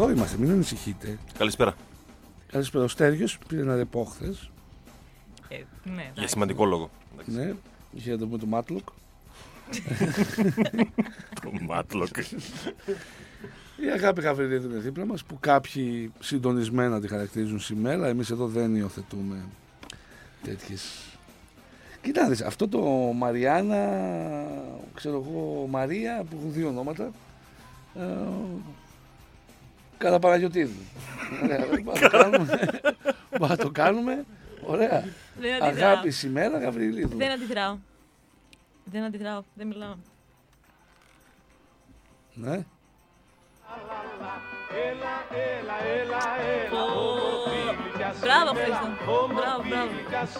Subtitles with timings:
[0.00, 1.18] Εδώ είμαστε, μην ανησυχείτε.
[1.38, 1.74] Καλησπέρα.
[2.52, 2.84] Καλησπέρα.
[2.84, 4.50] Ο Στέργιος πήρε ένα ρεπό χθες.
[5.48, 6.28] Ε, ναι, Για εντάξει.
[6.28, 6.90] σημαντικό λόγο.
[7.24, 7.54] Ναι,
[7.92, 8.88] είχε να το πούμε το Μάτλοκ.
[11.42, 12.16] Το Μάτλοκ.
[13.76, 18.06] Η αγάπη Γαβριλίδου είναι δίπλα μας που κάποιοι συντονισμένα τη χαρακτηρίζουν σήμερα.
[18.06, 19.44] Εμείς εδώ δεν υιοθετούμε
[20.42, 21.02] τέτοιες...
[22.00, 22.80] Κοιτάξτε, αυτό το
[23.14, 23.88] Μαριάννα,
[24.94, 27.10] ξέρω εγώ, Μαρία που έχουν δύο ονόματα.
[27.94, 28.02] Ε,
[29.98, 30.72] Κατά Παναγιωτίδου.
[31.42, 32.70] Ωραία, μπορούμε να το κάνουμε.
[33.30, 34.24] Μπορούμε να το κάνουμε.
[34.62, 35.04] Ωραία.
[35.40, 35.90] Δεν αντιδράω.
[35.90, 37.16] Αγάπη σήμερα Γαβριλίδου.
[37.16, 37.76] Δεν αντιδράω.
[38.84, 39.42] Δεν αντιδράω.
[39.54, 39.94] Δεν μιλάω.
[42.34, 42.64] Ναι.
[48.20, 48.88] Μπράβο, Χρήστο.
[49.34, 49.90] Μπράβο, μπράβο.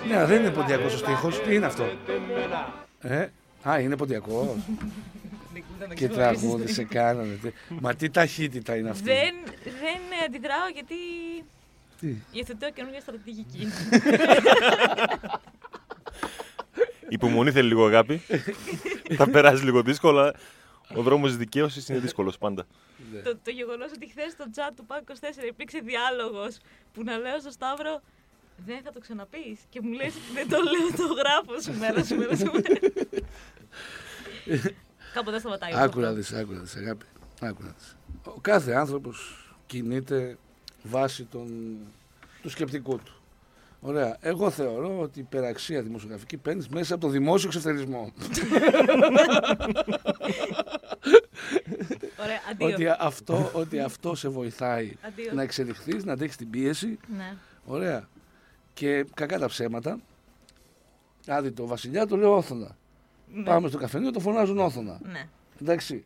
[0.09, 1.41] Ναι, δεν είναι ποντιακός ο στίχος.
[1.43, 1.85] Τι είναι αυτό;
[3.01, 3.29] Ε,
[3.69, 4.57] α, είναι ποντιακός.
[5.79, 6.41] Δεν το Και ξεχωρίσεις.
[6.41, 7.35] τραγούδι σε κάνανε.
[7.43, 9.05] Τι- Μα τι ταχύτητα είναι αυτή.
[9.05, 10.95] Δεν, δεν αντιδράω γιατί
[12.01, 13.66] Τι; υιοθετώ καινούργια στρατηγική.
[17.09, 18.23] Υπομονή θέλει λίγο αγάπη.
[19.16, 20.35] Θα περάσει λίγο δύσκολα.
[20.95, 22.66] Ο δρόμος τη δικαίωσης είναι δύσκολος πάντα.
[23.25, 25.13] το, το γεγονός ότι χθες στο chat του ΠΑΚ 24
[25.49, 26.57] υπήρξε διάλογος
[26.93, 28.02] που να λέω στο Σταύρο
[28.66, 29.59] δεν θα το ξαναπείς.
[29.71, 32.63] Και μου λες δεν το λέω, το γράφω σήμερα, σήμερα, σήμερα.
[35.12, 35.73] Κάπου δεν σταματάει.
[35.73, 36.16] όλο Άκου να αυτό.
[36.18, 37.04] δεις, άκου να δεις, αγάπη.
[37.40, 37.96] Άκου να δεις.
[38.24, 40.38] Ο κάθε άνθρωπος κινείται
[40.82, 41.76] βάσει των,
[42.42, 43.12] του σκεπτικού του.
[43.80, 44.16] Ωραία.
[44.20, 48.12] Εγώ θεωρώ ότι η υπεραξία δημοσιογραφική παίρνεις μέσα από το δημόσιο εξευθερισμό.
[52.23, 52.66] Ωραία, αντίο.
[52.66, 55.32] ότι, αυτό, ότι αυτό σε βοηθάει Αντίο.
[55.34, 56.98] να εξελιχθείς, να αντέξεις την πίεση.
[57.16, 57.34] Ναι.
[57.64, 58.09] Ωραία.
[58.74, 59.98] Και κακά τα ψέματα.
[61.26, 62.76] Άδει το βασιλιά το λέω όθωνα.
[63.34, 63.43] Ναι.
[63.43, 64.98] Πάμε στο καφενείο, το φωνάζουν όθωνα.
[65.03, 65.28] Ναι.
[65.62, 66.04] Εντάξει.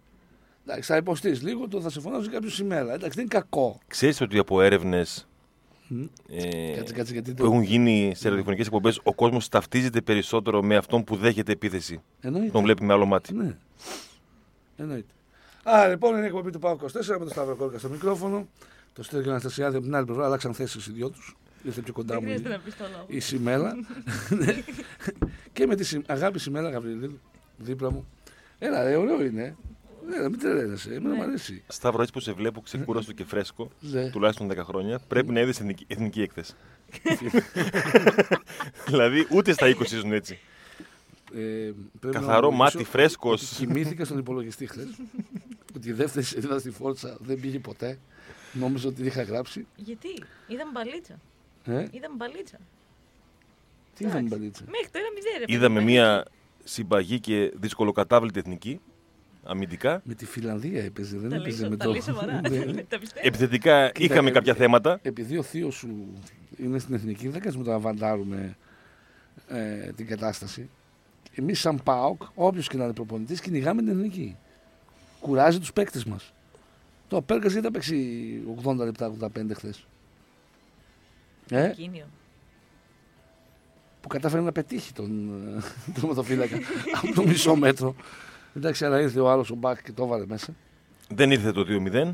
[0.66, 2.80] Εντάξει, θα υποστείς λίγο, το θα σε φωνάζει κάποιος σήμερα.
[2.92, 3.78] Εντάξει, δεν είναι κακό.
[3.86, 5.26] Ξέρεις ότι από έρευνες
[5.88, 6.02] Μμ.
[6.30, 7.44] ε, Κάτσε, κάτσε, γιατί που το.
[7.44, 12.00] έχουν γίνει σε ραδιοφωνικές εκπομπές, ο κόσμος ταυτίζεται περισσότερο με αυτόν που δέχεται επίθεση.
[12.20, 12.50] Εννοείται.
[12.50, 13.34] Τον βλέπει με άλλο μάτι.
[13.34, 13.56] Ναι.
[14.76, 15.12] Εννοείται.
[15.62, 18.46] Α, λοιπόν, είναι η εκπομπή του Πάου 24 με τον Σταύρο Κόρκα στο μικρόφωνο.
[18.92, 21.36] Το Στέργιο Αναστασιάδη από την άλλη πλευρά αλλάξαν θέσεις οι δυο τους.
[21.64, 23.04] Ήρθε πιο κοντά Δεν μου χρειάζεται η- να πεις το λόγο.
[23.08, 23.74] η Σιμέλα.
[25.54, 25.64] Ναι.
[25.64, 27.20] και με τη Συμ- αγάπη Σιμέλα Γαβριλίδου
[27.56, 28.06] δίπλα μου.
[28.58, 29.56] Έλα, ρε, ωραίο είναι.
[30.08, 30.94] Ναι, μην τρελαίνεσαι.
[30.94, 31.14] Εμένα Ναι.
[31.16, 31.62] μου αρέσει.
[31.68, 34.10] Σταύρο, έτσι που σε βλέπω ξεκούραστο και φρέσκο, Ναι.
[34.10, 36.52] τουλάχιστον 10 χρόνια, πρέπει να είδες εθνική, εθνική έκθεση.
[38.86, 40.38] δηλαδή, ούτε στα 20 ζουν έτσι.
[41.34, 41.70] Ε,
[42.00, 43.42] πρέπει Καθαρό να ομολογήσω μάτι, φρέσκος.
[43.42, 44.86] ότι Κοιμήθηκα στον υπολογιστή χθες.
[45.76, 47.98] ότι η δεύτερη σελίδα στη Φόρτσα δεν πήγε ποτέ.
[48.52, 49.66] Νόμιζα ότι είχα γράψει.
[49.76, 50.08] Γιατί,
[50.46, 51.14] είδαμε μπαλίτσα.
[51.64, 52.58] Ε, Είδαμε μπαλίτσα.
[53.96, 55.38] Τι είδαμε μπαλίτσα; Μέχρι το ένα μηδέν.
[55.46, 56.24] ρε Είδαμε παιδί, μια
[56.64, 58.80] συμπαγή και δυσκολοκατάβλητη εθνική,
[59.44, 60.00] αμυντικά.
[60.04, 61.90] Με τη Φιλανδία έπαιζε, δεν Τα έπαιζε λέει με τα το.
[61.90, 62.40] λέει σοβαρά.
[62.50, 62.82] Ναι.
[62.82, 63.26] Τα πιστεύω.
[63.26, 64.98] Επιθετικά Κοίτα, είχαμε ε, κάποια θέματα.
[65.02, 66.06] Επειδή ο θείος σου
[66.56, 68.56] είναι στην εθνική, δεν κάνουμε να βαντάρουμε
[69.48, 70.68] ε, την κατάσταση.
[71.34, 74.36] Εμείς, σαν ΠΑΟΚ, όποιος και να είναι προπονητής, κυνηγάμε την εθνική.
[75.20, 76.32] Κουράζει τους παίκτες μας.
[77.08, 77.96] Το Πέρκα γιατί θα παίξει
[78.64, 79.86] 80 λεπτά, 85 χθες;
[81.50, 82.04] Ε, Κίνιο.
[84.02, 85.62] Που κατάφερε να πετύχει τον ε,
[85.94, 86.56] τερματοφύλακα
[87.02, 87.94] από το μισό μέτρο.
[88.56, 90.54] Εντάξει, αλλά ήρθε ο άλλος ο Μπακ και το έβαλε μέσα.
[91.08, 92.12] Δεν ήρθε το 2-0.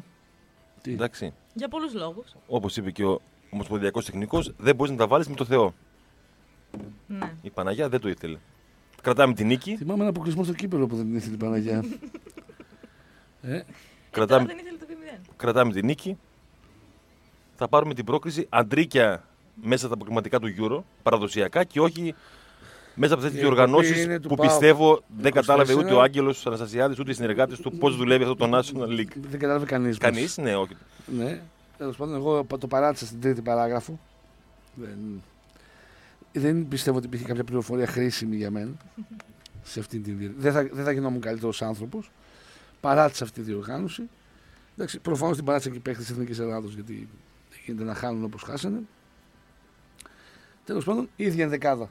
[0.82, 1.32] Τι; Εντάξει.
[1.54, 2.34] Για πολλούς λόγους.
[2.46, 5.74] Όπως είπε και ο Ομοσπονδιακός Τεχνικός, δεν μπορείς να τα βάλεις με το Θεό.
[7.06, 7.34] Ναι.
[7.42, 8.38] Η Παναγιά δεν το ήθελε.
[9.02, 9.76] Κρατάμε την νίκη.
[9.76, 11.78] Θυμάμαι ένα αποκλεισμό στο κύπελο που δεν την ήθελε η Παναγιά.
[13.42, 13.64] ε, Τώρα
[14.10, 15.20] Κρατάμε, δεν ήθελε το 2-0.
[15.36, 16.18] κρατάμε την νίκη.
[17.56, 19.27] Θα πάρουμε την πρόκριση αντρίκια
[19.62, 22.14] μέσα στα αποκριματικά του Euro, παραδοσιακά και όχι
[22.94, 25.34] μέσα από τέτοιες Η εκπομπή διοργανώσει είναι του που ΠΑΟΚ πιστεύω δεν 24.
[25.34, 29.12] κατάλαβε ούτε ο Άγγελος Αναστασιάδης ούτε οι συνεργάτες του πώς δουλεύει αυτό το National League.
[29.14, 29.98] δεν κατάλαβε κανείς.
[29.98, 30.76] Κανείς, ναι, όχι.
[31.06, 31.40] Ναι.
[31.78, 33.98] Τέλος πάντων, εγώ το παράτησα στην τρίτη παράγραφο.
[34.74, 35.22] Δεν,
[36.32, 38.70] δεν πιστεύω ότι υπήρχε κάποια πληροφορία χρήσιμη για μένα.
[39.62, 40.42] σε αυτή την διοργάνωση.
[40.42, 42.10] Δεν θα, δεν θα γινόμουν καλύτερος άνθρωπος.
[42.80, 44.02] Παράτησα αυτή τη διοργάνωση.
[44.74, 47.08] Εντάξει, προφανώς την παράτησα και οι παίχτε της Εθνικής Ελλάδος γιατί
[47.50, 48.80] δεν γίνεται να χάνουν όπως χάσανε.
[50.68, 51.90] Τέλος πάντων, ίδια ενδεκάδα.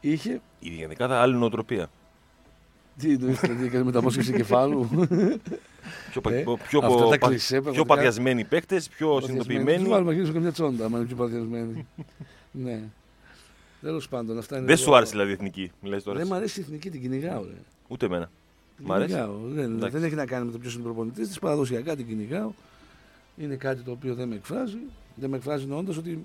[0.00, 0.40] Είχε.
[0.60, 1.90] Η διαδικάδα άλλη νοοτροπία.
[2.98, 4.88] Τι εννοείς, δηλαδή, έκανε μεταμόσχευση κεφάλου.
[6.10, 7.94] Πιο, πα- Ε, πιο, πιο, αυτά τα πα- κλισέ, πιο πραγματικά.
[7.94, 9.88] παθιασμένοι παίκτες, πιο Τους συνειδητοποιημένοι.
[9.88, 11.86] βάλουμε γύρω καμιά τσόντα, άμα είναι πιο παθιασμένοι.
[12.50, 12.80] ναι.
[13.80, 14.66] Τέλος πάντων, αυτά είναι.
[14.66, 16.16] Δεν λίγο- σου άρεσε δηλαδή η εθνική, μιλάς τώρα.
[16.16, 16.32] Δεν εσύ.
[16.32, 17.42] μου αρέσει η εθνική, την κυνηγάω.
[17.44, 17.54] Ρε.
[17.88, 18.30] Ούτε εμένα.
[18.76, 19.08] Την Μ' αρέσει.
[19.08, 19.34] κυνηγάω.
[19.44, 19.96] Δεν, Εντάξει.
[19.96, 21.38] δεν έχει να κάνει με το ποιος είναι προπονητής της.
[21.38, 22.50] Παραδοσιακά την κυνηγάω.
[23.36, 24.78] Είναι κάτι το οποίο δεν με εκφράζει.
[25.14, 26.24] Δεν με εκφράζει εννοώντας ότι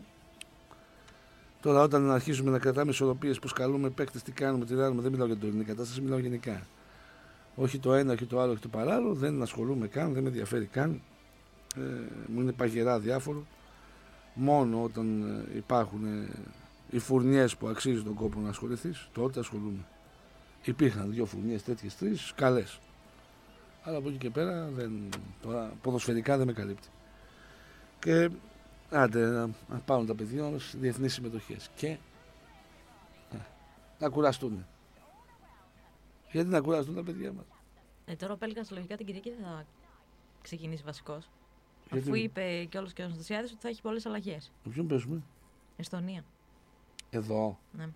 [1.64, 5.26] τώρα όταν αρχίζουμε να κρατάμε ισορροπίες που σκαλούμε παίκτες, τι κάνουμε, τι κάνουμε, δεν μιλάω
[5.26, 6.66] για την τωρινή κατάσταση, μιλάω γενικά.
[7.56, 9.14] Όχι το ένα, όχι το άλλο, όχι το παράλληλο.
[9.14, 11.02] Δεν ασχολούμαι καν, δεν με ενδιαφέρει καν.
[11.76, 11.80] Ε,
[12.28, 13.46] μου είναι παγερά διάφορο.
[14.34, 15.22] Μόνο όταν
[15.54, 16.30] ε, υπάρχουν ε,
[16.90, 19.86] οι φουρνιές που αξίζει τον κόπο να ασχοληθείς, τότε ασχολούμαι.
[20.64, 22.80] Υπήρχαν δύο φουρνιές τέτοιες τρεις, καλές.
[23.84, 24.92] Αλλά από εκεί και πέρα δεν,
[25.42, 26.88] τώρα, ποδοσφαιρικά δεν με καλύπτει.
[28.00, 28.30] Και
[28.94, 31.70] άντε να, να πάρουν τα παιδιά μα διεθνείς συμμετοχές.
[31.76, 31.88] Και
[33.32, 33.38] ε,
[34.00, 34.66] να κουραστούν.
[36.32, 37.46] Γιατί να κουραστούν τα παιδιά μας;
[38.06, 39.66] Ε, τώρα ο Πέλγας λογικά την Κυριακή δεν θα
[40.42, 41.30] ξεκινήσει βασικός.
[41.92, 44.52] Γιατί- Αφού είπε κιόλα και ο Αναστασιάδης ότι θα έχει πολλές αλλαγές.
[44.64, 45.22] Με ποιον παίζουμε,
[45.78, 46.24] Εστονία.
[47.10, 47.60] εδώ.
[47.72, 47.88] Ναι.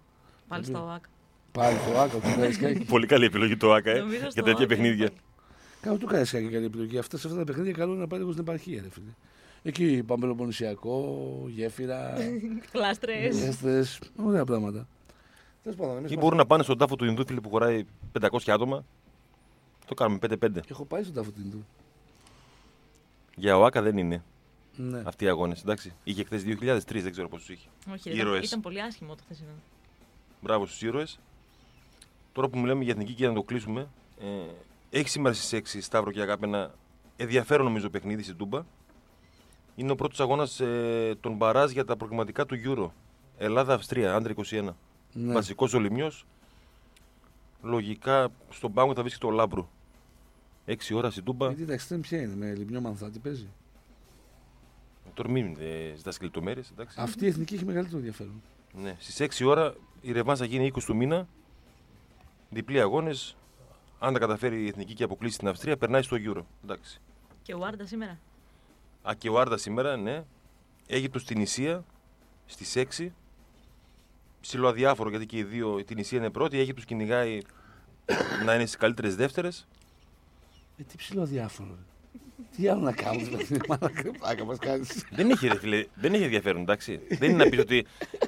[0.48, 1.04] Πάλι Γιατί- στο ΑΚ.
[1.52, 2.86] Πάλι το άκο του Καραϊσκάκη.
[2.86, 5.06] Πολύ καλή επιλογή το ΑΚΑ ε, Νομίζω για στο τέτοια ΆΚΑ παιχνίδια.
[5.06, 5.16] είναι
[5.82, 6.98] Κάνω του Καραϊσκάκη καλή επιλογή.
[6.98, 9.12] Αυτά, σε αυτά τα παιχνίδια καλό είναι να πάει λίγο στην επαρχία, ρε φίλε.
[9.68, 11.18] Εκεί Παμπελοποννησιακό,
[11.48, 12.62] γέφυρα, πάλι.
[12.72, 13.42] Κλάστρες.
[13.42, 14.88] έστες, ωραία πράγματα.
[15.64, 17.86] Τέλος πάντων, εμείς Ή μας- μπορούν να πάνε στον τάφο του Ινδού φίλε, που χωράει
[18.12, 18.86] 500 άτομα.
[19.86, 20.60] Το κάνουμε 5-5.
[20.70, 21.66] Έχω πάει στον τάφο του.
[23.36, 24.24] Για ο ΑΚΑ δεν είναι
[24.76, 25.02] Ναι.
[25.06, 25.62] αυτοί οι αγώνες.
[25.62, 25.94] Εντάξει.
[26.04, 27.68] Είχε χθες 2003, δεν ξέρω πόσους είχε.
[27.92, 28.46] Όχι, ήταν, Ήρωες.
[28.48, 29.50] ήταν πολύ άσχημο το χθεσινό.
[30.42, 31.20] Μπράβο στους ήρωες.
[32.34, 33.88] Τώρα που μιλάμε για εθνική και να το κλείσουμε,
[34.22, 34.26] ε,
[34.98, 36.74] έχει σήμερα στι 6 Σταύρο και Αγάπη ένα
[37.18, 38.62] ενδιαφέρον νομίζω παιχνίδι στην Τούμπα.
[39.80, 42.90] Είναι ο πρώτος αγώνας ε, των Μπαράζ για τα προγραμματικά του Euro.
[43.38, 44.70] Ελλάδα-Αυστρία, άντρα 21.
[45.14, 45.34] ναι.
[45.34, 46.26] Βασικός ο Λιμιός.
[47.62, 49.68] Λογικά στον πάγκο θα βρίσκεται ο Λάμπρου.
[50.66, 51.48] 6 ώρα στην Τούμπα.
[51.48, 53.48] Γιατί τα εξτρέμ ποια είναι, με λιμιό μανθά, τι παίζει.
[55.14, 56.64] Τώρα μην ε, ζητά και λεπτομέρειε.
[56.96, 58.42] Αυτή η εθνική έχει μεγαλύτερο ενδιαφέρον.
[58.74, 58.96] Ναι.
[59.00, 61.28] Στις 6 ώρα η ρευάνς θα γίνει 20 του μήνα.
[62.50, 63.36] Διπλή αγώνες.
[64.00, 66.42] Αν τα καταφέρει η εθνική και αποκλείσει την Αυστρία, περνάει στο Euro.
[66.64, 67.02] Εντάξει.
[67.42, 68.20] Και ο Άρντας σήμερα.
[69.02, 70.24] Α, και ο Άρντα σήμερα, ναι.
[70.88, 71.84] Αίγυπτος στην Ισία
[72.46, 73.12] στις 6.
[74.42, 76.56] Ψηλό αδιάφορο γιατί και οι δύο, την Ισία είναι πρώτη.
[76.56, 77.40] Η Αίγυπτος κυνηγάει
[78.46, 79.68] να είναι στις καλύτερες δεύτερες.
[80.78, 81.70] Ε, τι ψηλό διάφορο.
[81.70, 82.22] ρε.
[82.56, 83.60] τι άλλο να κάνω, δηλαδή.
[83.68, 85.06] Μάνα κρεπάκα μας κάνεις.
[85.12, 87.00] δεν, έχει, ρε, φίλε, δεν έχει ενδιαφέρον, εντάξει.
[87.10, 87.86] δεν είναι να πεις ότι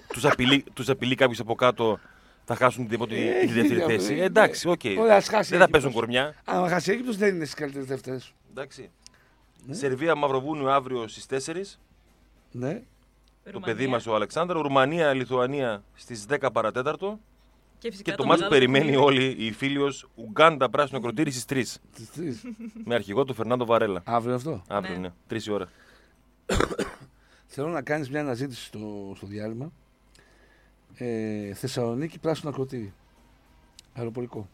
[0.07, 1.99] τους απειλεί, τους απειλεί κάποιος από κάτω
[2.45, 3.99] θα χάσουν την, πρώτη- Έχει τη δεύτερη ενδιαφέρον.
[3.99, 4.13] θέση.
[4.19, 4.81] Ε, εντάξει, οκ.
[4.99, 5.69] Ωραία, ας χάσει η Δεν θα Αίγυπτος.
[5.71, 6.35] παίζουν κορμιά.
[6.45, 8.33] Αν χάσει η Αίγυπτος δεν είναι στις καλύτερες δεύτερες.
[8.49, 8.89] Εντάξει.
[9.65, 9.73] Ναι.
[9.75, 11.77] Σερβία Μαυροβούνιο αύριο στις 4.
[12.51, 12.81] Ναι.
[13.51, 14.61] Το παιδί μας ο Αλεξάνδρου.
[14.61, 17.19] Ρουμανία Λιθουανία στις 10 παρά τέταρτο.
[17.77, 19.03] Και, φυσικά Και το το ματς που μεγάλο περιμένει παιχνίδι.
[19.05, 19.79] όλοι οι φίλοι
[20.15, 21.79] Ουγκάντα Πράσινο Ακρωτήρι στις 3.
[21.93, 22.41] Τι τρεις.
[22.85, 24.01] Με αρχηγό του Φερνάντο Βαρέλα.
[24.05, 24.97] Αύριο αυτό; Αύριο Ναι.
[24.97, 25.13] είναι.
[25.27, 25.69] 3 η ώρα.
[27.47, 29.71] Θέλω να κάνεις μια αναζήτηση στο, στο διάλειμμα.
[30.95, 32.93] Ε, Θεσσαλονίκη πράσινο ακροτήρι.
[33.93, 34.49] Αεροπορικό.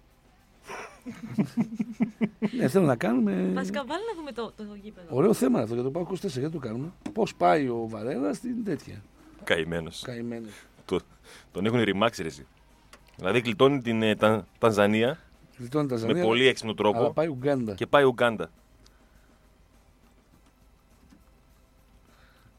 [2.58, 3.52] Ναι, θέλω να κάνουμε.
[3.54, 5.08] Βασικά, βάλει να δούμε το, το γήπεδο.
[5.10, 6.16] Ωραίο θέμα αυτό για το Πάο 24.
[6.28, 6.92] Γιατί το κάνουμε.
[7.14, 9.02] Πώς πάει ο Βαρέλας στην τέτοια;
[9.44, 10.02] Καημένος.
[10.02, 10.52] Καημένος.
[11.52, 12.46] Τον έχουν ρημάξει ρε, εσύ.
[13.18, 15.20] Δηλαδή γλιτώνει την ε, Τα- Τανζανία
[15.58, 16.24] Γλιτώνει τα με Ζανία.
[16.24, 17.74] πολύ έξυπνο Αλλά τρόπο πάει Ουγγάντα.
[17.74, 18.50] και πάει Ουγγάντα.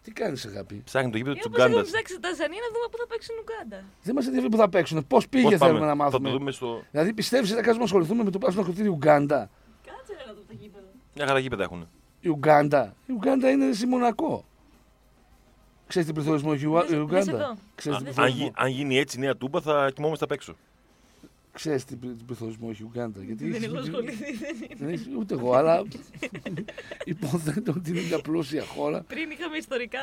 [0.07, 1.91] Τι κάνεις, αγάπη; Ψάχνει το γήπεδο Ή τη όπως έχουμε Ουγγάντα.
[1.93, 3.85] ψάξει τα Τανζανία να δούμε πού θα παίξουν Ουγγάντα.
[4.03, 5.07] Δεν μας ενδιαφέρει που θα παίξουν.
[5.07, 6.29] Πώς πήγε θέλουμε να Θα μάθουμε.
[6.31, 6.83] το δούμε στο.
[6.91, 9.51] Δηλαδή πιστεύεις ότι θα κάτσουμε να ασχοληθούμε με το πράσινο ακροτήρι Ουγγάντα.
[9.87, 10.87] Κάτσε ρε, να δούμε το γήπεδο.
[11.15, 11.89] Μια χαρά γήπεδα έχουν.
[12.21, 12.95] Η Ουγγάντα.
[13.07, 14.45] Η Ουγγάντα είναι στη Μονακό.
[15.87, 17.31] Ξέρεις τι πληθωρισμό έχει η Ουα- Δες- η δες Ουγγάντα.
[17.33, 17.57] εδώ.
[17.75, 20.33] Ξέρεις Α, τι αν, πληθωρισμό- γι- αν γίνει έτσι η νέα τούμπα θα κοιμόμαστε απ'
[20.33, 20.57] έξω.
[21.57, 23.23] Ξέρεις τι πλη- τι πληθωρισμό έχει η Ουγγάντα.
[23.23, 24.33] Γιατί Δεν έχει- έχω ασχοληθεί.
[24.37, 24.75] δεν είναι.
[24.79, 25.83] Δεν έχει ούτε εγώ, αλλά
[27.05, 29.03] υποθέτω ότι είναι μια πλούσια χώρα.
[29.03, 29.99] Πριν είχαμε ιστορικά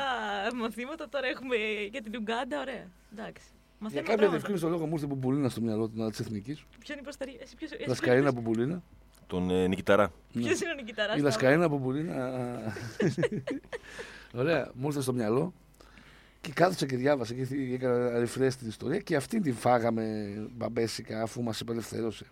[0.54, 1.56] μαθήματα, τώρα έχουμε
[1.90, 2.60] για την Ουγγάντα.
[2.60, 2.86] Ωραία.
[3.12, 3.46] Εντάξει.
[3.48, 4.30] Για Μαθαίνουμε κάποια πράγματα.
[4.30, 6.64] διευκρίνηση το λόγο μου ήρθε Μπουμπουλίνα στο μυαλό του της εθνικής.
[6.78, 7.38] Ποιον υποστηρίζει.
[7.40, 8.82] Εσύ ποιος- εσύ Λασκαρίνα ποιος- Μπουμπουλίνα.
[9.26, 10.12] Τον ε, Νικηταρά.
[10.32, 11.16] Ποιος είναι ο Νικηταράς.
[11.18, 12.32] Η Λασκαρίνα Μπουμπουλίνα.
[14.40, 15.54] Ωραία, μου ήρθε στο μυαλό.
[16.44, 21.42] Και κάθισα και διάβασα και έκανα refresh την ιστορία και αυτή την φάγαμε μπαμπέσικα αφού
[21.42, 22.24] μας απελευθέρωσε.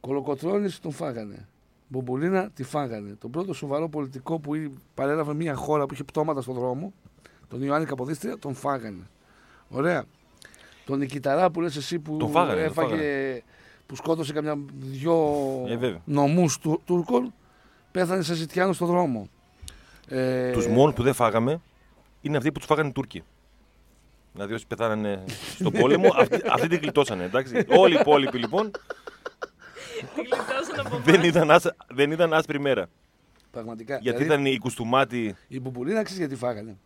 [0.00, 1.46] Κολοκοτρώνης τον φάγανε.
[1.88, 3.14] Μπουμπουλίνα τη φάγανε.
[3.20, 6.92] Τον πρώτο σοβαρό πολιτικό που ή- παρέλαβε μια χώρα που είχε πτώματα στον δρόμο,
[7.48, 9.06] τον Ιωάννη Καποδίστρια, τον φάγανε.
[9.68, 10.04] Ωραία.
[10.84, 13.42] Τον Νικηταρά που λες εσύ που Τον φάγανε, τον έφαγε, φάγανε.
[13.86, 15.14] που σκότωσε καμιά δυο
[15.68, 16.00] Ε, βέβαια.
[16.04, 17.32] νομούς του, Τούρκων,
[17.90, 19.28] πέθανε σε ζητιάνο στον δρόμο.
[20.08, 21.60] Ε, Τους μόνου που δεν φάγαμε
[22.20, 23.22] είναι αυτοί που τους φάγανε οι Τούρκοι.
[24.32, 25.24] Δηλαδή όσοι πεθάνανε
[25.54, 27.24] στον πόλεμο, αυτοί, αυτοί την γλιτώσανε.
[27.24, 27.64] Εντάξει.
[27.68, 28.70] Όλοι οι υπόλοιποι λοιπόν
[30.14, 31.26] Τη γλιτώσαν από δεν εμάς.
[31.26, 32.88] ήταν, άσα, δεν ήταν άσπρη μέρα.
[33.50, 33.98] Πραγματικά.
[34.02, 35.36] Γιατί δηλαδή, ήταν η κουστούμάτη.
[35.48, 36.76] Η Μπουμπουλίνα ξέρεις γιατί φάγανε.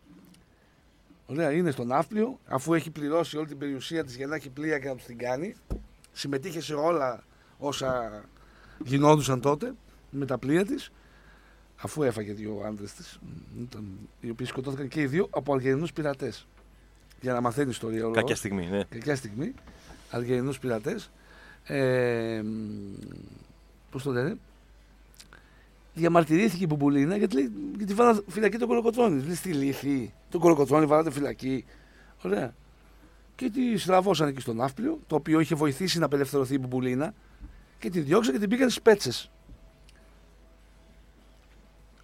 [1.26, 4.79] Ωραία, είναι στον Ναύπλιο, αφού έχει πληρώσει όλη την περιουσία της για να έχει πλοία
[4.79, 5.55] και να τους την κάνει.
[6.12, 7.25] Συμμετείχε σε όλα
[7.59, 8.23] όσα
[8.85, 9.75] γινόντουσαν τότε
[10.11, 10.91] με τα πλοία της.
[11.76, 13.19] Αφού έφαγε δύο άντρες της,
[14.21, 16.47] οι οποίοι σκοτώθηκαν και οι δύο από Αλγερινού πειρατές.
[17.21, 18.14] Για να μαθαίνει ιστορία όλο.
[18.14, 18.85] Κακιά στιγμή, ναι.
[18.85, 19.54] Κακιά στιγμή.
[20.11, 21.11] Αλγερινούς πειρατές.
[21.64, 22.43] Ε,
[23.90, 24.37] πώς το λένε.
[25.95, 29.23] διαμαρτυρήθηκε η Μπουμπουλίνα γιατί, λέει, γιατί βάλα φυλακή τον Κολοκοτρώνη.
[29.23, 30.12] Λέει στη λύθη.
[30.31, 31.64] Τον Κολοκοτρώνη βάλατε φυλακή.
[32.23, 32.54] Ωραία.
[33.37, 37.14] Και τη στραβώσαν εκεί στο ναύπλιο, το οποίο είχε βοηθήσει να απελευθερωθεί η Μπουμπουλίνα
[37.78, 39.31] και τη διώξαν και την πήγαν στις πέτσες.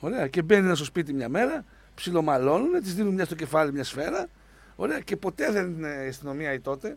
[0.00, 0.28] Ωραία.
[0.28, 1.64] Και μπαίνει ένα στο σπίτι μια μέρα,
[1.95, 4.26] ψιλομαλώνουν, τη δίνουν μια στο κεφάλι μια σφαίρα.
[4.76, 5.00] Ωραία.
[5.00, 6.97] Και ποτέ δεν ε, η αστυνομία η τότε,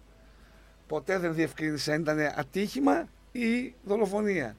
[0.88, 4.56] ποτέ δεν διευκρίνησε αν ήταν ατύχημα ή δολοφονία.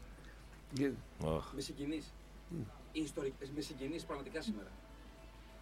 [0.73, 0.91] Και-
[1.27, 1.53] Αχ.
[1.55, 2.13] Με συγκινείς.
[2.93, 4.69] Οι ιστορικές με συγκινείς πραγματικά σήμερα.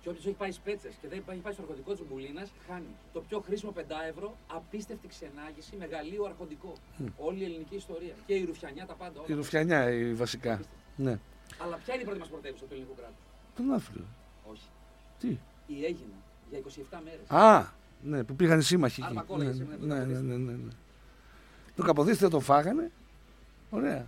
[0.01, 2.87] Και όποιος έχει πάει σπέτσες και δεν έχει πάει στο αρχοντικό της Μπουλίνα, χάνει.
[3.13, 6.73] Το πιο χρήσιμο 5 ευρώ, απίστευτη ξενάγηση, μεγαλείο αρχοντικό.
[7.17, 8.15] Όλη η ελληνική ιστορία.
[8.27, 9.19] Και η Ρουφιανιά, τα πάντα.
[9.21, 9.27] Όλα.
[9.29, 10.61] Η Ρουφιανιά η βασικά.
[10.97, 11.19] Ναι.
[11.59, 13.15] Αλλά ποια είναι η πρώτη μας πρωτεύουσα του ελληνικού κράτου.
[13.57, 14.05] Το ναύπλιο.
[14.51, 14.63] Όχι.
[15.19, 15.29] Τι;
[15.67, 16.17] Η Έγινα
[16.51, 17.31] για 27 μέρες.
[17.31, 17.67] Α,
[18.03, 19.09] ναι, που πήγαν οι σύμμαχοι εκεί.
[19.09, 20.37] Αρμακόλα, Ναι, εσύ, ναι, το ναι, ναι, Καποδίστρια.
[20.37, 20.73] ναι, ναι, ναι.
[21.77, 22.91] Το Καποδίστρια το φάγανε.
[23.71, 24.07] Ωραία.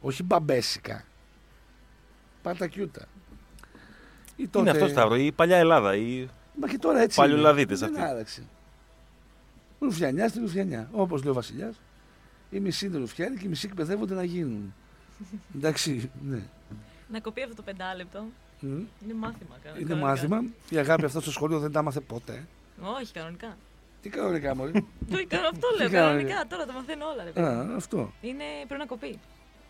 [0.00, 1.04] Όχι μπαμπέσικα.
[2.42, 3.04] Πατακιούτα.
[4.36, 4.58] Ή τότε...
[4.58, 5.96] Είναι αυτό Σταύρο, η παλιά Ελλάδα.
[5.96, 6.28] Η...
[6.60, 7.16] Μα και τώρα έτσι.
[7.16, 7.90] Παλιολαδίτες είναι.
[7.90, 8.12] Δεν αυτοί.
[8.12, 8.44] άλλαξε.
[9.80, 10.88] Ρουφιανιάς στη Ρουφιανιά.
[10.92, 11.80] Όπως λέει ο Βασιλιάς.
[12.50, 14.74] Η μισή είναι Ρουφιάνοι και οι μισοί εκπαιδεύονται να γίνουν.
[15.56, 16.42] Εντάξει, ναι.
[17.08, 18.24] Να κοπεί αυτό το πεντάλεπτο.
[18.60, 18.68] Μμ.
[19.04, 19.56] Είναι μάθημα.
[19.62, 20.06] κα- Είναι κανονικά.
[20.06, 20.42] μάθημα.
[20.70, 22.46] Η αγάπη αυτό στο σχολείο δεν τα έμαθε ποτέ.
[23.00, 23.56] Όχι, κανονικά.
[24.02, 24.72] Τι κανονικά, Μωρή.
[24.72, 25.86] Το κάνω αυτό λέω.
[25.88, 27.24] Τι κάνω, Κανονικά τώρα τα μαθαίνω όλα.
[27.24, 27.46] Ρε, παιδί.
[27.46, 28.12] Α, αυτό.
[28.20, 29.18] Είναι πρέπει να κοπεί.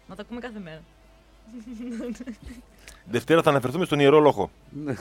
[0.09, 0.83] Να τα ακούμε κάθε μέρα.
[3.05, 4.51] Δευτέρα θα αναφερθούμε στον Ιερό Λόχο.
[4.71, 4.95] Ναι.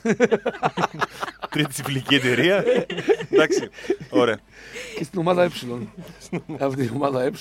[1.51, 2.63] Τρίτη συμφιλική εταιρεία.
[3.29, 3.69] Εντάξει.
[4.09, 4.39] Ωραία.
[4.97, 5.93] και στην ομάδα Ε.
[6.59, 7.31] Αυτή η ομάδα Ε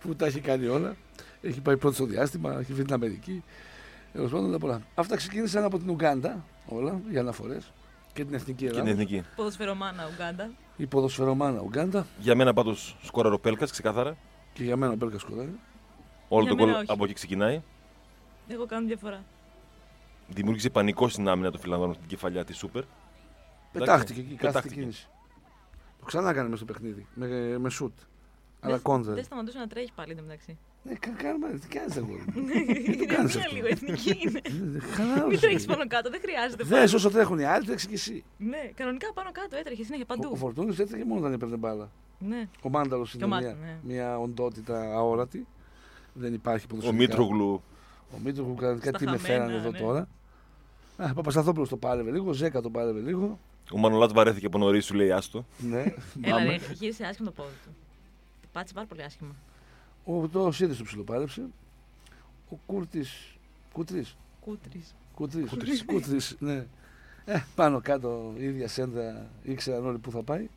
[0.00, 0.96] που τα έχει κάνει όλα.
[1.42, 3.42] Έχει πάει πρώτος στο διάστημα, έχει βρει την Αμερική.
[4.12, 4.82] Τέλος πάντων τα πολλά.
[4.94, 7.72] Αυτά ξεκίνησαν από την Ουγγάντα όλα για αναφορές
[8.12, 8.90] και την εθνική Και την Ελλάδα.
[9.02, 9.22] εθνική.
[9.36, 10.50] Ποδοσφαιρομάνα Ουγγάντα.
[10.76, 14.16] Η ποδοσφαιρομάνα Ουγγάντα Για μένα πάντως σκόραρ ο Πέλκας, ξεκάθαρα.
[14.52, 15.58] και για μένα ο Μπέλκα σκοράρει.
[16.28, 16.92] Όλο Για το μένα γκολ όχι.
[16.92, 17.62] από εκεί ξεκινάει.
[18.48, 19.24] Εγώ κάνω διαφορά.
[20.28, 22.82] Δημιούργησε πανικό στην άμυνα του Φιλανδών στην κεφαλιά της Σούπερ.
[23.72, 24.74] Πετάχτηκε εκεί, κάθε Πετάχτηκε.
[24.74, 25.08] κίνηση.
[25.98, 27.06] Το ξανά έκανε μέσα στο παιχνίδι.
[27.14, 27.92] Με, με σουτ.
[28.60, 29.14] Αλλά Δεν- κόντρα.
[29.14, 30.58] Δεν σταματούσε να τρέχει πάλι εντωμεταξύ.
[30.82, 32.24] Ναι, κα- κάνουμε, τι κάνεις αγόρι.
[32.94, 34.40] Είναι κάνεις μία αυτό; λίγο εθνική είναι.
[34.76, 35.26] Ε, Χαλάρωσε.
[35.26, 36.64] Μην τρέχεις πάνω κάτω, δεν χρειάζεται.
[36.64, 36.96] Δες πάνω.
[36.96, 38.24] όσο τρέχουν οι άλλοι, τρέξει και εσύ.
[38.38, 40.36] Ναι, κανονικά πάνω κάτω έτρεχε συνέχεια Ο, ο παντού.
[40.36, 41.90] Φορτούνης έτρεχε μόνο όταν έπαιρνε μπάλα.
[42.18, 42.48] Ναι.
[42.62, 43.78] Ο Μάνταλος Και είναι ο μια, Μάνταλος, ναι.
[43.94, 45.46] μια οντότητα αόρατη.
[46.12, 47.02] Δεν υπάρχει Ο ποδοσφαιρικά.
[47.02, 47.62] Μήτρογλου.
[48.14, 49.78] Ο Μήτρογλου κανονικά Στα τι με χαμένα, φέρανε εδώ ναι.
[49.78, 50.08] τώρα.
[50.96, 53.38] Α, Παπασταθόπουλος το πάρευε λίγο, Ζέκα το πάρευε λίγο.
[53.72, 55.44] Ο Μανολάτ βαρέθηκε από νωρίς, σου λέει άστο.
[55.58, 56.44] Ναι, Έλα, πάμε.
[56.44, 57.70] ρε, γύρισε άσχημα το πόδι του.
[58.52, 59.34] Πάτησε πάρα πολύ άσχημα.
[60.10, 61.46] Ο το Σίδη το ψιλοπάρεψε.
[62.50, 63.36] Ο Κούρτης.
[63.72, 64.04] Κούτρη.
[64.40, 64.82] Κούτρι.
[65.14, 65.84] Κούτρη.
[65.84, 66.18] Κούτρη.
[66.38, 66.66] ναι.
[67.24, 70.48] Ε, πάνω κάτω η ίδια σέντρα ήξεραν όλοι που θα πάει.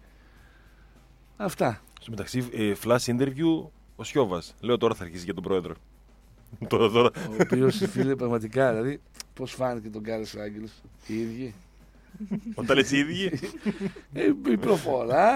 [1.38, 1.82] Αυτά.
[2.00, 4.56] Στο μεταξύ, ε, flash interview ο Σιώβας.
[4.60, 5.76] Λέω τώρα θα αρχίσει για τον πρόεδρο.
[6.68, 7.12] τώρα, τώρα.
[7.30, 9.02] Ο οποίος φίλε πραγματικά, δηλαδή,
[9.34, 10.68] πώς φάνηκε τον Γκάρι Άγγελ
[11.08, 11.54] οι ίδιοι;
[12.56, 13.32] Όταν λες οι ίδιοι.
[14.14, 15.32] Ε, η προφορά,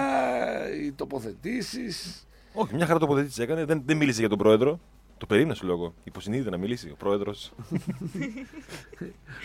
[0.74, 2.25] οι τοποθετήσεις.
[2.56, 3.64] Όχι, μια χαρά τοποθετήσει έκανε.
[3.64, 4.80] Δεν, δεν μίλησε για τον πρόεδρο.
[5.18, 5.94] Το περίμενα σου λόγο.
[6.04, 7.52] Υποσυνείδητα να μιλήσει ο πρόεδρος.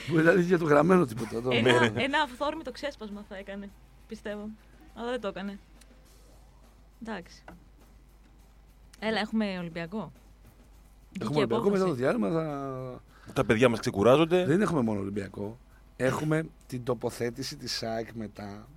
[0.10, 1.42] Μπορεί να είναι για το γραμμένο τίποτα.
[1.42, 1.50] Το...
[1.52, 2.04] Ένα, ναι.
[2.04, 3.70] ένα αυθόρμητο ξέσπασμα θα έκανε,
[4.08, 4.50] πιστεύω.
[4.96, 5.60] Αλλά δεν το έκανε.
[7.02, 7.44] Εντάξει.
[9.00, 10.12] Έλα, έχουμε Ολυμπιακό.
[11.12, 12.02] Δική Έχουμε Ολυμπιακό μετά το απόφαση.
[12.02, 12.30] διάλειμμα.
[12.30, 13.02] Θα...
[13.34, 14.46] Τα παιδιά μας ξεκουράζονται.
[14.46, 15.58] Δεν έχουμε μόνο Ολυμπιακό.
[15.96, 18.68] Έχουμε την τοποθέτηση της ΣΑΕΚ μετά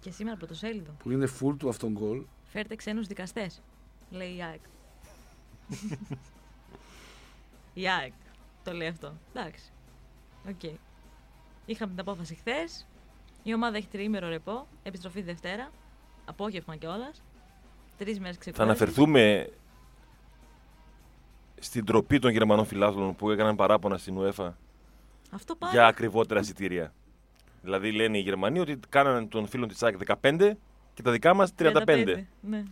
[0.00, 0.90] Και σήμερα πρωτοσέλιδο.
[1.02, 2.22] που είναι full του αυτόν γκολ.
[2.52, 3.62] Φέρτε ξένους δικαστές,
[4.10, 4.60] λέει η ΑΕΚ.
[7.74, 8.12] η ΑΕΚ
[8.64, 9.12] το λέει αυτό.
[9.34, 9.72] Εντάξει.
[10.48, 10.62] Οκ.
[11.66, 12.86] Είχαμε την απόφαση χθες.
[13.42, 14.66] Η ομάδα έχει τριήμερο ρεπό.
[14.82, 15.70] Επιστροφή Δευτέρα.
[16.24, 17.22] Απόγευμα κιόλας.
[17.98, 18.70] Τρεις μέρες Θα ξεκούραση.
[18.70, 19.48] αναφερθούμε
[21.60, 24.52] στην ντροπή των Γερμανών φιλάθλων που έκαναν παράπονα στην UEFA
[25.30, 25.70] Αυτό πάει.
[25.70, 26.92] για ακριβότερα εισιτήρια.
[27.62, 30.52] Δηλαδή λένε οι Γερμανοί ότι κάνανε τον φίλο της ΑΕΚ 15
[31.00, 32.24] και τα δικά μας 35.
[32.40, 32.64] Ναι.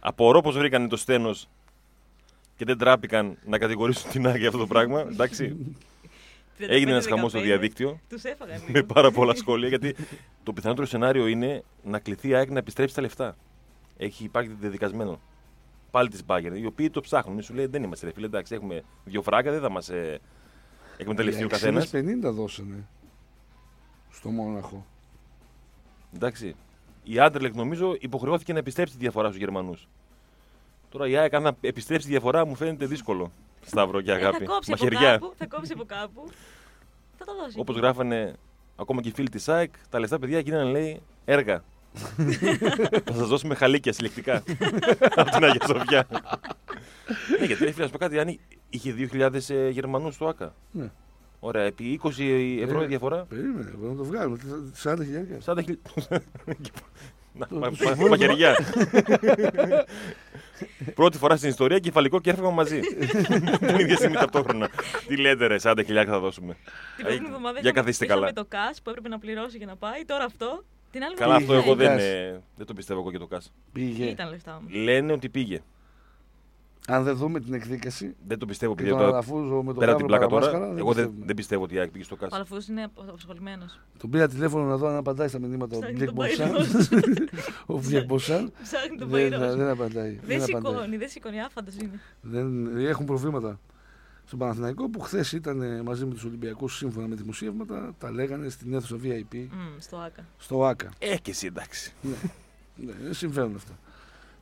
[0.00, 1.34] Απορώ πω βρήκαν το στένο
[2.56, 5.00] και δεν τράπηκαν να κατηγορήσουν την ΑΕΚ για αυτό το πράγμα.
[5.00, 5.56] Εντάξει.
[6.58, 8.60] Έγινε ένας χαμός στο διαδίκτυο Τους έφαγαν.
[8.68, 9.96] με πάρα πολλά σχόλια γιατί
[10.42, 13.36] το πιθανότερο σενάριο είναι να κληθεί η ΑΕΚ να επιστρέψει τα λεφτά.
[13.96, 15.20] Έχει υπάρχει δεδικασμένο.
[15.90, 17.42] Πάλι της Bayern, οι οποίοι το ψάχνουν.
[17.42, 20.20] Σου λέει δεν είμαστε ρε φίλε, εντάξει, έχουμε δύο φράγκα, δεν θα μας ε,
[20.96, 21.90] εκμεταλλευτεί ο καθένας.
[21.94, 22.88] 50 δώσανε
[24.10, 24.86] στο Μόναχο.
[26.14, 26.54] Εντάξει.
[27.04, 29.88] Η Άντερλεκ νομίζω υποχρεώθηκε να επιστρέψει τη διαφορά στους Γερμανούς.
[30.90, 33.32] Τώρα η ΑΕΚ αν να επιστρέψει τη διαφορά μου φαίνεται δύσκολο.
[33.66, 34.44] Σταύρο και Ε, θα αγάπη.
[34.44, 35.10] κόψει από Μαχαιριά.
[35.10, 35.32] κάπου.
[35.36, 36.26] Θα κόψει από κάπου.
[37.18, 37.56] Θα το δώσει.
[37.60, 38.34] Όπως γράφανε
[38.76, 41.62] ακόμα και οι φίλοι της ΑΕΚ, τα λεφτά παιδιά γίνανε λέει έργα.
[43.04, 44.42] θα σας δώσουμε χαλίκια συλλεκτικά
[45.16, 46.06] από την Αγία Σοφιά.
[47.38, 48.38] ναι, γιατί ρε φίλε, να σου πω κάτι, αν
[48.70, 50.54] είχε 2.000 ε, Γερμανούς στο ΑΚΑ.
[50.70, 50.90] Ναι.
[51.40, 52.08] Ωραία, επί 20
[52.62, 53.24] ευρώ Ε, η διαφορά.
[53.28, 54.38] Περίμενε, μπορούμε να το βγάλουμε.
[54.82, 55.38] 40 χιλιάδε.
[55.44, 55.78] 40 χιλ...
[57.34, 58.54] Να, Το- μα- το μα- συμβόλαιο- Μαχαιριά.
[60.94, 62.80] Πρώτη φορά στην ιστορία κεφαλικό και έφευγα μαζί.
[63.58, 64.68] Την ίδια στιγμή ταυτόχρονα.
[65.06, 66.56] Τι λέτε ρε, 40 χιλιάδε θα δώσουμε.
[66.96, 68.32] Την προηγούμενη εβδομάδα Για είχαμε- καθίστε είχαμε καλά.
[68.32, 70.04] το cash που έπρεπε να πληρώσει για να πάει.
[70.04, 70.64] Τώρα αυτό.
[70.90, 71.88] Την άλλη Καλά, εβδομάδα αυτό εγώ πήγε.
[71.88, 72.12] δεν, Πήγες.
[72.12, 73.52] ε, δεν το πιστεύω εγώ και το ΚΑΣ.
[73.72, 74.04] Πήγε.
[74.04, 74.68] Ήταν λεφτά μου.
[74.82, 75.62] Λένε ότι πήγε.
[76.88, 79.12] Αν δεν δούμε την εκδίκαση Δεν το πιστεύω και πήγε τον τώρα.
[79.12, 81.26] Αλαφούζο με τον Πέρα από την Γάβρο πλάκα τώρα, Παραμάσχαρα, εγώ δεν, πιστεύουμε.
[81.26, 82.32] δεν πιστεύω ότι η ΑΕΚ πήγε στο Ο ΚΑΣ.
[82.32, 83.80] Αλαφούζος είναι απασχολημένος.
[83.98, 86.50] Τον πήρα τηλέφωνο να δω αν απαντάει στα μηνύματα ο Ψάχνει Μπλεκ τον Μποσάν.
[86.50, 86.66] παϊρό.
[87.76, 88.52] Ο Μπλεκ Μποσάν.
[88.62, 89.56] Ψάχνει τον Δεν παϊρός.
[89.56, 90.18] δεν απαντάει.
[90.26, 90.72] Δεν απαντάει.
[90.72, 91.40] σηκώνει, δεν σηκώνει.
[91.40, 92.00] Άφαντος είναι.
[92.20, 93.60] Δεν, έχουν προβλήματα.
[94.24, 98.48] Στον Παναθηναϊκό που χθες ήταν ε, μαζί με τους Ολυμπιακούς σύμφωνα με δημοσίευματα, τα λέγανε
[98.48, 100.24] στην αίθουσα VIP Μμ, Στο ΑΚΑ.
[100.38, 100.88] στο ΆΚΑ.
[100.98, 101.92] Ε, και εσύ εντάξει.
[102.76, 103.72] Ναι, δεν συμβαίνουν αυτά.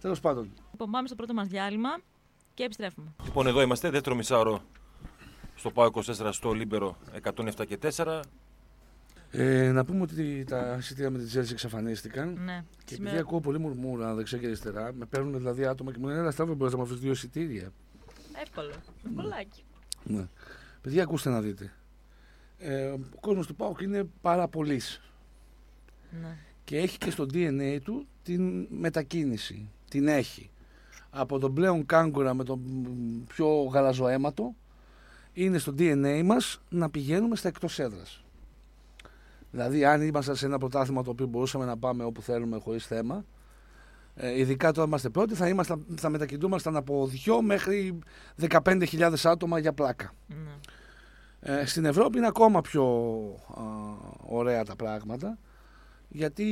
[0.00, 1.88] Τέλος πάντων, Λοιπόν, πάμε στο πρώτο μας διάλειμμα
[2.58, 3.14] και επιστρέφουμε.
[3.24, 4.62] Λοιπόν, εδώ είμαστε, δεύτερο μισάωρο
[5.54, 8.20] στο ΠΑΟΚ 24 στο Λίμπερο 107 και 4.
[9.30, 12.38] ε, να πούμε ότι τα εισιτήρια με την Τσέλσι εξαφανίστηκαν.
[12.44, 12.64] Ναι.
[12.84, 16.06] Και Σήμερα- επειδή ακούω πολύ μουρμούρα δεξιά και αριστερά, με παίρνουν δηλαδή άτομα και μου
[16.06, 17.72] λένε: Έλα, Σταύρο, μπορείς να μου αφήσεις δύο εισιτήρια.
[18.42, 18.72] Εύκολο.
[19.14, 19.62] Πολλάκι.
[20.04, 20.26] Ναι.
[20.80, 21.72] Παιδιά, ακούστε να δείτε.
[22.58, 25.00] Ε, ο κόσμος του ΠΑΟΚ είναι πάρα πολύς.
[26.22, 26.36] Ναι.
[26.64, 29.68] Και έχει και στο DNA του την μετακίνηση.
[29.90, 30.50] Την έχει.
[31.10, 32.60] Από τον πλέον κάγκουρα με τον
[33.28, 34.54] πιο γαλαζοαίματο
[35.32, 38.24] είναι στο DNA μας να πηγαίνουμε στα εκτός έδρας.
[39.50, 43.24] Δηλαδή αν ήμασταν σε ένα πρωτάθλημα το οποίο μπορούσαμε να πάμε όπου θέλουμε χωρίς θέμα
[44.20, 47.98] ε, ειδικά τώρα είμαστε πρώτοι θα, ήμασταν, θα μετακινούμασταν από 2 μέχρι
[48.48, 50.12] 15.000 άτομα για πλάκα.
[50.26, 50.36] ναι.
[51.40, 52.84] Ε, στην Ευρώπη είναι ακόμα πιο
[53.54, 53.62] α,
[54.26, 55.38] ωραία τα πράγματα
[56.08, 56.44] γιατί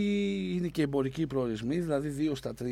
[0.57, 2.65] είναι και εμπορικοί προορισμοί, δηλαδή 2 στα 3.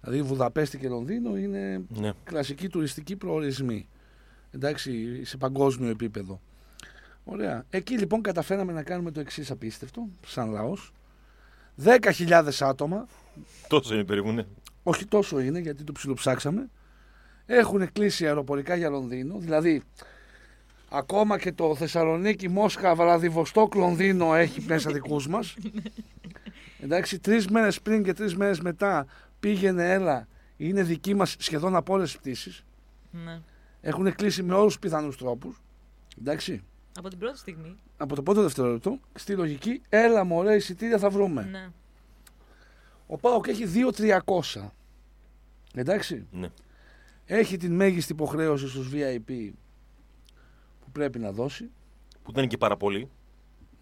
[0.00, 2.12] Δηλαδή Βουδαπέστη και Λονδίνο είναι Ναι.
[2.24, 3.88] κλασικοί τουριστικοί προορισμοί.
[4.50, 6.40] Εντάξει, σε παγκόσμιο επίπεδο.
[7.24, 7.64] Ωραία.
[7.70, 10.92] Εκεί λοιπόν καταφέραμε να κάνουμε το εξής απίστευτο, σαν λαός.
[11.84, 13.06] 10.000 άτομα,
[13.68, 14.44] Τόσο είναι περίπου, ναι.
[14.82, 16.68] όχι τόσο είναι γιατί το ψιλοψάξαμε,
[17.46, 19.38] έχουν κλείσει αεροπορικά για Λονδίνο.
[19.38, 19.82] Δηλαδή,
[20.90, 25.56] ακόμα και το Θεσσαλονίκη, Μόσχα, Βλαδιβοστόκ, Λονδίνο έχει μέσα δικούς μας.
[26.82, 29.06] Εντάξει, τρεις μέρες πριν και τρεις μέρες μετά
[29.40, 32.64] πήγαινε, έλα, είναι δική μας σχεδόν από όλες τις πτήσεις.
[33.10, 33.40] ναι.
[33.82, 35.60] Έχουν κλείσει με όλους τους πιθανούς τρόπους.
[36.20, 36.62] Εντάξει,
[36.98, 37.76] Από την πρώτη στιγμή.
[37.96, 41.42] από το πρώτο δευτερόλεπτο, στη λογική, έλα μωρέ, εισιτήρια θα βρούμε.
[41.50, 41.68] Ναι.
[43.06, 43.64] Ο Πάοκ έχει
[43.96, 44.70] 2.300.
[45.74, 46.26] Εντάξει.
[46.32, 46.48] ναι.
[47.26, 49.50] Έχει την μέγιστη υποχρέωση στους VIP
[50.80, 51.70] που πρέπει να δώσει.
[52.22, 53.08] Που δεν είναι και πάρα πολύ.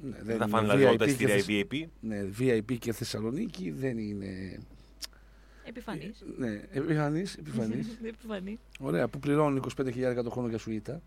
[0.01, 1.89] Ναι, Δεν θα είναι φάνε δηλαδή όλα τα VIP εισιτήρια και οι Θεσ- VIP.
[2.01, 4.59] Ναι, VIP και Θεσσαλονίκη δεν είναι.
[5.69, 6.25] Επιφανής.
[6.37, 7.99] Ναι, επιφανής, επιφανής.
[8.15, 8.59] Επιφανής.
[8.81, 11.01] Ωραία, που πληρώνουν 25.000 το χρόνο για σουίτα.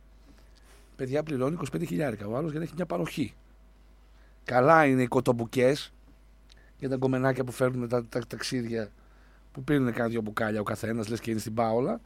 [0.95, 3.33] Παιδιά πληρώνει 25.000 ο άλλος για να έχει μια παροχή.
[4.43, 5.75] Καλά είναι οι κοτομπουκέ
[6.77, 8.91] για τα κομμενάκια που φέρνουν τα, τα ταξίδια
[9.51, 12.01] που πίνουν κάνα δυο μπουκάλια ο καθένας, λες και είναι στην Πάολα.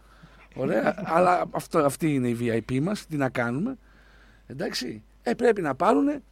[0.56, 3.06] Ωραία, αλλά αυτό, αυτή είναι η VIP μας.
[3.06, 3.78] Τι να κάνουμε.
[4.48, 5.04] Εντάξει.
[5.24, 6.24] Ε, πρέπει να πάρουν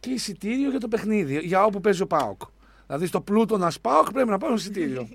[0.00, 2.42] και εισιτήριο για το παιχνίδι, για όπου παίζει ο Πάοκ.
[2.86, 5.08] Δηλαδή στο πλούτονα Πάοκ πρέπει να πάρουν εισιτήριο.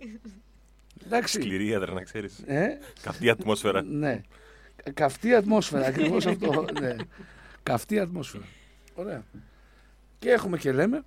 [1.05, 1.41] Εντάξει.
[1.41, 2.39] Σκληρή έδρα, να ξέρεις.
[2.45, 3.81] Ε, Καυτή ατμόσφαιρα.
[3.81, 4.21] ναι.
[4.93, 6.65] Καυτή ατμόσφαιρα, ακριβώς αυτό.
[6.79, 6.95] Ναι.
[7.63, 8.43] Καυτή ατμόσφαιρα.
[8.95, 9.23] Ωραία.
[10.19, 11.03] Και έχουμε και λέμε.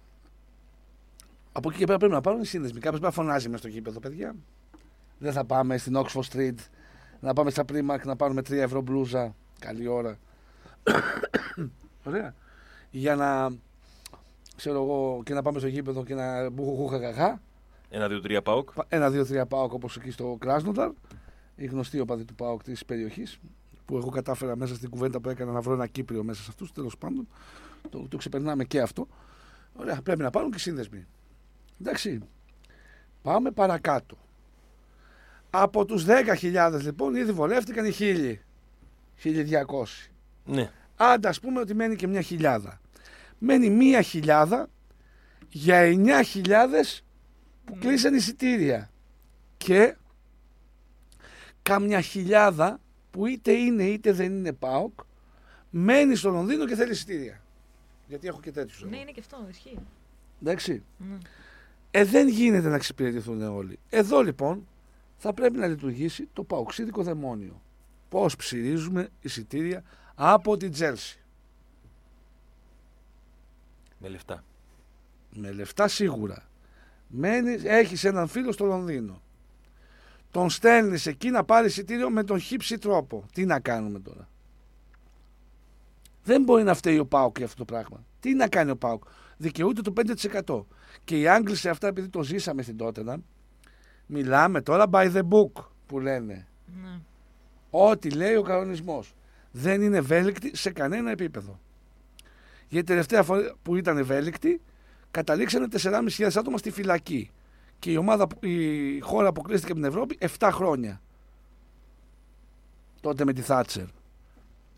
[1.53, 2.81] Από εκεί και πέρα πρέπει να πάρουν οι σύνδεσμοι.
[2.81, 4.35] Κάποιος πρέπει να φωνάζει μες στο γήπεδο, παιδιά.
[5.19, 6.55] Δεν θα πάμε στην Oxford Street
[7.21, 9.35] να πάμε στα Primark να πάρουμε 3 ευρώ μπλούζα.
[9.59, 10.19] Καλή ώρα.
[12.09, 12.35] Ωραία.
[12.91, 13.51] Για να
[14.63, 17.41] ξέρω εγώ και να πάμε στο γήπεδο και να μπουχουχουχαχαχά.
[17.91, 18.71] Ένα, δύο, τρία πάοκ.
[18.89, 20.91] Ένα, δύο, τρία Πάοκ όπως εκεί στο Κράσνονταρ.
[21.57, 23.39] Οι γνωστοί οπαδοί του Πάοκ της περιοχής.
[23.85, 26.73] Που εγώ κατάφερα μέσα στην κουβέντα που έκανα να βρω ένα Κύπριο μέσα σε αυτούς.
[26.73, 27.29] Τέλος πάντων.
[27.91, 29.07] Το, το ξεπερνάμε και αυτό.
[29.73, 31.07] Ωραία, πρέπει να πάρουν και σύνδεσμοι.
[31.81, 32.21] Εντάξει.
[33.23, 34.17] Πάμε παρακάτω.
[35.51, 36.05] Από τους
[36.43, 38.35] 10.000 λοιπόν ήδη βολεύτηκαν οι 1.000.
[39.23, 39.39] 1.200.
[40.45, 40.71] Ναι.
[40.97, 42.81] Άντα ας πούμε ότι μένει και μια χιλιάδα.
[43.45, 44.71] Μένει μια χιλιάδα
[45.49, 45.93] για
[46.35, 46.49] 9.000
[47.65, 48.91] που κλείσαν εισιτήρια.
[49.57, 49.97] Και
[51.63, 55.01] κάμια χιλιάδα που είτε είναι είτε δεν είναι ΠΑΟΚ
[55.71, 57.43] μένει στο Λονδίνο και θέλει εισιτήρια.
[58.07, 58.81] Γιατί έχω και τέτοιους.
[58.81, 58.91] εγώ.
[58.91, 59.47] Ναι, είναι και αυτό.
[59.51, 59.79] Ισχύει.
[60.43, 60.83] Εντάξει.
[60.97, 61.19] Ναι.
[61.91, 63.79] Ε, δεν γίνεται να εξυπηρετηθούν όλοι.
[63.91, 64.67] Εδώ λοιπόν
[65.17, 67.63] θα πρέπει να λειτουργήσει το παοξίδικο δαιμόνιο.
[68.09, 69.83] Πώς ψηρίζουμε εισιτήρια
[70.15, 71.22] από την Τζέλσι.
[74.03, 74.45] Με λεφτά.
[75.35, 76.49] Με λεφτά σίγουρα.
[77.07, 79.23] Μένεις, έχεις έναν φίλο στο Λονδίνο.
[80.31, 83.25] Τον στέλνεις εκεί να πάρει εισιτήριο με τον χύψη τρόπο.
[83.33, 84.29] Τι να κάνουμε τώρα;
[86.25, 88.05] Δεν μπορεί να φταίει ο Πάοκ για αυτό το πράγμα.
[88.21, 89.03] Τι να κάνει ο Πάοκ;
[89.37, 89.93] Δικαιούται το
[90.47, 90.65] 5%.
[91.05, 93.19] Και οι Άγγλοι σε αυτά, επειδή το ζήσαμε στην Τότενα,
[94.07, 96.47] μιλάμε τώρα by the book που λένε.
[96.83, 97.01] Ναι.
[97.71, 99.15] Ό,τι λέει ο κανονισμός.
[99.51, 101.61] Δεν είναι ευέλικτη σε κανένα επίπεδο.
[102.73, 104.61] Γιατί τελευταία φορά που ήταν ευέλικτη,
[105.11, 107.31] καταλήξανε 4.500 άτομα στη φυλακή.
[107.79, 111.01] Και η, ομάδα, που- η χώρα αποκλείστηκε από την Ευρώπη 7 χρόνια.
[113.01, 113.85] Τότε με τη Θάτσερ.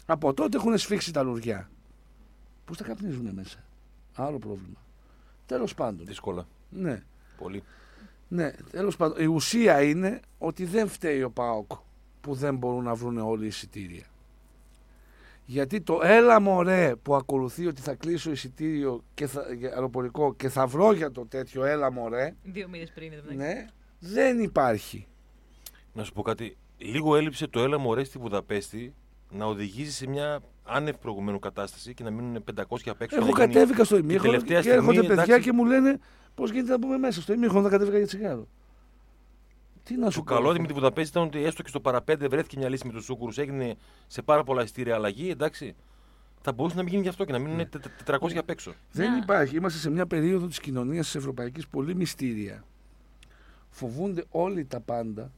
[0.07, 1.71] Από τότε έχουν σφίξει τα λουριά.
[2.65, 3.65] Πώ τα καπνίζουν μέσα;
[4.15, 4.79] Άλλο πρόβλημα.
[5.47, 6.07] Τέλος πάντων.
[6.07, 6.47] Δύσκολα.
[6.71, 7.03] Ναι.
[7.39, 7.63] Πολύ.
[8.29, 9.23] Ναι, τέλος πάντων.
[9.23, 11.71] Η ουσία είναι ότι δεν φταίει ο ΠΑΟΚ
[12.21, 14.05] που δεν μπορούν να βρουν όλοι εισιτήρια.
[15.47, 20.49] Γιατί το έλα μωρέ που ακολουθεί ότι θα κλείσω εισιτήριο και θα, για αεροπορικό και
[20.49, 23.13] θα βρω για το τέτοιο έλα μωρέ, Δύο μήνες πριν.
[23.13, 23.55] εν τω μεταξύ.
[23.55, 23.67] ναι,
[23.99, 25.07] δεν υπάρχει.
[25.93, 26.57] Να σου πω κάτι.
[26.79, 28.95] Λίγο έλειψε το έλα μωρέ στη Βουδαπέστη
[29.31, 33.17] να οδηγήσεις σε μια άνευ προηγουμένου κατάσταση και να μείνουν 500 απ' έξω.
[33.17, 35.41] Εγώ να γίνει- κατέβηκα στο την ημίχρονο και τελευταία στιγμή, έρχονται παιδιά εντάξει.
[35.51, 35.99] και μου λένε
[36.35, 37.21] πώς γίνεται να μπούμε μέσα.
[37.21, 38.49] Στο ημίχρονο να κατέβηκα για τσιγάρο.
[39.85, 40.35] Τι να σου Το πω.
[40.35, 43.05] καλό με τη Βουδαπέστη ήταν ότι έστω και στο παραπέντε βρέθηκε μια λύση με τους
[43.05, 43.33] Σούκουρου.
[43.37, 43.75] Έγινε
[44.07, 45.31] σε πάρα πολλά ειστήρια αλλαγή.
[45.31, 45.75] Εντάξει.
[46.41, 47.65] Θα μπορούσε να μην γίνει γι' αυτό και να μείνουν Ναι.
[47.65, 48.73] τε- τε- 400 απ' έξω.
[48.93, 49.17] Δεν Ναι.
[49.19, 49.57] υπάρχει.
[49.57, 52.65] Είμαστε σε μια περίοδο της κοινωνίας της Ευρωπαϊκής πολύ μυστήρια.
[53.71, 55.31] Φοβούνται όλοι τα πάντα.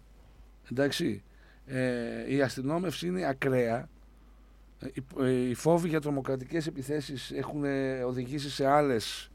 [0.72, 1.22] Εντάξει.
[1.66, 3.88] Ε, η αστυνόμευση είναι ακραία.
[4.80, 9.30] Ε, οι, ε, οι φόβοι για τρομοκρατικές επιθέσεις έχουν ε, οδηγήσει σε άλλες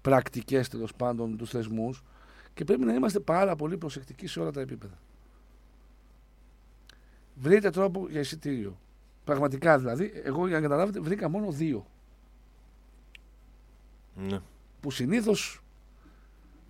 [0.00, 2.02] πρακτικές τέλος πάντων τους θεσμούς
[2.58, 4.98] και πρέπει να είμαστε πάρα πολύ προσεκτικοί σε όλα τα επίπεδα.
[7.34, 8.78] Βρείτε τρόπο για εισιτήριο.
[9.24, 11.86] Πραγματικά δηλαδή, εγώ για να καταλάβετε βρήκα μόνο δύο.
[14.14, 14.40] Ναι.
[14.80, 15.62] που συνήθως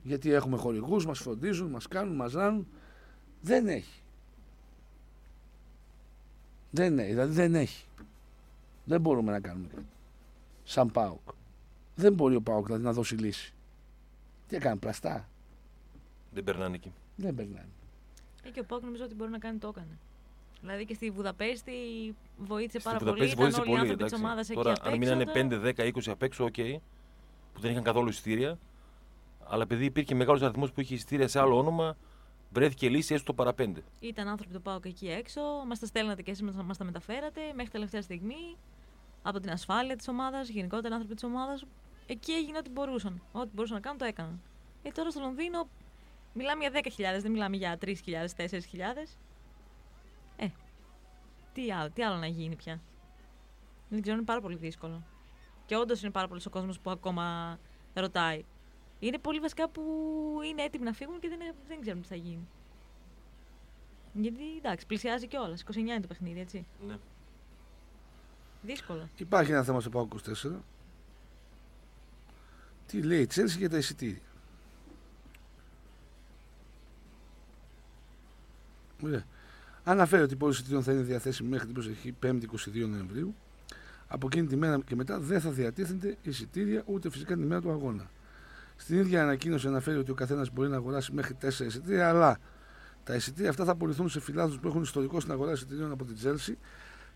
[0.02, 2.66] γιατί έχουμε χορηγούς, μας φροντίζουν, μας κάνουν, μας ράνουν
[3.40, 4.02] δεν έχει.
[6.70, 7.86] Δεν έχει, δηλαδή δεν έχει.
[8.84, 9.86] Δεν μπορούμε να κάνουμε κάτι.
[10.64, 11.28] Σαν ΠΑΟΚ.
[11.94, 13.54] Δεν μπορεί ο ΠΑΟΚ δηλαδή να δώσει λύση.
[14.46, 15.28] Τι έκανε πλαστά
[16.32, 16.92] Δεν περνάνε εκεί.
[17.16, 17.68] δεν περνάνε
[18.44, 19.98] Ε, και ο ΠΑΟΚ νομίζω ότι μπορεί να κάνει το έκανε.
[20.60, 21.72] Δηλαδή και στη Βουδαπέστη
[22.38, 23.50] βοήθησε Στη πάρα Βουδαπέστη πολύ.
[23.50, 23.80] βοήθησε Ήταν όλοι οι πολύ.
[23.80, 24.52] άνθρωποι της ομάδας Εντάξει.
[24.52, 26.54] εκεί Τώρα, απ' αν έξω, μείνανε τώρα- 5, 10, 20 απ' έξω, οκ.
[27.52, 28.58] Που δεν είχαν καθόλου εισιτήρια.
[29.50, 31.96] Αλλά επειδή υπήρχε μεγάλος αριθμός που είχε εισιτήρια σε άλλο όνομα,
[32.52, 33.82] βρέθηκε λύση έστω στο παρά πέντε.
[34.00, 37.70] Ήταν άνθρωποι του ΠΑΟΚ εκεί έξω, μας τα στέλνατε και εσείς μας τα μεταφέρατε μέχρι
[37.70, 38.56] τελευταία στιγμή.
[39.22, 41.64] Από την ασφάλεια της ομάδας, γενικότερα άνθρωποι της ομάδας.
[42.06, 43.22] Εκεί έγινε ό,τι μπορούσαν.
[43.32, 44.40] Ό,τι μπορούσαν να κάνουν το έκαναν.
[44.82, 45.68] Ε, τώρα στο Λονδίνο
[46.38, 46.80] μιλάμε για
[47.16, 47.94] 10.000, δεν μιλάμε για 3.000,
[48.36, 48.48] 4.000.
[50.36, 50.48] Ε,
[51.52, 52.80] τι άλλο, τι άλλο να γίνει πια.
[53.88, 55.02] Δεν ξέρω, είναι πάρα πολύ δύσκολο.
[55.66, 57.58] Και όντως είναι πάρα πολύ ο κόσμος που ακόμα
[57.94, 58.44] ρωτάει.
[58.98, 59.82] Είναι πολλοί βασικά που
[60.50, 62.48] είναι έτοιμοι να φύγουν και δεν, δεν ξέρουν τι θα γίνει.
[64.12, 65.64] Γιατί εντάξει, πλησιάζει κιόλας.
[65.72, 66.66] 29 είναι το παιχνίδι, έτσι.
[66.86, 66.96] Ναι.
[68.62, 69.08] Δύσκολο.
[69.16, 70.12] υπάρχει ένα θέμα στο ΠΑΟΚ
[70.44, 70.50] 24
[72.86, 74.27] τι λέει η Τσέλση για τα εισιτήρια
[79.04, 79.22] Ωραία.
[79.84, 82.42] Αναφέρει ότι η πώληση εισιτήριων θα είναι διαθέσιμη μέχρι την προσεχή 5η
[82.84, 83.34] 22 Νοεμβρίου.
[84.08, 87.70] Από εκείνη τη μέρα και μετά δεν θα διατίθενται εισιτήρια ούτε φυσικά την ημέρα του
[87.70, 88.10] αγώνα.
[88.76, 92.38] Στην ίδια ανακοίνωση αναφέρει ότι ο καθένας μπορεί να αγοράσει μέχρι 4 εισιτήρια, αλλά
[93.04, 96.14] τα εισιτήρια αυτά θα απολυθούν σε φιλάθλους που έχουν ιστορικό στην αγορά εισιτήριων από την
[96.14, 96.58] Τζέλση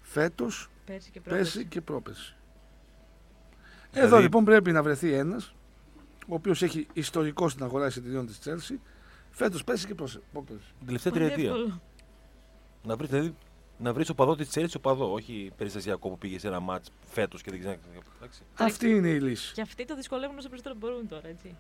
[0.01, 1.65] φέτος, Πέρσι και πέρσι πρόπερσι.
[1.69, 2.37] και πρόπερσι.
[3.93, 5.55] Δηλαδή- Εδώ λοιπόν πρέπει να βρεθεί ένας,
[6.29, 8.81] ο οποίος έχει ιστορικό στην αγορά εισιτηρίων της Τζέλση,
[9.33, 10.65] φέτος, πέρσι και πρόσε- πρόπερσι.
[10.79, 11.51] Την τελευταία Πολύ τριετία.
[11.51, 11.81] εύκολο.
[12.85, 13.35] Να βρεις δηλαδή,
[13.79, 17.51] να βρεις οπαδό της Τσέλσης οπαδό, όχι περιστασιακό που πήγε σε ένα μάτς φέτος και
[17.51, 17.79] δεν ξέρει.
[18.17, 18.43] Εντάξει.
[18.59, 19.55] Αυτή είναι η λύση.
[19.55, 21.57] Και αυτοί το δυσκολεύουν όσο περισσότερο μπορούν τώρα, έτσι.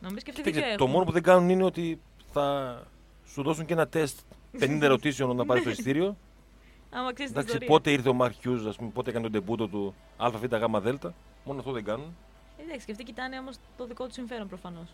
[0.00, 0.90] Νομίζω και αυτοί Κοίταξε, δίκιο το έχουν.
[0.94, 2.00] μόνο που δεν κάνουν είναι ότι
[2.32, 2.78] θα
[3.26, 4.18] σου δώσουν και ένα τεστ
[4.58, 6.16] 50 ερωτήσεων όταν πάρεις το εισιτήριο.
[6.92, 7.66] Άμα ξέρεις την Εντάξει, ιστορία.
[7.68, 11.14] πότε ήρθε ο Μαρκ Χιουζ, ας πούμε, πότε έκανε τον ντεμπούτο του ΑΒ γ Δέλτα.
[11.44, 12.16] Μόνο αυτό δεν κάνουν.
[12.64, 14.88] Εντάξει, και αυτοί κοιτάνε όμως το δικό τους συμφέρον προφανώς.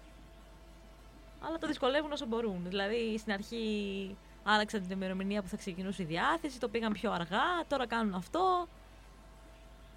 [1.40, 2.64] Αλλά το δυσκολεύουν όσο μπορούν.
[2.68, 7.64] Δηλαδή στην αρχή άλλαξαν την ημερομηνία που θα ξεκινούσε η διάθεση, το πήγαν πιο αργά,
[7.68, 8.68] τώρα κάνουν αυτό.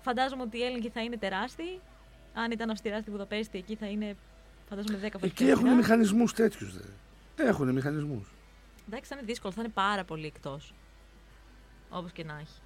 [0.01, 1.81] Φαντάζομαι ότι οι έλεγχοι θα είναι τεράστιοι.
[2.33, 4.15] Αν ήταν αυστηρά στη Βουδαπέστη, εκεί θα είναι
[4.69, 6.73] φαντάζομαι 10 φορές Εκεί έχουν μηχανισμούς τέτοιους.
[7.35, 8.31] Έχουν μηχανισμούς.
[8.87, 10.73] Εντάξει, θα είναι δύσκολο, θα είναι πάρα πολύ εκτός.
[11.89, 12.61] Όπως και να έχει.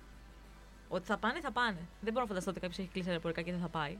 [0.89, 1.87] Ότι θα πάνε, θα πάνε.
[2.01, 3.97] Δεν μπορώ να φανταστώ ότι κάποιος έχει κλείσει αεροπορικά και δεν θα πάει.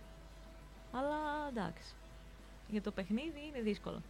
[0.91, 1.17] Αλλά
[1.49, 1.95] εντάξει.
[2.67, 4.01] Για το παιχνίδι είναι δύσκολο.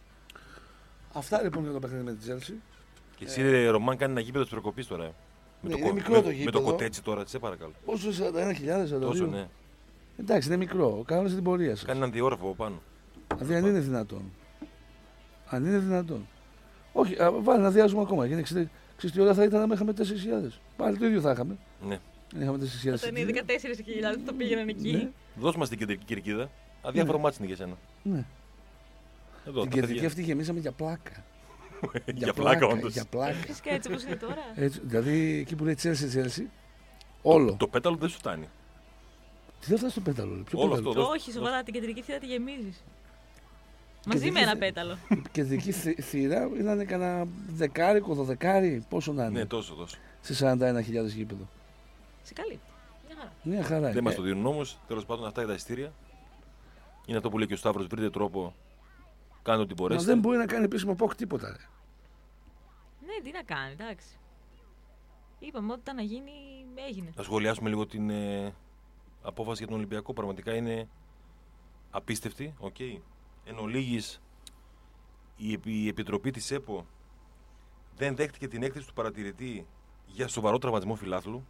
[1.14, 2.54] Αυτά λοιπόν για το παιχνίδι με την Τσέλσι.
[3.16, 5.04] Και εσύ, ρε, Ρωμάν, κάνε ένα γήπεδο της προκοπής τώρα.
[5.04, 5.12] Με,
[5.60, 6.60] Ναι, το, είναι κο- μικρό με, το με το γήπεδο.
[6.62, 7.72] κοτέτσι τώρα, σε παρακαλώ.
[7.84, 9.46] Πόσο 41.000 Τόσο, ναι.
[10.20, 11.02] Εντάξει, είναι μικρό.
[11.06, 11.84] Κάνουμε την πορεία σας.
[11.84, 12.82] Κάνει έναν διόροφο από πάνω.
[13.34, 14.22] Δηλαδή, αν είναι δυνατόν.
[15.48, 16.26] Αν είναι δυνατόν.
[16.92, 18.26] Όχι, α, βάλει να διάζουμε ακόμα.
[18.26, 20.50] Γιατί ξέρετε, ξέρεις τι ώρα θα ήταν αν είχαμε 4.000.
[20.76, 21.56] Πάλι το ίδιο θα είχαμε.
[21.86, 21.98] Ναι.
[22.34, 22.92] Αν είχαμε 4.000.
[22.94, 24.92] Όταν είναι 14.000 το πήγαιναν εκεί.
[24.92, 25.08] Ναι.
[25.40, 26.50] Δώσ' μας την κεντρική κερκίδα.
[26.82, 27.74] Αδιάφορο μάτι είναι για σένα.
[28.02, 28.24] Ναι.
[29.46, 30.08] Εδώ, Την τα κεντρική παιδιά.
[30.08, 31.24] αυτή γεμίσαμε για πλάκα.
[32.14, 32.92] Για πλάκα, όντως.
[32.92, 33.32] Για πλάκα.
[33.32, 34.36] Φυσικά έτσι όπως είναι τώρα.
[34.54, 36.44] Έτσι, δηλαδή εκεί που λέει Chelsea Chelsea,
[37.22, 37.54] όλο.
[37.58, 38.48] Το πέταλο δεν σου φτάνει.
[39.60, 40.34] Τι δεν φτάσει στο πέταλο.
[40.34, 41.02] ρε, Ποιο Όλο πέταλο; αυτό.
[41.02, 42.84] δώσ' Όχι, το, σοβαρά, την κεντρική θύρα τη γεμίζεις.
[44.06, 44.98] Μαζί Κεντρική με ένα θη- πέταλο.
[45.08, 49.96] Η κεντρική θη- θύρα ήταν κανένα δεκάρικο, δωδεκάρι, πόσο να είναι; Ναι, τόσο, τόσο.
[50.20, 51.48] Σε 41.000 γήπεδο.
[52.22, 52.58] Σε καλύπτει.
[53.08, 53.32] Μια χαρά.
[53.42, 53.90] Μια χαρά.
[53.92, 54.78] Δεν μας Ε, το δίνουν όμως.
[54.88, 55.92] Τέλος πάντων, αυτά είναι τα ειστήρια.
[57.06, 57.86] Είναι αυτό που λέει και ο Σταύρος.
[57.86, 58.54] Βρείτε τρόπο.
[59.44, 60.12] Κάντε ό,τι Μα μπορέσετε.
[60.12, 61.46] δεν μπορεί να κάνει επίσημο πόκ τίποτα.
[61.48, 61.68] Ρε.
[63.06, 64.18] Ναι, τι να κάνει, εντάξει.
[65.38, 66.32] Είπαμε ότι ήταν να γίνει,
[66.88, 67.12] έγινε.
[67.16, 68.54] Να σχολιάσουμε λίγο την ε,
[69.22, 70.12] απόφαση για τον Ολυμπιακό.
[70.12, 70.88] Πραγματικά είναι
[71.90, 72.54] απίστευτη.
[72.58, 72.80] Οκ.
[73.44, 74.22] Εν ολίγοις,
[75.36, 76.86] η, επι- η Επιτροπή της ΕΠΟ
[77.96, 79.66] δεν δέχτηκε την έκθεση του παρατηρητή
[80.06, 81.46] για σοβαρό τραυματισμό φιλάθλου.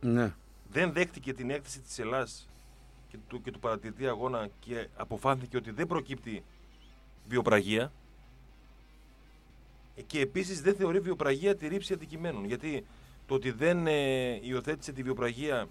[0.00, 0.34] Ναι.
[0.68, 2.48] δεν δέχτηκε την έκθεση της ΕΛ.ΑΣ.
[3.14, 6.42] και του, και του παρατηρητή αγώνα και αποφάνθηκε ότι δεν προκύπτει
[7.28, 7.92] βιοπραγία
[9.96, 12.84] Ε, και επίσης δεν θεωρεί βιοπραγία τη ρήψη αντικειμένων γιατί
[13.26, 15.68] το ότι δεν ε, υιοθέτησε τη βιοπραγία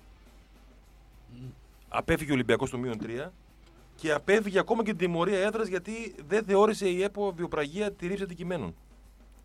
[1.89, 3.27] απέφυγε ο Ολυμπιακός στο μείον 3
[3.95, 8.23] και απέφυγε ακόμα και την τιμωρία έδρας γιατί δεν θεώρησε η ΕΠΟ βιοπραγία τη ρήψη
[8.23, 8.75] αντικειμένων.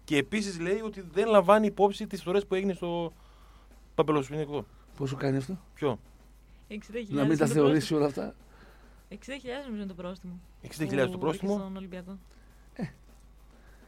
[0.04, 3.12] Και επίσης λέει ότι δεν λαμβάνει υπόψη τις φορές που έγινε στο
[3.94, 4.64] Παπελοσπινικό.
[4.96, 5.98] Πόσο κάνει αυτό; Ποιο;
[6.68, 8.34] 60.000 Να μην τα είναι το θεωρήσει όλα αυτά.
[9.08, 9.38] πρόστιμο.
[9.42, 10.40] 60.000 νομίζω είναι το πρόστιμο.
[10.62, 12.14] 60.000 που το βρήκε πρόστιμο; Στον Ολυμπιακός.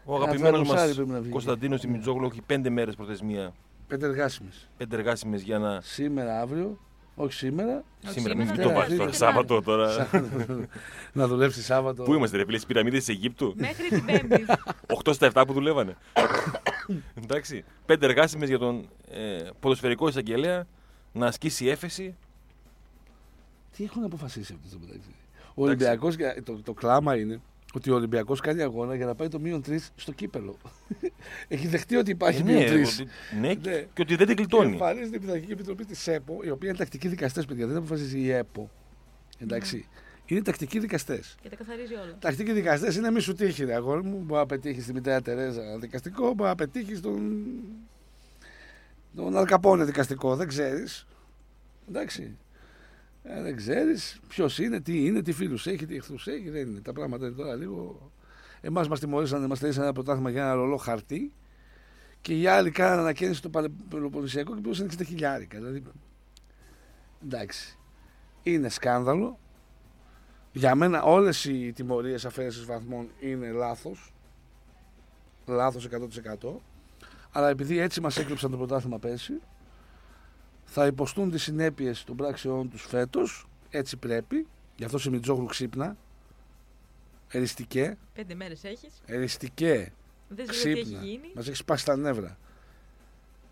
[0.05, 1.31] Ο αγαπημένος δολοσάρι μας πρέπει να βγει.
[1.31, 1.91] Κωνσταντίνος Ναι.
[1.91, 3.53] Δημητζόγλου έχει πέντε μέρες προθεσμία,
[3.87, 4.69] Πέντε εργάσιμες.
[4.77, 5.81] πέντε εργάσιμες για να.
[5.81, 6.79] Σήμερα, αύριο.
[7.15, 7.85] Όχι σήμερα.
[8.05, 9.11] Όχι Σήμερα, μην σήμερα, το Δευτέρα, βάζει τώρα.
[9.11, 10.09] Τρίτη, Σάββατο τώρα.
[11.13, 12.03] να δουλέψει Σάββατο.
[12.03, 14.45] Πού είμαστε, ρε φίλε, στις πυραμίδες της Αιγύπτου; Μέχρι την Πέμπτη.
[15.05, 15.97] 8 στα 7 που δουλεύανε.
[17.23, 17.65] Εντάξει.
[17.87, 20.67] Πέντε εργάσιμες για τον ε, ποδοσφαιρικό εισαγγελέα
[21.13, 22.17] να ασκήσει έφεση.
[23.81, 25.15] Τι έχουν αποφασίσει αυτό το μεταξύ;
[25.55, 27.41] Ο Ολυμπιακός, το, το κλάμα είναι
[27.75, 30.57] ότι ο Ολυμπιακός κάνει αγώνα για να πάει το μείον 3 στο κύπελο.
[31.49, 32.65] Έχει δεχτεί ότι υπάρχει Ε, μείον 3.
[32.67, 33.07] ότι-
[33.41, 33.55] ναι, Ναι.
[33.55, 34.73] και ότι δεν την Και κλειτώνει.
[34.73, 37.67] εμφανίζεται η Πειθαρχική Επιτροπή της ΕΠΟ, η οποία είναι τακτικοί δικαστές, παιδιά.
[37.67, 38.71] Δεν αποφασίζει η ΕΠΟ.
[39.39, 39.89] Εντάξει.
[40.27, 41.37] Είναι τακτικοί δικαστές.
[41.43, 42.17] και τα καθαρίζει όλα.
[42.19, 44.17] Τακτικοί δικαστές είναι μη σου τύχει, ρε αγόρι μου.
[44.19, 47.47] Μπορεί να πετύχεις τη μητέρα Τερέζα δικαστικό, μπορεί να πετύχεις τον.
[49.17, 50.37] τον Αλκαπόνε δικαστικό.
[50.37, 51.07] Δεν ξέρεις.
[51.89, 52.37] Εντάξει.
[53.23, 56.51] Ε, δεν ξέρεις ποιος είναι, τι είναι, τι φίλους έχει, τι εχθρούς έχει.
[56.51, 56.81] Δεν είναι.
[56.81, 58.11] Τα πράγματα είναι τώρα λίγο.
[58.61, 61.33] Εμάς μας τιμωρήσαν, μας τελείωσαν ένα πρωτάθλημα για ένα ρολό χαρτί
[62.21, 65.59] και οι άλλοι κάνανε ανακαίνιση στο Παλαι- Πελοποννησιακό και πλούσαν 60 χιλιάρικα.
[65.59, 65.83] Δηλαδή.
[67.25, 67.79] Εντάξει.
[68.43, 69.39] Είναι σκάνδαλο.
[70.53, 74.13] Για μένα όλες οι τιμωρίες αφαίρεσης βαθμών είναι λάθος.
[75.47, 76.61] Λάθος 100%.
[77.33, 79.41] Αλλά επειδή έτσι μας έκλειψαν το πρωτάθλημα πέρσι,
[80.73, 83.47] θα υποστούν τις συνέπειες των πράξεών τους φέτος.
[83.71, 84.47] Έτσι πρέπει.
[84.77, 85.97] Γι' αυτό σε Μιτζόγλου ξύπνα.
[87.29, 87.97] Εριστικέ.
[88.15, 89.03] Πέντε μέρες έχεις.
[89.07, 89.93] Εριστικέ.
[90.29, 91.05] Δεν ξέρω τι έχει Ξύπνα.
[91.05, 91.31] γίνει.
[91.35, 92.39] Μας έχεις σπάσει τα νεύρα.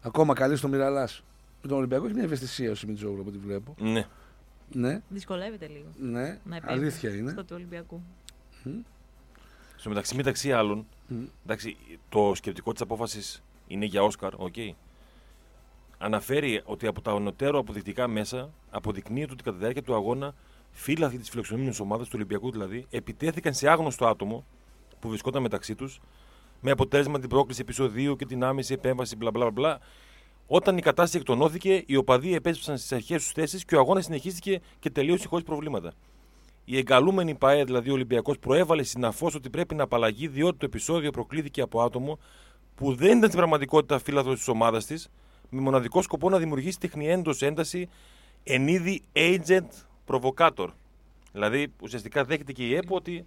[0.03, 1.23] Ακόμα καλή στο Μοιραλάς.
[1.63, 3.75] Με τον Ολυμπιακό έχει μια ευαισθησία ο Σιμιτζόγλου από ό,τι βλέπω.
[3.79, 4.07] Ναι.
[4.73, 5.87] Ναι, Δυσκολεύεται λίγο.
[5.99, 7.31] ναι, Να επέμβει αλήθεια είναι.
[7.31, 8.03] Στο του Ολυμπιακού.
[9.77, 11.25] Στο μεταξύ, μεταξύ άλλων, Μμ.
[11.45, 11.77] εντάξει,
[12.09, 14.55] το σκεπτικό της απόφασης είναι για Όσκαρ, οκ.
[15.99, 20.35] Αναφέρει ότι από τα ανωτέρω αποδεικτικά μέσα αποδεικνύεται ότι κατά τη διάρκεια του αγώνα
[20.71, 24.45] φίλαθλοι της φιλοξενούμενης ομάδας του Ολυμπιακού δηλαδή επιτέθηκαν σε άγνωστο άτομο
[25.01, 26.01] που βρισκόταν μεταξύ τους
[26.61, 29.79] με αποτέλεσμα την πρόκληση επεισοδίου και την άμεση επέμβαση μπλα μπλα μπλα.
[30.47, 34.61] Όταν η κατάσταση εκτονώθηκε, οι οπαδοί επέστρεψαν στις αρχικές τους θέσεις και ο αγώνας συνεχίστηκε
[34.79, 35.93] και τελείωσε χωρίς προβλήματα.
[36.65, 41.11] Η εγκαλούμενη ΠαΕ, δηλαδή ο Ολυμπιακός, προέβαλε συναφώς ότι πρέπει να απαλλαγεί διότι το επεισόδιο
[41.11, 42.19] προκλήθηκε από άτομο
[42.75, 45.09] που δεν ήταν στην πραγματικότητα φύλαθρο της ομάδας της,
[45.51, 47.89] με μοναδικό σκοπό να δημιουργήσει τεχνη έντος ένταση
[48.45, 49.69] εν είδη agent
[50.07, 50.69] provocator.
[51.33, 53.25] Δηλαδή ουσιαστικά δέχεται και η ΕΠΟ ότι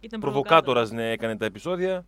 [0.00, 2.04] Ήταν προβοκάτορας ναι, έκανε τα επεισόδια.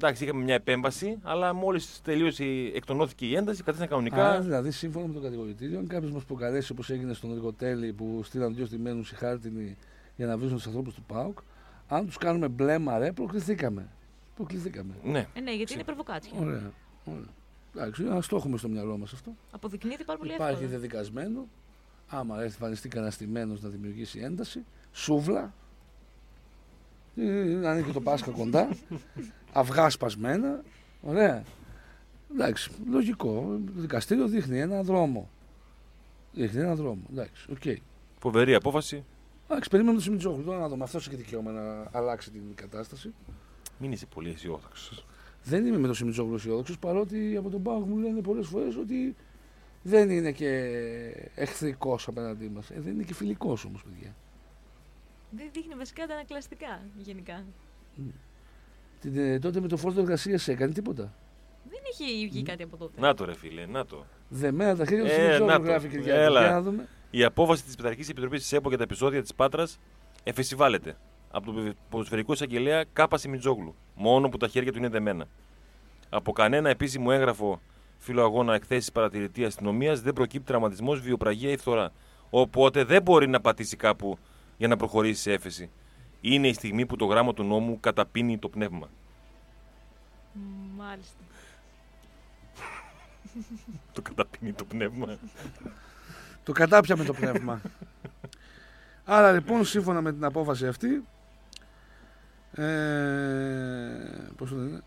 [0.00, 4.28] Εντάξει, είχαμε μια επέμβαση, αλλά μόλις τελείωσε, η- εκτονώθηκε η ένταση, κατέστησαν κανονικά.
[4.30, 8.20] Άρα, δηλαδή, σύμφωνα με το κατηγορητήριο, αν κάποιος μας προκαλέσει όπως έγινε στον Εργοτέλη που
[8.24, 9.76] στείλαν δύο στημένους οι χάρτινοι
[10.16, 11.38] για να βρουν τους ανθρώπους του ΠΑΟΚ,
[11.88, 13.88] αν τους κάνουμε μπλε μαρέ, προκληθήκαμε.
[14.36, 14.94] Προκληθήκαμε.
[15.02, 15.26] Ναι.
[15.34, 16.32] Ε, ναι, γιατί είναι προβοκάτσια.
[16.40, 16.72] Ωραία.
[17.04, 17.24] ωραία.
[17.76, 19.34] Εντάξει, να το έχουμε στο μυαλό μας αυτό.
[19.50, 20.70] Αποδεικνύεται πάρα πολύ Υπάρχει εύκολα.
[20.78, 21.48] δεδικασμένο.
[22.08, 25.54] Άμα έρθει εμφανιστεί κανένα στημένος να δημιουργήσει ένταση, σούβλα.
[27.16, 28.68] Ε, Να είναι και το Πάσχα κοντά.
[29.52, 30.62] Αυγά σπασμένα.
[31.02, 31.42] Ωραία.
[32.32, 33.58] Εντάξει, λογικό.
[33.74, 35.30] Το δικαστήριο δείχνει ένα δρόμο.
[36.32, 37.02] Δείχνει ένα δρόμο.
[37.12, 37.62] Εντάξει, οκ.
[38.18, 39.04] Φοβερή απόφαση.
[39.48, 40.44] Εντάξει, περίμενε το Σιμιτζόγλου.
[40.44, 40.84] Τώρα να δούμε.
[40.84, 43.14] Αυτός έχει δικαίωμα να αλλάξει την κατάσταση.
[43.78, 45.06] Μην είσαι πολύ αισιόδοξος.
[45.48, 49.16] Δεν είμαι με το Σιμιτζόγλου αισιόδοξος, παρότι από τον ΠΑΟΚ μου λένε πολλές φορές ότι
[49.82, 50.50] δεν είναι και
[51.34, 52.70] εχθρικός απέναντί μας.
[52.70, 54.14] Ε, δεν είναι και φιλικός όμως, παιδιά.
[55.30, 57.44] Δεν δείχνει βασικά αντανακλαστικά γενικά.
[59.00, 61.14] Την, ε, τότε με το φόρτο εργασίας έκανε τίποτα.
[61.70, 63.00] Δεν έχει βγει κάτι από τότε.
[63.00, 64.04] Να το ρε φίλε, να το.
[64.28, 65.62] Δεμένα τα χέρια του Ε, Σιμιτζόγλου να το.
[65.62, 66.10] γράφει η Κυριακή.
[66.20, 66.40] Έλα.
[66.40, 66.88] Για να δούμε.
[67.10, 69.78] Η απόφαση της Πειθαρχικής Επιτροπής της ΕΠΟ για τα επεισόδια της Πάτρας
[70.24, 70.96] εφεσιβάλλεται
[71.36, 75.26] από τον ποδοσφαιρικό εισαγγελέα Κάπα Σιμιτζόγλου, μόνο που τα χέρια του είναι δεμένα.
[76.08, 77.60] Από κανένα επίσημο έγγραφο
[77.98, 81.92] φιλοαγώνα εκθέσεις παρατηρητή αστυνομίας δεν προκύπτει τραυματισμός, βιοπραγία ή φθορά.
[82.30, 84.18] Οπότε δεν μπορεί να πατήσει κάπου
[84.56, 85.70] για να προχωρήσει σε έφεση.
[86.20, 88.88] Είναι η στιγμή που το γράμμα του νόμου καταπίνει το πνεύμα.
[90.32, 90.40] Μ,
[90.76, 91.20] Μάλιστα.
[93.92, 95.18] Το καταπίνει το πνεύμα.
[96.44, 97.60] Το κατάπιαμε το πνεύμα.
[99.04, 101.04] Άρα λοιπόν, σύμφωνα με την απόφαση αυτή,
[102.56, 104.80] ε, πώς το λένε,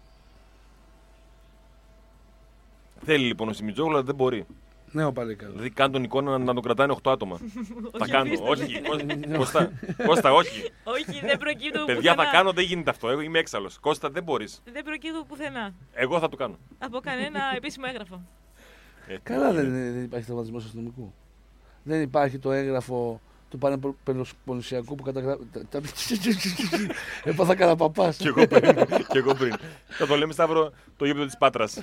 [3.04, 4.46] Θέλει λοιπόν ο Σιμιτζόγλου, αλλά δεν μπορεί.
[4.92, 5.52] νέο παλίκαρο.
[5.52, 7.38] Δηλαδή, κάνει τον εικόνα να, να τον κρατάνε 8 άτομα.
[7.92, 8.24] θα Όχι, κάνω.
[8.24, 8.90] αφήστε Όχι, το.
[9.38, 10.72] Κώστα, Κώστα, Κώστα, όχι.
[10.84, 12.32] Όχι, δεν προκύπτω Παιδιά, θα πουθενά.
[12.38, 13.10] κάνω, δεν γίνεται αυτό.
[13.10, 13.80] Εγώ είμαι έξαλλος.
[13.80, 14.62] Κώστα, δεν μπορείς.
[14.74, 15.74] Δεν προκύπτω πουθενά.
[15.94, 16.58] Εγώ θα το κάνω.
[16.80, 18.22] Από κανένα επίσημο έγγραφο.
[19.08, 19.78] Ε, Καλά τι δεν, είναι.
[19.78, 21.14] είναι- δεν υπάρχει τραυματισμός αστυνομικού.
[21.84, 25.42] Δεν υπάρχει το έγγραφο του Πανεπιστημιακού που καταγράφει.
[25.52, 25.82] τα- τα-
[27.24, 28.10] Έπαθα κανένα παπά.
[28.18, 28.76] Κι εγώ πριν.
[29.10, 29.54] Κι εγώ πριν.
[29.88, 31.78] Θα το λέμε Σταύρο το γήπεδο της Πάτρας.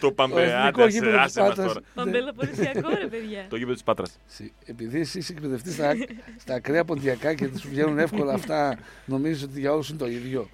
[0.00, 0.42] το πάμε.
[0.42, 1.66] εθνικό Άντε, γήπεδο άσε, της άσε μας Πάτρας.
[1.66, 1.80] τώρα.
[1.94, 3.46] Παμπελοπολισιακό ρε παιδιά.
[3.48, 4.18] Το γήπεδο της Πάτρας.
[4.66, 5.92] Επειδή εσύ είσαι εκπαιδευτής στα,
[6.38, 10.48] στα ακραία ποντιακά και σου βγαίνουν εύκολα αυτά, νομίζεις ότι για όλους είναι το ίδιο.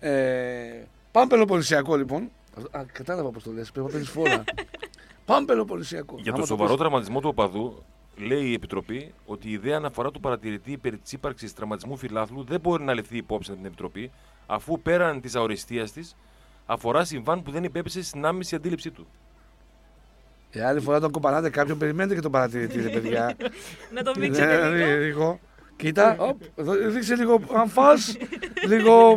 [0.00, 0.10] Ε,
[1.12, 2.30] πάμε Πελοποννησιακό λοιπόν.
[2.70, 3.70] Α, κατάλαβα πώς το λες.
[3.70, 4.44] Πρέπει να παίρνει φόρα.
[5.24, 6.16] πάμε Πελοποννησιακό.
[6.18, 7.84] Για Άμα το σοβαρό πεις- τραυματισμό του οπαδού,
[8.18, 12.60] λέει η Επιτροπή ότι η ιδέα αναφορά του παρατηρητή περί της ύπαρξης τραυματισμού φιλάθλου δεν
[12.60, 14.10] μπορεί να ληφθεί υπόψη από την Επιτροπή,
[14.46, 16.16] αφού πέραν της αοριστίας της
[16.66, 19.06] αφορά συμβάν που δεν υπέπεσε στην άμεση αντίληψή του.
[20.50, 23.36] Ε, άλλη φορά όταν κομπανάτε κάποιον, περιμένετε και τον παρατηρητή, ρε παιδιά.
[23.94, 24.98] Να το Ναι, μίξετε ναι, λίγο.
[25.00, 25.40] λίγο.
[25.76, 28.16] Κοίτα, οπ, εδώ, δείξε λίγο αν φας,
[28.68, 29.10] λίγο...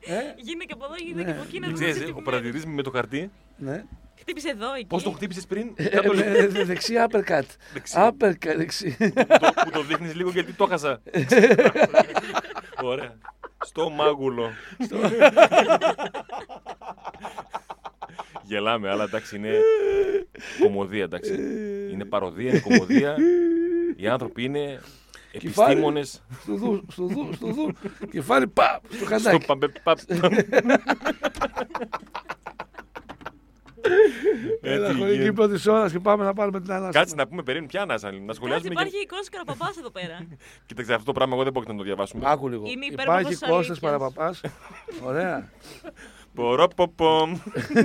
[0.00, 1.24] Ε, Γίνε και από εδώ, γίνε Ναι.
[1.24, 1.58] και από εκεί.
[1.60, 3.84] να Ξέρεις, δείξει ε, τι ο που παρατηρητής με το χαρτί, ναι.
[4.30, 4.86] Χτύπησε εδώ, εκεί.
[4.86, 6.28] πώς το χτύπησες πριν, Ε, κάτω λίγο.
[6.28, 7.42] ε, ε, Δεξί uppercut.
[7.72, 7.94] Δεξί.
[7.98, 8.96] Uppercut, δεξί.
[8.98, 11.00] που το, που το δείχνεις λίγο γιατί το χάσα.
[12.82, 13.14] Ωραία.
[13.64, 14.50] Στο μάγουλο.
[18.42, 19.50] Γελάμε, αλλά εντάξει είναι
[20.62, 21.34] κομμωδία, εντάξει.
[21.92, 23.16] Είναι παροδία, είναι κομμωδία.
[23.96, 24.80] Οι άνθρωποι είναι
[25.32, 27.72] επιστήμονες Στο δου, στο δου, στο δου.
[28.10, 29.46] Κεφάλι, παπ, στο στο χαντάκι.
[29.46, 29.98] παμπε, παπ.
[30.06, 30.14] Ε,
[35.28, 35.58] Έλα, τι χωρική γίνεται.
[35.58, 36.98] πρώτη ώρα και πάμε να πάρουμε την ανάσα.
[36.98, 38.72] Κάτσε να πούμε περίμενε πια ανάσα, να Κάτσε, σχολιάσουμε.
[38.72, 40.26] για- υπάρχει Κώστας Καραπαπάς εδώ πέρα.
[40.66, 42.22] Κοίταξε αυτό το πράγμα, εγώ δεν πρόκειται να το διαβάσουμε.
[42.30, 42.62] Άκου λίγο.
[42.66, 43.78] Είναι υπέρμαχος Υπάρχει της Κώστας αλήθειας.
[43.80, 44.40] Παραπαπάς.
[45.04, 45.48] Ωραία.
[46.34, 47.38] Ποροποπομ.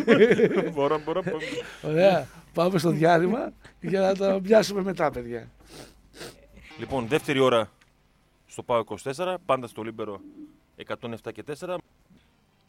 [0.75, 1.39] Ποροποπομ.
[1.81, 2.27] Ωραία.
[2.53, 5.49] Πάμε στο διάλειμμα για να τα πιάσουμε μετά, παιδιά.
[6.79, 7.69] Λοιπόν, δεύτερη ώρα
[8.45, 10.19] στο ΠΑΟ 24, πάντα στο Λίμπερο
[10.87, 11.77] 107 και 4.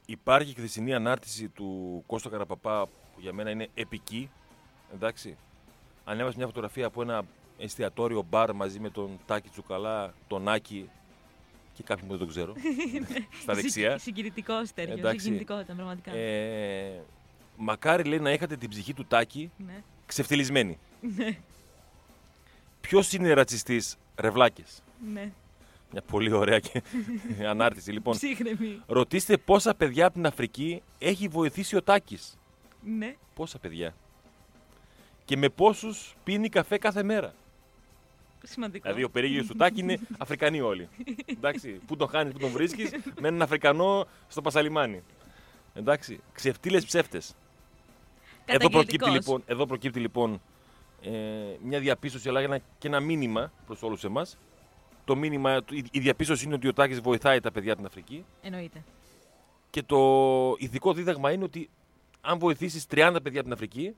[0.07, 4.31] Υπάρχει και χθεσινή ανάρτηση του Κώστα Καραπαπά που για μένα είναι επική.
[4.95, 5.37] Εντάξει.
[6.05, 7.23] Ανέβασε μια φωτογραφία από ένα
[7.59, 10.89] εστιατόριο μπαρ μαζί με τον Τάκη Τσουκαλά, τον Άκη
[11.75, 12.53] και κάποιον που δεν τον ξέρω.
[13.43, 13.99] στα δεξιά.
[13.99, 14.95] Συγκινητικός τέριο.
[14.99, 15.21] Εντάξει.
[15.21, 16.13] Συγκινητικότητα, πραγματικά.
[16.13, 17.01] Ε,
[17.57, 19.83] μακάρι λέει να είχατε την ψυχή του Τάκη Ναι.
[20.07, 20.79] ξεφτυλισμένη.
[22.81, 24.65] Ποιος είναι ρατσιστής, ρευλάκε.
[25.13, 25.33] Ναι.
[25.93, 26.83] Μια πολύ ωραία και
[27.49, 27.93] ανάρτηση.
[27.93, 28.81] Λοιπόν, Ψύχρεμη.
[28.87, 32.39] ρωτήστε πόσα παιδιά από την Αφρική έχει βοηθήσει ο Τάκης.
[32.99, 33.15] Ναι.
[33.35, 33.95] Πόσα παιδιά.
[35.25, 37.35] Και με πόσους πίνει καφέ κάθε μέρα.
[38.43, 38.83] Σημαντικό.
[38.85, 40.89] Δηλαδή, ο περίγυρος του Τάκη είναι Αφρικανοί όλοι.
[41.27, 45.03] Εντάξει, πού τον χάνεις, πού τον βρίσκεις, με έναν Αφρικανό στο Πασαλιμάνι.
[45.75, 47.35] Εντάξει, ξεφτύλες ψεύτες.
[48.45, 49.35] Εδώ προκύπτει, Καταγγελτικός.
[49.37, 50.41] λοιπόν, εδώ προκύπτει λοιπόν
[51.03, 51.11] ε,
[51.63, 54.39] μια διαπίστωση αλλά και ένα, και ένα μήνυμα προς όλους εμάς.
[55.05, 58.25] Το μήνυμα, η, η διαπίστωση είναι ότι ο Τάκης βοηθάει τα παιδιά από την Αφρική
[58.43, 58.85] Εννοείται.
[59.71, 59.99] και το
[60.59, 61.71] ηθικό δίδαγμα είναι ότι
[62.21, 63.95] αν βοηθήσεις 30 παιδιά από την Αφρική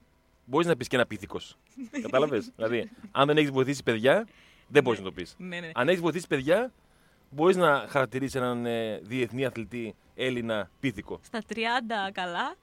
[0.46, 1.56] μπορείς να πεις και ένα πίθηκος.
[2.02, 4.26] Κατάλαβες; δηλαδή, αν δεν έχεις βοηθήσει παιδιά,
[4.68, 5.34] δεν μπορείς να το πεις.
[5.38, 5.70] Ναι, ναι.
[5.74, 6.72] Αν έχεις βοηθήσει παιδιά,
[7.30, 11.20] μπορείς να χαρακτηρίσεις έναν ε, διεθνή αθλητή Έλληνα πίθηκο.
[11.22, 11.56] Στα 30
[12.12, 12.54] καλά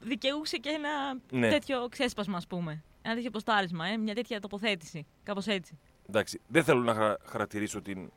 [0.00, 1.48] δικαιούσε και ένα Ναι.
[1.50, 2.82] τέτοιο ξέσπασμα, ας πούμε.
[3.02, 5.06] Ένα τέτοιο ποστάρισμα, ε, μια τέτοια τοποθέτηση.
[5.22, 5.78] Κάπως έτσι.
[6.08, 8.10] Εντάξει, δεν θέλω να χαρα- χαρακτηρίσω την...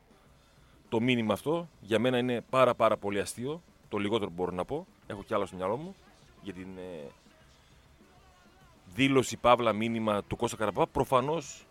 [0.88, 1.68] το μήνυμα αυτό.
[1.80, 3.62] Για μένα είναι πάρα πάρα πολύ αστείο.
[3.88, 4.86] Το λιγότερο μπορώ να πω.
[5.06, 5.94] Έχω κι άλλο στο μυαλό μου.
[6.42, 7.06] Για την ε,
[8.94, 10.86] δήλωση παύλα μήνυμα του Κώστα Καραπά.
[10.86, 11.66] Προφανώς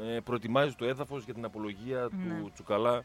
[0.00, 2.40] ε, προετοιμάζει το έδαφος για την απολογία Ναι.
[2.40, 3.04] του Τσουκαλά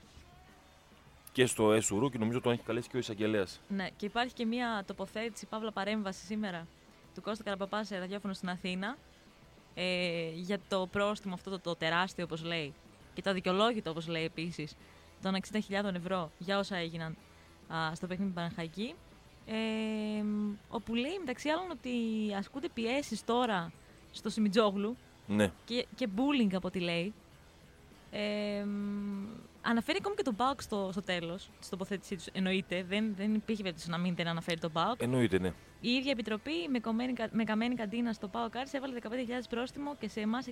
[1.31, 3.61] και στο ΕΣΟΥΡΟΥ και νομίζω τον έχει καλέσει και ο εισαγγελέας.
[3.67, 6.67] Ναι, και υπάρχει και μια τοποθέτηση, παύλα παρέμβαση σήμερα
[7.15, 8.97] του Κώστα Καραπαπά σε ραδιόφωνο στην Αθήνα
[9.73, 12.73] ε, για το πρόστιμο αυτό το, το τεράστιο, όπως λέει,
[13.13, 14.75] και το αδικαιολόγητο, όπως λέει επίσης,
[15.21, 17.17] των 60.000 ευρώ για όσα έγιναν
[17.73, 18.95] α, στο παιχνίδι Παναχαϊκή.
[19.45, 20.23] Ε,
[20.69, 21.89] όπου λέει μεταξύ άλλων ότι
[22.37, 23.71] ασκούνται πιέσεις τώρα
[24.11, 25.51] στο Σιμιτζόγλου Ναι.
[25.65, 27.13] και, και bullying από ό,τι λέει.
[28.13, 29.25] Ε, μ,
[29.61, 32.33] αναφέρει ακόμη και τον Πάοκ στο, στο τέλος, στην τοποθέτησής τους.
[32.33, 35.01] Εννοείται, δεν, δεν υπήρχε περίπτωση να μην δεν αναφέρει τον Πάοκ.
[35.01, 35.51] Εννοείται, ναι.
[35.81, 39.07] Η ίδια επιτροπή με, κομμένη, κα- με καμένη καντίνα στο Πάοκ Άρης έβαλε 15.000
[39.49, 40.51] πρόστιμο και σε εμάς 60.000.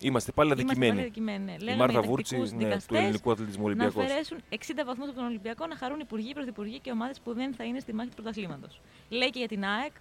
[0.00, 0.88] Είμαστε πάλι Είμαστε αδικημένοι.
[0.90, 1.44] πάλι αδικημένοι.
[1.44, 1.52] Ναι.
[1.52, 4.04] Η Λέγανε Μάρθα οι Βούρτση τακτικούς ναι, του δικαστές ελληνικού αθλητισμού να Ολυμπιακός.
[4.04, 4.54] αφαιρέσουν 60
[4.86, 7.94] βαθμούς από τον Ολυμπιακό να χαρούν υπουργοί, πρωθυπουργοί και ομάδες που δεν θα είναι στη
[7.94, 8.80] μάχη του πρωταθλήματος.
[9.08, 9.92] Λέει και για την ΑΕΚ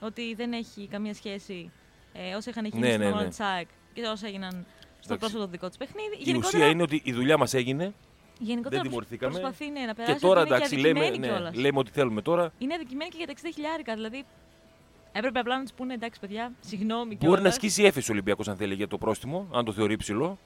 [0.00, 1.70] ότι δεν έχει καμία σχέση
[2.12, 3.28] ε, όσα είχαν γίνει Ναι, στην ναι, ομάδα ναι.
[3.28, 4.66] της ΑΕΚ και όσα έγιναν
[5.04, 5.32] στο Εντάξει.
[5.32, 6.30] πρόσωπο δικό του παιχνίδι.
[6.30, 7.92] Η ουσία είναι ότι η δουλειά μας έγινε
[8.38, 9.32] γενικότερα δεν τιμωρηθήκαμε.
[9.38, 11.54] Προσπαθεί ναι, να περάσει και τώρα ότι είναι εντάξει και λέμε, αδικημένοι ναι, κιόλας.
[11.54, 12.52] λέμε ότι θέλουμε τώρα.
[12.58, 13.94] Είναι αδικημένοι και για τα 60 χιλιάρικα.
[13.94, 14.24] Δηλαδή
[15.12, 17.40] έπρεπε απλά να τους πούνε εντάξει, παιδιά, συγγνώμη Μπορεί κιόλας.
[17.42, 20.38] να ασκήσει έφεση ο Ολυμπιακός αν θέλει για το πρόστιμο, αν το θεωρεί ψηλό.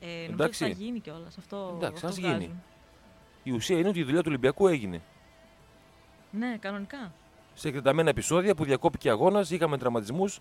[0.00, 0.64] Ε, νομίζω ότι Εντάξει.
[0.64, 1.38] θα γίνει κιόλας.
[1.38, 2.28] Αυτό, Εντάξει, αυτό ας γίνει.
[2.34, 2.62] βγάζουν.
[3.42, 5.00] Η ουσία είναι ότι η δουλειά του Ολυμπιακού έγινε.
[6.30, 7.12] Ναι, κανονικά.
[7.54, 10.40] Σε εκτεταμένα επεισόδια που διακόπηκε αγώνας, είχαμε τραυματισμούς,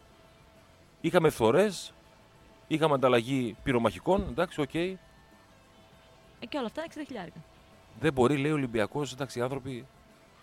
[1.02, 1.94] είχαμε φθορές,
[2.68, 4.26] είχαμε ανταλλαγή πυρομαχικών.
[4.30, 4.74] Εντάξει, οκ.
[4.74, 4.96] Ε,
[6.50, 7.40] και όλα αυτά είναι 60 χιλιάρικα.
[8.00, 9.86] Δεν μπορεί, λέει ο Ολυμπιακός, εντάξει, οι άνθρωποι.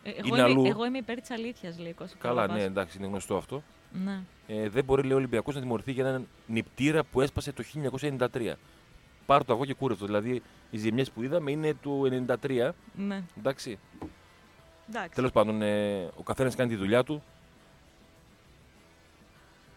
[0.03, 0.65] Ε, εγώ, Είναι είμαι, αλλού.
[0.67, 2.61] εγώ είμαι υπέρ της αλήθειας, λέει ο Κώστας Καλά, Καραπαπάς.
[2.63, 3.63] ναι, εντάξει, είναι γνωστό αυτό.
[4.05, 4.21] ναι.
[4.47, 8.57] Ε, δεν μπορεί, λέει ο Ολυμπιακός, να τιμωρηθεί για έναν νιπτήρα που έσπασε το 1993.
[9.27, 10.07] Πάρ' το αυγό και κούρευ' το.
[10.07, 12.05] Δηλαδή, οι ζημιές που είδαμε είναι του
[12.43, 12.75] 93.
[12.97, 13.23] ναι.
[13.39, 13.79] Εντάξει.
[14.89, 15.15] Εντάξει.
[15.15, 17.23] Τέλος πάντων, ε, ο καθένας κάνει τη δουλειά του.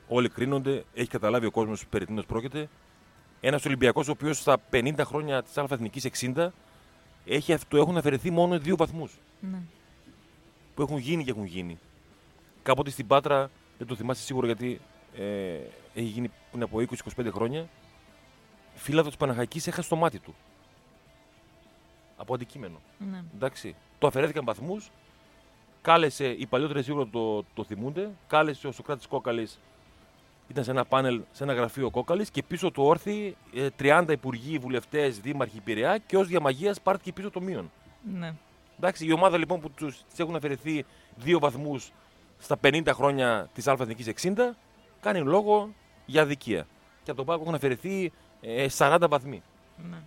[0.08, 0.84] Όλοι κρίνονται.
[0.94, 2.70] Έχει καταλάβει ο κόσμος περί τίνος πρόκειται.
[3.42, 6.00] Ένας Ολυμπιακός, ο οποίος στα 50 χρόνια της ΑΕθνική
[6.36, 6.54] 60
[7.26, 9.18] έχει, αυ- του έχουν αφαιρεθεί μόνο δύο βαθμούς.
[9.40, 9.62] Ναι.
[10.76, 11.78] Που έχουν γίνει και έχουν γίνει.
[12.64, 14.82] Κάποτε στην Πάτρα, δεν το θυμάσαι σίγουρα γιατί
[15.18, 15.24] ε,
[15.94, 17.68] έχει γίνει πριν από 20-25 χρόνια.
[18.76, 20.36] Φίλαδο της Παναχαϊκής έχασε το μάτι του.
[22.18, 22.82] Από αντικείμενο.
[23.12, 23.24] ναι.
[23.36, 23.76] Εντάξει.
[24.00, 24.90] Το αφαιρέθηκαν βαθμούς.
[25.82, 28.12] Κάλεσε, οι παλιότεροι σίγουρα το, το θυμούνται.
[28.28, 29.60] Κάλεσε ο Σοκράτης Κόκαλης.
[30.48, 34.58] Ήταν σε ένα πάνελ, σε ένα γραφείο Κόκαλη και πίσω του όρθιοι ε, 30 υπουργοί,
[34.58, 37.72] βουλευτές, δήμαρχοι Πειραιά και ως διαμαγεία πάρθηκε πίσω το μείον.
[38.14, 38.34] ναι.
[38.78, 40.86] Εντάξει, η ομάδα λοιπόν που τους έχουν αφαιρεθεί
[41.16, 41.92] δύο βαθμούς
[42.38, 44.34] στα 50 χρόνια της ΑΕθνική 60
[45.02, 45.74] κάνει λόγο
[46.06, 46.68] για αδικία.
[47.04, 49.42] Και από τον ΠΑΟΚ έχουν αφαιρεθεί ε, 40 βαθμοί.
[49.90, 49.98] ναι.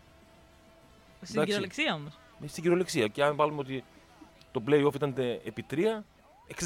[1.23, 1.45] Στην Εντάξει.
[1.45, 2.19] κυριολεξία όμως.
[2.39, 3.07] Με στην κυριολεξία.
[3.07, 3.85] Και αν βάλουμε ότι
[4.53, 5.77] το playoff ήταν ε, επί 3,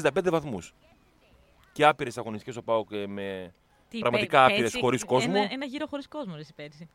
[0.03, 0.73] 65 βαθμούς.
[1.71, 3.05] Και άπειρες αγωνιστικές ο ΠΑΟΚ ε,
[3.93, 3.99] με.
[3.99, 5.33] Πραγματικά άπειρες, χωρίς κόσμο.
[5.35, 6.89] Ένα, ένα γύρο χωρίς κόσμο, ρε, εσύ, πέρυσι.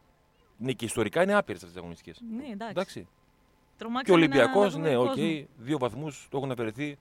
[0.56, 2.20] Ναι, και ιστορικά είναι άπειρες αυτές τις αγωνιστικές.
[2.36, 2.70] Ναι, εντάξει.
[2.70, 3.00] Εντάξει.
[3.00, 5.46] Και ο Τρομάξανε να- Ολυμπιακό, να δούμε ναι, οκ, κόσμο.
[5.56, 6.98] δύο βαθμούς το έχουν αφαιρεθεί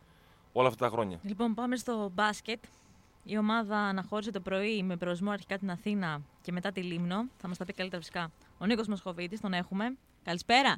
[0.53, 1.19] όλα αυτά τα χρόνια.
[1.23, 2.63] Λοιπόν, πάμε στο μπάσκετ.
[3.23, 7.25] Η ομάδα αναχώρησε το πρωί με προορισμό αρχικά την Αθήνα και μετά τη Λίμνο.
[7.37, 9.97] Θα μας τα πει καλύτερα φυσικά ο Νίκος Μοσχοβίτης, τον έχουμε.
[10.23, 10.77] Καλησπέρα.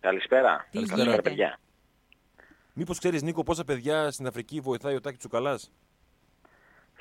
[0.00, 0.66] Καλησπέρα.
[0.70, 1.58] Τι Καλησπέρα, γίνεται; παιδιά.
[2.72, 5.70] Μήπως ξέρεις, Νίκο, πόσα παιδιά στην Αφρική βοηθάει ο Τάκης Τσουκαλάς;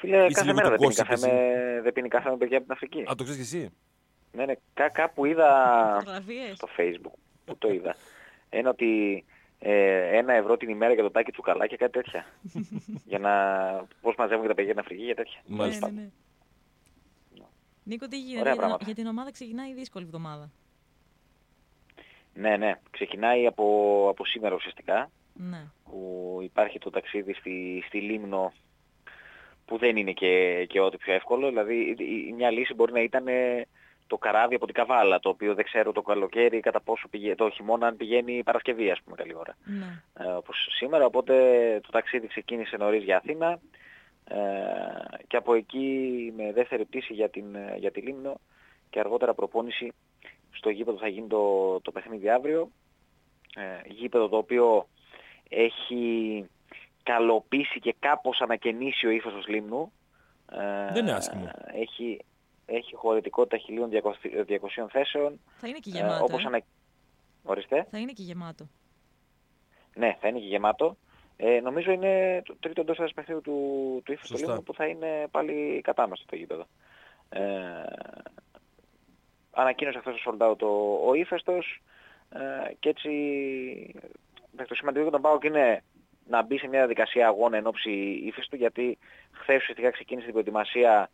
[0.06, 2.38] Φίλε, Είσαι κάθε λίγο μέρα το δεν πίνει gossip καφέ, με, δεν πίνει καφέ με
[2.38, 3.02] παιδιά από την Αφρική.
[3.02, 3.70] Α, το ξέρεις και εσύ.
[4.32, 5.50] Ναι, ναι, κά, κάπου είδα
[6.00, 6.54] Φωτογραφίε.
[6.56, 7.96] στο facebook, που το είδα,
[8.50, 9.24] ένα ότι
[9.60, 12.26] ε, ένα ευρώ την ημέρα για το τάκι τσουκαλά και κάτι τέτοια.
[13.12, 13.32] για να,
[14.02, 15.40] πώς μαζεύουν και τα παιδιά στην Αφρική για τέτοια.
[15.48, 15.88] Μάλιστα.
[15.92, 16.10] Ναι, ναι, ναι.
[17.84, 18.86] Νίκο, τι γίνεται; Ωραία Για την, πράγματα.
[18.86, 20.52] για την ομάδα ξεκινάει η δύσκολη εβδομάδα.
[22.34, 23.66] Ναι, ναι, ξεκινάει από,
[24.10, 25.64] από σήμερα ουσιαστικά, Ναι.
[25.84, 28.54] που υπάρχει το ταξίδι στη, στη Λίμνο
[29.66, 31.48] που δεν είναι και, και ό,τι πιο εύκολο.
[31.48, 33.66] Δηλαδή η- η- μια λύση μπορεί να ήταν ε,
[34.08, 37.50] το καράβι από την Καβάλα, το οποίο δεν ξέρω το καλοκαίρι κατά πόσο πηγαίνει, το
[37.50, 39.58] χειμώνα αν πηγαίνει Παρασκευή ας πούμε καλή ώρα.
[39.66, 40.02] ναι.
[40.26, 41.34] ε, όπως σήμερα, οπότε
[41.84, 43.60] το ταξίδι ξεκίνησε νωρίς για Αθήνα
[44.28, 44.36] ε,
[45.28, 48.40] και από εκεί με δεύτερη πτήση για, την, ε, για τη Λίμνο
[48.90, 49.92] και αργότερα προπόνηση
[50.52, 52.70] στο γήπεδο θα γίνει το, το παιχνίδι αύριο.
[53.56, 54.88] Ε, γήπεδο το οποίο
[55.50, 56.46] έχει
[57.06, 59.92] καλοποιήσει και κάπως ανακαινήσει ο ύφος Λίμνου.
[60.52, 61.52] Ε, Δεν είναι άσχημο.
[61.66, 62.26] Έχει,
[62.66, 63.58] έχει χωρητικότητα
[64.50, 65.40] 1.200 θέσεων.
[65.58, 66.24] Θα είναι και ε, γεμάτο.
[66.24, 66.48] όπως ε.
[66.48, 66.62] ανα...
[67.44, 67.88] Ορίστε.
[67.92, 68.68] Θα είναι και γεμάτο.
[69.96, 70.98] Ναι, θα είναι και γεμάτο.
[71.38, 74.48] Ε, νομίζω είναι το τρίτο εντός έδρας παιχνίδι του, του ύφους του Σωστά.
[74.48, 76.66] Λίμνου που θα είναι πάλι κατάμεστο το γήπεδο.
[77.30, 77.42] Ε,
[79.52, 81.82] ανακοίνωσε αυτός το sold out ο, ο ύφεστος
[82.30, 83.10] ε, και έτσι
[84.54, 85.84] εντάξει, το σημαντικό για τον ΠΑΟΚ είναι
[86.28, 87.92] να μπει σε μια διαδικασία αγώνα εν ώψη
[88.26, 88.98] ύφεστου γιατί
[89.32, 91.10] χθες ουσιαστικά ξεκίνησε την προετοιμασία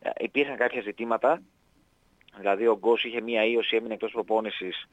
[0.00, 1.42] ε, υπήρχαν κάποια ζητήματα
[2.38, 4.88] Δηλαδή ο Γκος είχε μία ίωση, έμεινε εκτός προπόνησης.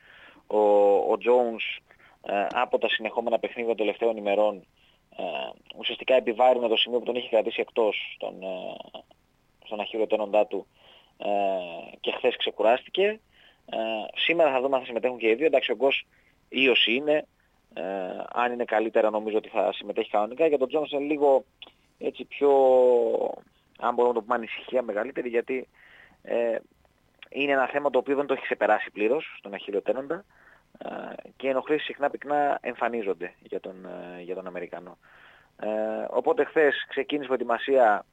[0.48, 0.58] Ο,
[0.98, 1.82] ο Jones
[2.26, 4.66] ε, από τα συνεχόμενα παιχνίδια των τελευταίων ημερών
[5.18, 5.24] ε,
[5.78, 8.76] ουσιαστικά επιβάρυνε το σημείο που τον είχε κρατήσει εκτός στον, ε,
[9.66, 10.68] στον αχυρωτένοντά του
[11.18, 11.28] ε,
[12.00, 13.20] και χθες ξεκουράστηκε.
[13.66, 13.78] Ε,
[14.16, 15.46] σήμερα θα δούμε αν θα συμμετέχουν και οι δύο.
[15.46, 16.06] Εντάξει, ο Γκος
[16.50, 17.28] ίωση είναι.
[17.74, 17.82] Ε,
[18.34, 20.48] αν είναι καλύτερα νομίζω ότι θα συμμετέχει κανονικά.
[20.48, 21.46] Για τον Jones είναι λίγο
[21.98, 22.52] έτσι πιο,
[23.80, 25.68] αν μπορούμε να το πούμε, ανησυχία μεγαλύτερη γιατί
[26.24, 26.58] ε,
[27.30, 30.26] είναι ένα θέμα το οποίο δεν το έχει ξεπεράσει πλήρως στον αχυρωτένοντα
[30.78, 30.90] ε,
[31.36, 34.98] και οι ενοχλήσεις συχνά πυκνά εμφανίζονται για τον, ε, για τον Αμερικανό.
[35.62, 35.68] Ε,
[36.10, 38.06] οπότε χθες ξεκίνησε προετοιμασία,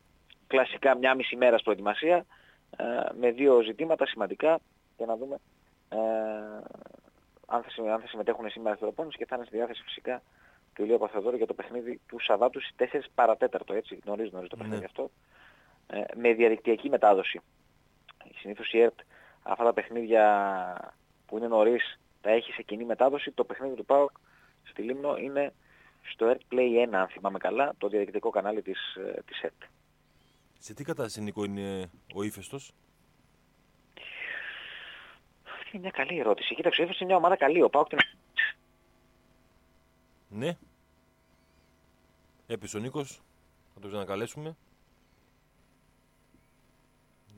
[0.46, 2.24] κλασικά μια μισή μέρα προετοιμασία,
[2.76, 2.84] ε,
[3.20, 4.58] με δύο ζητήματα σημαντικά
[4.96, 5.36] για να δούμε
[5.88, 5.96] ε,
[7.46, 10.22] αν, θα, αν θα συμμετέχουν σήμερα στην προπόνηση και θα είναι στη διάθεση φυσικά
[10.74, 14.56] του Ηλίου Παθεδόρου για το παιχνίδι του Σαββάτου στις 4 παρατέταρτο, έτσι, νωρίς νωρίς το
[14.56, 14.84] παιχνίδι Ναι.
[14.84, 15.10] αυτό,
[15.86, 17.40] ε, με διαδικτυακή μετάδοση.
[18.38, 18.98] Συνήθως η ΕΡΤ
[19.42, 20.94] αυτά τα παιχνίδια
[21.26, 23.30] που είναι νωρίς τα έχει σε κοινή μετάδοση.
[23.30, 24.10] Το παιχνίδι του ΠΑΟΚ
[24.62, 25.52] στη Λίμνο είναι
[26.12, 29.62] στο ΕΡΤ Play 1, αν θυμάμαι καλά, το διαδικτυακό κανάλι της, ε, της ΕΡΤ.
[30.58, 32.72] Σε τι κατάσταση, Νίκο, είναι ο ύφεστος;
[35.76, 36.54] Αυτή είναι μια καλή ερώτηση.
[36.54, 37.62] Κοίταξε, ο Έφεσος είναι μια ομάδα καλή.
[37.62, 37.98] Ο ΠΑΟΚ την...
[40.28, 40.56] Ναι.
[42.46, 43.20] Έπεσε ο Νίκος.
[43.74, 44.56] Θα τον ξανακαλέσουμε.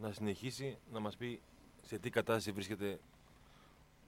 [0.00, 1.40] Να συνεχίσει να μας πει
[1.82, 2.98] σε τι κατάσταση βρίσκεται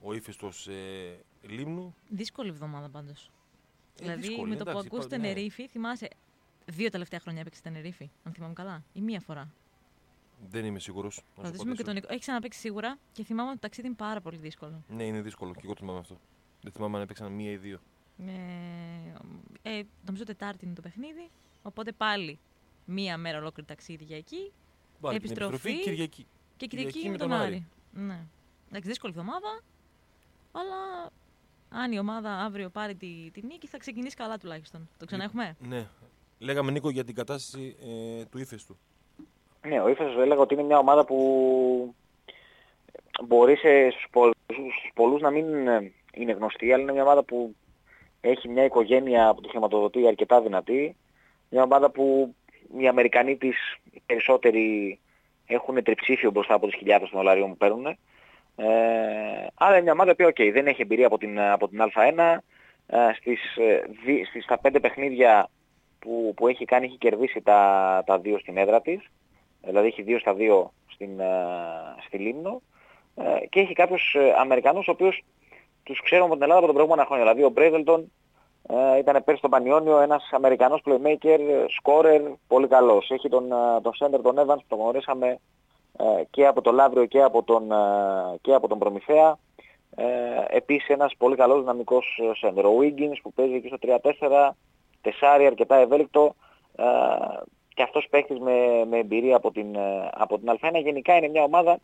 [0.01, 1.95] ο ύφεστος ε, Λίμνου.
[2.09, 3.25] Δύσκολη εβδομάδα πάντως.
[3.25, 5.23] Ε, δηλαδή δύσκολη, με το που εντάξει, ακούς είπα- ναι.
[5.23, 6.07] Τενερίφη, θυμάσαι.
[6.65, 8.83] Δύο τελευταία χρόνια έπαιξε Τενερίφη, αν θυμάμαι καλά.
[8.93, 9.51] Ή μία φορά.
[10.49, 11.15] Δεν είμαι σίγουρος.
[11.15, 11.83] να Θα σου ρωτήσουμε και απαντήσω.
[11.83, 12.07] τον Νίκο.
[12.09, 14.83] Έχεις ξαναπέξει σίγουρα και θυμάμαι ότι το ταξίδι είναι πάρα πολύ δύσκολο.
[14.87, 16.17] Ναι, είναι δύσκολο και εγώ το θυμάμαι αυτό.
[16.61, 17.79] Δεν θυμάμαι αν έπαιξαν μία ή δύο.
[19.61, 21.29] Ε, ε, νομίζω Τετάρτη είναι το παιχνίδι.
[21.61, 22.39] Οπότε πάλι
[22.85, 24.51] μία μέρα ολόκληρη ταξίδι για εκεί.
[25.01, 25.79] Πάλι την Επιστροφή.
[25.81, 26.27] Κυριακή.
[26.57, 27.67] Και Κυριακή με τον Άρη.
[27.93, 28.25] Ναι.
[28.69, 29.61] Εντάξει, δύσκολη εβδομάδα.
[30.51, 31.09] Αλλά
[31.69, 34.89] αν η ομάδα αύριο πάρει τη, τη νίκη, θα ξεκινήσει καλά τουλάχιστον.
[34.97, 35.55] Το ξανά έχουμε.
[35.59, 35.87] Ναι.
[36.39, 38.77] Λέγαμε Νίκο για την κατάσταση ε, του ύφεστου.
[39.67, 41.95] Ναι, ο Ήφεσος έλεγα ότι είναι μια ομάδα που
[43.25, 47.23] μπορεί σε, στους, πολλούς, στους πολλούς να μην ε, είναι γνωστή, αλλά είναι μια ομάδα
[47.23, 47.55] που
[48.21, 50.95] έχει μια οικογένεια που τη χρηματοδοτεί αρκετά δυνατή.
[51.49, 52.35] Μια ομάδα που
[52.77, 53.55] οι Αμερικανοί της
[53.91, 54.99] οι περισσότεροι
[55.45, 57.85] έχουν τριψήφιο μπροστά από τις χιλιάδες των δολαρίων που παίρνουν.
[58.55, 58.67] Ε,
[59.53, 62.37] άρα είναι μια ομάδα που okay, δεν έχει εμπειρία από την, από την Α1.
[62.87, 65.49] Ε, στις, ε, δι- στις, στα πέντε παιχνίδια
[65.99, 69.09] που, που έχει κάνει έχει κερδίσει τα, τα δύο στην έδρα της.
[69.61, 71.25] Δηλαδή έχει δύο στα δύο στην, ε,
[72.05, 72.61] στη Λίμνο.
[73.15, 75.23] Ε, και έχει κάποιους ε, Αμερικανούς ο οποίους
[75.83, 77.25] τους ξέρουμε από την Ελλάδα από τον προηγούμενο χρόνια.
[77.25, 78.11] Δηλαδή ο Μπρέιβελτον
[78.67, 83.09] ε, ήταν πέρσι στον Πανιόνιο ένας Αμερικανός playmaker, ε, scorer, πολύ καλός.
[83.09, 85.39] Έχει τον, ε, τον center τον Evans που τον γνωρίσαμε
[85.97, 87.75] ε, και από τον Λαύριο και από τον, ε,
[88.41, 89.37] και από τον Προμηθέα.
[89.95, 90.05] Ε,
[90.49, 92.63] επίσης ένας πολύ καλός δυναμικός ε, center.
[92.63, 94.49] Ο Wiggins που παίζει εκεί στο 3-4,
[95.01, 96.35] τεσάρι αρκετά ευέλικτο
[96.75, 96.83] ε,
[97.73, 100.81] και αυτός παίχτης με, με εμπειρία από την, ε, από την Α1.
[100.83, 101.79] Γενικά είναι μια ομάδα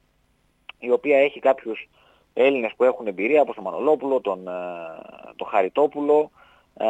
[0.79, 1.89] η οποία έχει κάποιους
[2.33, 4.51] Έλληνες που έχουν εμπειρία, όπως τον Μανολόπουλο, τον, ε,
[5.35, 6.31] τον Χαριτόπουλο,
[6.77, 6.85] ε,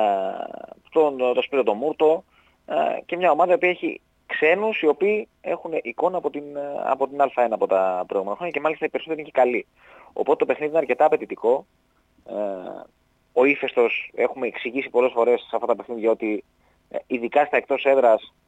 [0.89, 2.23] τον, τον Σπύρο τον Μούρτο
[2.65, 2.75] ε,
[3.05, 7.17] και μια ομάδα που έχει ξένους οι οποίοι έχουν εικόνα από την, ε, από την
[7.21, 9.65] Α1 από τα προηγούμενα χρόνια και μάλιστα οι περισσότεροι είναι και καλοί.
[10.13, 11.65] Οπότε το παιχνίδι είναι αρκετά απαιτητικό.
[12.25, 12.33] Ε,
[13.33, 16.43] ο ύφεστος έχουμε εξηγήσει πολλές φορές σε αυτά τα παιχνίδια ότι
[16.89, 18.46] ε, ειδικά στα εκτός έδρας ε,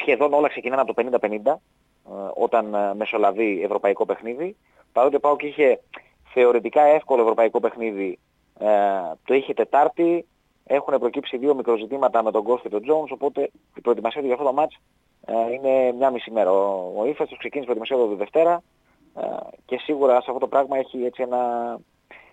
[0.00, 1.58] σχεδόν όλα ξεκινάνε από το 50-50 ε,
[2.34, 4.56] όταν ε, μεσολαβεί ευρωπαϊκό παιχνίδι.
[4.92, 5.80] Παρότι ο ΠΑΟΚ είχε
[6.32, 8.18] θεωρητικά εύκολο ευρωπαϊκό παιχνίδι,
[8.58, 8.66] ε,
[9.24, 10.26] το είχε Τετάρτη,
[10.64, 14.34] έχουν προκύψει δύο μικροζητήματα με τον Γκος και τον Jones, οπότε η προετοιμασία του για
[14.34, 14.76] αυτό το μάτς
[15.26, 16.50] ε, είναι μια μισή μέρα.
[16.50, 18.62] Ο, ο Ήφαστος ξεκίνησε προετοιμασία του Δευτέρα
[19.16, 19.26] ε,
[19.64, 21.40] και σίγουρα σε αυτό το πράγμα έχει έτσι ένα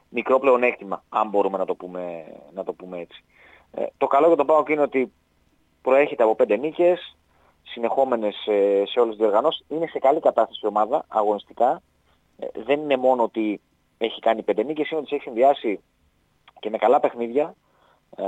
[0.10, 3.24] μικρό πλεονέκτημα, αν μπορούμε να το πούμε, να το πούμε έτσι.
[3.72, 5.12] Ε, το καλό για τον ΠΑΟΚ είναι ότι
[5.82, 7.18] προέρχεται από πέντε νίκες,
[7.64, 9.66] συνεχόμενες ε, σε όλες τις διοργανώσεις.
[9.68, 11.82] Είναι σε καλή κατάσταση η ομάδα αγωνιστικά.
[12.40, 13.62] Ε, δεν είναι μόνο ότι
[13.98, 15.80] έχει κάνει πέντε νίκες, είναι ότι τις έχει συνδυάσει
[16.60, 17.56] και με καλά παιχνίδια.
[18.16, 18.24] Ε,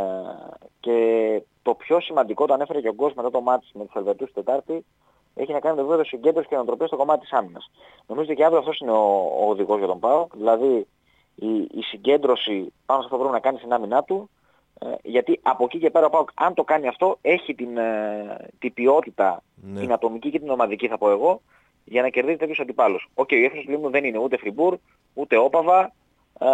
[0.80, 4.34] και το πιο σημαντικό, το ανέφερε και ο Γκος μετά το μάτς με τους Ελβετούς
[4.34, 4.86] Τετάρτη,
[5.36, 7.72] έχει να κάνει με βέβαια συγκέντρωση και νοοτροπία στο κομμάτι της άμυνας.
[8.08, 10.88] Νομίζω ότι και αύριο αυτός είναι ο, ο οδηγός για τον ΠΑΟΚ, δηλαδή
[11.36, 14.45] η, η συγκέντρωση πάνω σε αυτό που πρέπει να κάνει στην άμυνά του, ε,
[15.04, 18.74] γιατί από εκεί και πέρα ο ΠΑΟΚ αν το κάνει αυτό έχει την, ε, την
[18.74, 19.80] ποιότητα, Ναι.
[19.80, 21.42] την ατομική και την ομαδική θα πω εγώ,
[21.84, 23.08] για να κερδίσει τέτοιους αντιπάλους.
[23.14, 24.78] Οκ, ο Ήφαιστος Λήμνου δεν είναι ούτε Φριμπούρ,
[25.14, 25.94] ούτε Όπαβα,
[26.40, 26.48] ε,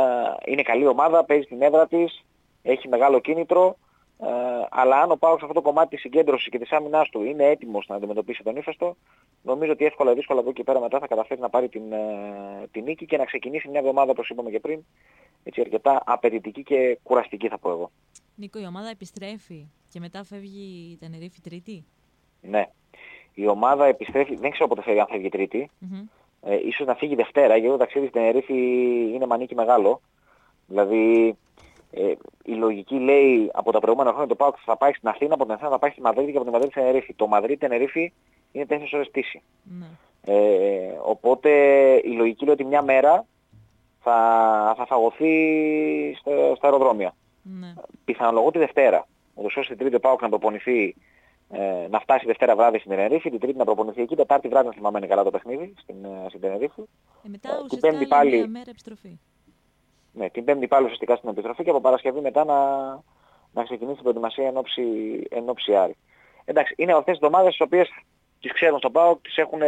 [0.45, 2.23] είναι καλή ομάδα, παίζει στην έδρα της,
[2.61, 3.77] έχει μεγάλο κίνητρο,
[4.23, 7.23] Ε, αλλά αν ο ΠΑΟΚ σε αυτό το κομμάτι της συγκέντρωσης και της άμυνάς του
[7.23, 8.95] είναι έτοιμος να αντιμετωπίσει τον Ήφαιστο,
[9.41, 12.67] νομίζω ότι εύκολα ή δύσκολα από εκεί πέρα μετά θα καταφέρει να πάρει την, ε,
[12.71, 14.83] την νίκη και να ξεκινήσει μια εβδομάδα, όπως είπαμε και πριν,
[15.43, 17.91] έτσι αρκετά απαιτητική και κουραστική θα πω εγώ.
[18.35, 21.85] Νίκο, η ομάδα επιστρέφει και μετά φεύγει η Τενερίφη Τρίτη;
[22.41, 22.65] Ναι.
[23.33, 25.69] Η ομάδα επιστρέφει, δεν ξέρω πότε φεύγει αν φεύγει Τρίτη.
[25.79, 26.07] Μμμ.
[26.41, 28.53] Ε, ίσως να φύγει Δευτέρα, γιατί το ταξίδι στην Τενερίφη
[29.13, 30.01] είναι μανίκι μεγάλο.
[30.67, 31.35] Δηλαδή,
[31.91, 32.13] ε,
[32.43, 35.53] η λογική λέει από τα προηγούμενα χρόνια το ΠΑΟΚ θα πάει στην Αθήνα, από την
[35.53, 37.13] Αθήνα θα πάει στη Μαδρίτη και από τη Μαδρίτη στην Τενερίφη.
[37.13, 38.13] Το Μαδρίτη Τενερίφη
[38.51, 39.41] είναι 4 ώρες πτήση.
[39.63, 39.85] Ναι.
[40.25, 41.49] Ε, οπότε
[42.03, 43.25] η λογική λέει ότι μια μέρα
[44.03, 45.33] θα, θα φαγωθεί
[46.19, 47.15] στο, στα αεροδρόμια.
[47.59, 47.73] Ναι.
[48.05, 49.07] Πιθανολογώ τη Δευτέρα.
[49.33, 50.95] Ούτως ώστε την Τρίτη ο ΠΑΟΚ να προπονηθεί,
[51.49, 54.73] ε, να φτάσει Δευτέρα βράδυ στην Τενερίφη, την Τρίτη να προπονηθεί εκεί, Τετάρτη βράδυ να
[54.73, 56.81] θυμάμαι είναι καλά το παιχνίδι στην, ε, στην Τενερίφη.
[57.25, 59.19] Ε, μετά την ουσιαστικά Πέμπτη άλλη πάλι- μια μέρα επιστροφή.
[60.13, 62.55] Ναι, την Πέμπτη πάλι ουσιαστικά στην επιστροφή και από Παρασκευή μετά να,
[63.53, 64.83] να ξεκινήσει την προετοιμασία εν ώψη,
[65.29, 65.95] εν ώψη Άρη.
[66.45, 67.89] Εντάξει, είναι αυτές τις εβδομάδες τις οποίες
[68.39, 69.59] τις ξέρουν στον ΠΑΟΚ, τις έχουν,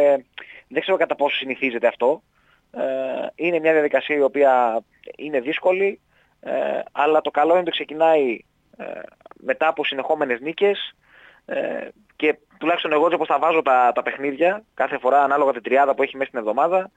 [0.68, 2.22] δεν ξέρω κατά πόσο συνηθίζεται αυτό.
[2.70, 4.82] Ε, είναι μια διαδικασία η οποία
[5.16, 6.00] είναι δύσκολη,
[6.40, 8.38] ε, αλλά το καλό είναι ότι ξεκινάει
[8.76, 8.84] ε,
[9.34, 10.94] μετά από συνεχόμενες νίκες
[11.44, 15.62] ε, και τουλάχιστον εγώ έτσι όπως θα βάζω τα, τα παιχνίδια κάθε φορά ανάλογα την
[15.62, 16.90] τριάδα που έχει μέσα στην εβδομάδα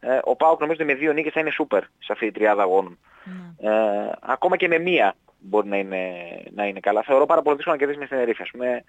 [0.00, 2.62] ε, ο Πάουκ νομίζω ότι με δύο νίκες θα είναι σούπερ σε αυτή τη τριάδα
[2.62, 2.98] αγώνων.
[3.60, 3.70] Ναι.
[3.70, 6.02] Ε, ακόμα και με μία μπορεί να είναι,
[6.54, 7.02] να είναι καλά.
[7.02, 8.42] Θεωρώ πάρα πολύ δύσκολο να κερδίσει με στην Ερήφη.
[8.42, 8.84] Ας πούμε,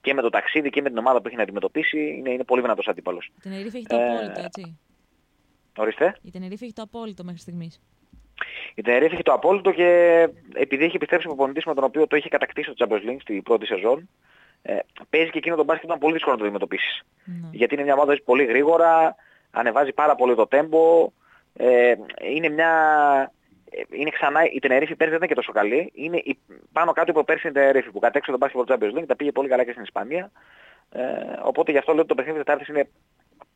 [0.00, 2.60] και με το ταξίδι και με την ομάδα που έχει να αντιμετωπίσει είναι, είναι πολύ
[2.62, 3.26] δυνατός αντίπαλος.
[3.26, 4.78] Η Τενερίφη έχει το Ε, απόλυτο, έτσι.
[5.76, 6.16] Ορίστε.
[6.22, 7.80] Η Τενερίφη έχει το απόλυτο μέχρι στιγμής.
[8.74, 9.88] Η Τενερίφη έχει το απόλυτο και
[10.54, 13.42] επειδή έχει επιστρέψει ο προπονητής με τον οποίο το είχε κατακτήσει το Champions League στην
[13.42, 14.08] πρώτη σεζόν,
[14.62, 14.78] ε,
[15.10, 17.02] παίζει και εκείνο τον μπάσκετ που ήταν πολύ δύσκολο να το αντιμετωπίσεις.
[17.24, 17.48] Ναι.
[17.52, 19.16] Γιατί είναι μια ομάδα που παίζει πολύ γρήγορα,
[19.50, 21.12] ανεβάζει πάρα πολύ το τέμπο,
[21.52, 21.94] ε,
[22.34, 22.70] είναι μια...
[23.70, 25.90] ε, Είναι ξανά, η Τενερίφη πέρσι δεν ήταν και τόσο καλή.
[25.94, 26.38] Είναι η,
[26.72, 29.32] πάνω κάτω από πέρσι η Τενερίφη που κατέξω τον μπάσκετ του Champions League, τα πήγε
[29.32, 30.30] πολύ καλά και στην Ισπανία.
[30.92, 31.02] Ε,
[31.42, 32.88] οπότε γι' αυτό λέω ότι το παιχνίδι της Τετάρτης είναι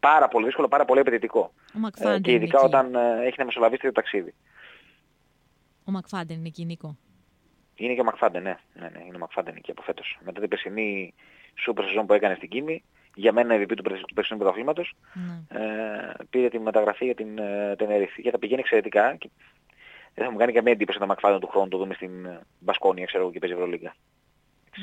[0.00, 1.40] πάρα πολύ δύσκολο, πάρα πολύ απαιτητικό.
[1.40, 2.66] Ο Ε, Μακφάντερ και είναι ειδικά εκεί.
[2.66, 4.34] όταν ε, έχει να μεσολαβήσει το ταξίδι.
[5.84, 6.96] Ο Μακφάντερ είναι εκεί, Νίκο.
[7.74, 8.56] Είναι και ο Μακφάντε, ναι.
[8.74, 10.18] ναι, ναι είναι ο Μακφάντε εκεί από φέτος.
[10.24, 11.14] Μετά την περσινή
[11.54, 12.84] σούπερ σεζόν που έκανε στην Κίνη,
[13.14, 15.60] για μένα MVP του, περσι- του περσινού πρωταθλήματος, Ναι.
[15.60, 18.22] ε, πήρε τη μεταγραφή για την ε, Τενερίφη.
[18.22, 19.14] Και τα πηγαίνει εξαιρετικά.
[19.16, 19.30] Και
[20.14, 23.04] δεν θα μου κάνει καμία εντύπωση το Μακφάντε του χρόνου το δούμε στην ε, Μπασκόνια,
[23.06, 23.94] ξέρω εγώ, και παίζει Ευρωλίγκα.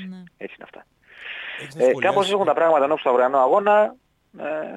[0.10, 0.24] ναι.
[0.38, 0.86] Έτσι είναι αυτά.
[1.62, 3.96] Έχεις να Ε, σχολιάσεις- κάπως έχουν τα πράγματα ενώ στο αυριανό αγώνα.
[4.40, 4.76] Ε,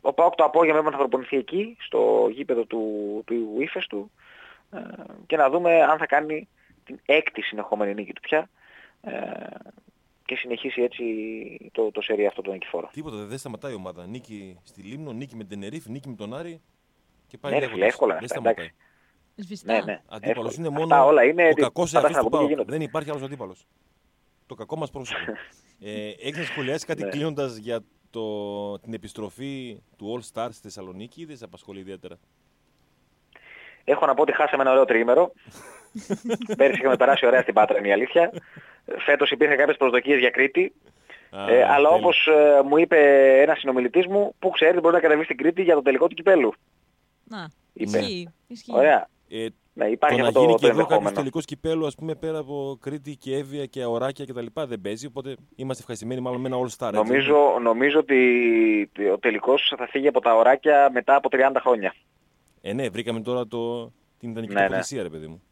[0.00, 2.82] ο Πάοκ το απόγευμα θα προπονηθεί εκεί, στο γήπεδο του,
[3.26, 4.10] του ύφεστου
[4.72, 4.78] ε,
[5.26, 6.48] και να δούμε αν θα κάνει
[6.84, 8.48] την έκτη συνεχόμενη νίκη του πια
[9.02, 9.10] ε,
[10.28, 11.04] και συνεχίσει έτσι
[11.72, 12.88] το, το σερί αυτό το νικηφόρο.
[12.92, 14.06] Τίποτα, δεν σταματάει η ομάδα.
[14.06, 16.60] Νίκη στη Λίμνο, νίκη με την Τενερίφη, νίκη με τον Άρη
[17.26, 17.78] και πάει Ναι, ρε λέγοντας.
[17.78, 18.64] φίλε, εύκολα Δεν αυτά, σταματάει.
[18.64, 18.74] εντάξει.
[19.34, 19.72] Σβηστά.
[19.72, 20.00] Ναι, ναι.
[20.08, 20.68] Αντίπαλος εύκολα.
[20.68, 22.50] είναι μόνο Αυτά όλα είναι ο ότι κακός θα εαυτός να του πούμε και ΠΑΟΚ.
[22.50, 22.72] γίνονται.
[22.72, 23.66] Δεν υπάρχει άλλος αντίπαλος.
[24.46, 25.20] Το κακό μας πρόσωπο.
[25.80, 27.08] ε, έχεις να σχολιάσεις κάτι Ναι.
[27.10, 32.18] κλείνοντας για το, την επιστροφή του All Stars στη Θεσσαλονίκη ή δεν σε απασχολεί ιδιαίτερα;
[33.84, 35.32] Έχω να πω ότι χάσαμε ένα ωραίο τριήμερο.
[36.56, 38.30] Πέρυσι είχαμε περάσει ωραία στην Πάτρα, είναι η αλήθεια.
[38.98, 40.72] Φέτος υπήρχε κάποιες προσδοκίες για Κρήτη.
[41.30, 41.88] Α, Ε, αλλά τέλεια.
[42.04, 42.96] όπως ε, μου είπε
[43.42, 46.52] ένας συνομιλητής μου, που ξέρεις μπορεί να κατεβείς στην Κρήτη για το τελικό του κυπέλου.
[47.24, 47.98] Να, Είπε.
[47.98, 48.28] ισχύει.
[48.46, 48.72] ισχύει.
[48.74, 49.08] Ωραία.
[49.28, 51.14] Ε, Ναι, το υπάρχει να αυτό γίνει το, και το εδώ κάποιος ενδεχόμενο.
[51.16, 54.46] τελικός κυπέλου, ας πούμε, πέρα από Κρήτη και Εύβοια και Αωράκια κτλ.
[54.66, 55.06] δεν παίζει.
[55.06, 56.88] Οπότε είμαστε ευχαριστημένοι μάλλον με ένα All Star.
[56.88, 58.18] έτσι, Νομίζω, νομίζω ότι
[59.12, 61.94] ο τελικός θα φύγει από τα οράκια μετά από 30 χρόνια.
[62.60, 64.66] Ε, ναι, βρήκαμε τώρα το, την ιδανική Ναι, ναι.
[64.66, 65.42] τοποθεσία, ρε παιδί μου.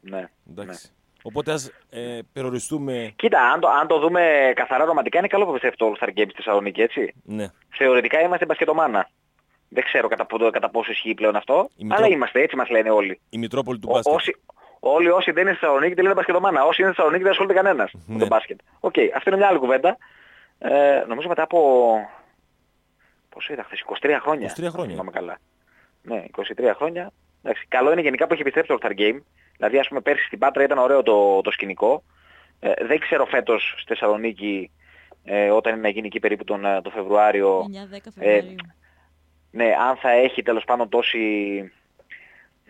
[0.00, 0.28] Ναι.
[0.50, 0.90] Εντάξει.
[1.22, 3.12] Οπότε ας ε, περιοριστούμε.
[3.16, 6.08] Κοίτα, αν το, αν το δούμε καθαρά ρομαντικά, είναι καλό που πιστεύει το All Star
[6.08, 7.14] Games στη Θεσσαλονίκη, έτσι.
[7.24, 7.46] Ναι.
[7.76, 9.08] Θεωρητικά είμαστε μπασκετομάνα.
[9.68, 12.68] Δεν ξέρω κατά, πο- κατά πόσο ισχύει πλέον αυτό, Η Μητρό- αλλά είμαστε, έτσι μας
[12.68, 13.20] λένε όλοι.
[13.30, 14.14] Η Μητρόπολη του Ο- μπάσκετ.
[14.14, 14.36] όσοι,
[14.80, 16.64] όλοι όσοι δεν είναι στη Θεσσαλονίκη τη λένε μπασκετομάνα.
[16.64, 18.18] Όσοι είναι στη Θεσσαλονίκη δεν ασχολείται κανένας με Ναι.
[18.20, 18.58] το μπάσκετ.
[18.80, 19.96] Οκ, αυτή είναι μια άλλη κουβέντα.
[20.58, 21.58] Ε, νομίζω μετά από...
[23.28, 24.46] Πόσο είδα χθες, 23 χρόνια.
[24.56, 24.82] 23 χρόνια.
[24.82, 25.38] αν θυμάμαι καλά.
[26.02, 27.10] Ναι, 23 χρόνια.
[27.42, 29.18] Εντάξει, καλό είναι γενικά που έχει επιστρέψει το All Star Game.
[29.60, 32.02] Δηλαδή, ας πούμε, πέρσι στην Πάτρα ήταν ωραίο το, το σκηνικό.
[32.60, 34.70] Ε, δεν ξέρω φέτος στη Θεσσαλονίκη,
[35.24, 38.54] ε, όταν είναι να γίνει εκεί περίπου τον, ε, τον Φεβρουάριο, 9-10 Φεβρουαρίου.
[39.50, 41.18] ναι, αν θα έχει τέλος πάντων τόση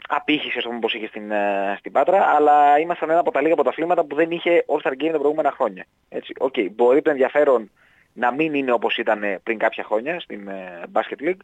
[0.09, 3.55] απήχηση ας πούμε, όπως είχε στην, ε, στην Πάτρα, αλλά ήμασταν ένα από τα λίγα
[3.55, 5.85] πρωταθλήματα που δεν είχε All-Star Game τα προηγούμενα χρόνια.
[6.09, 7.71] Έτσι, οκ, μπορεί το ενδιαφέρον
[8.13, 11.41] να μην είναι όπως ήταν ε, πριν κάποια χρόνια στην ε, Basket League,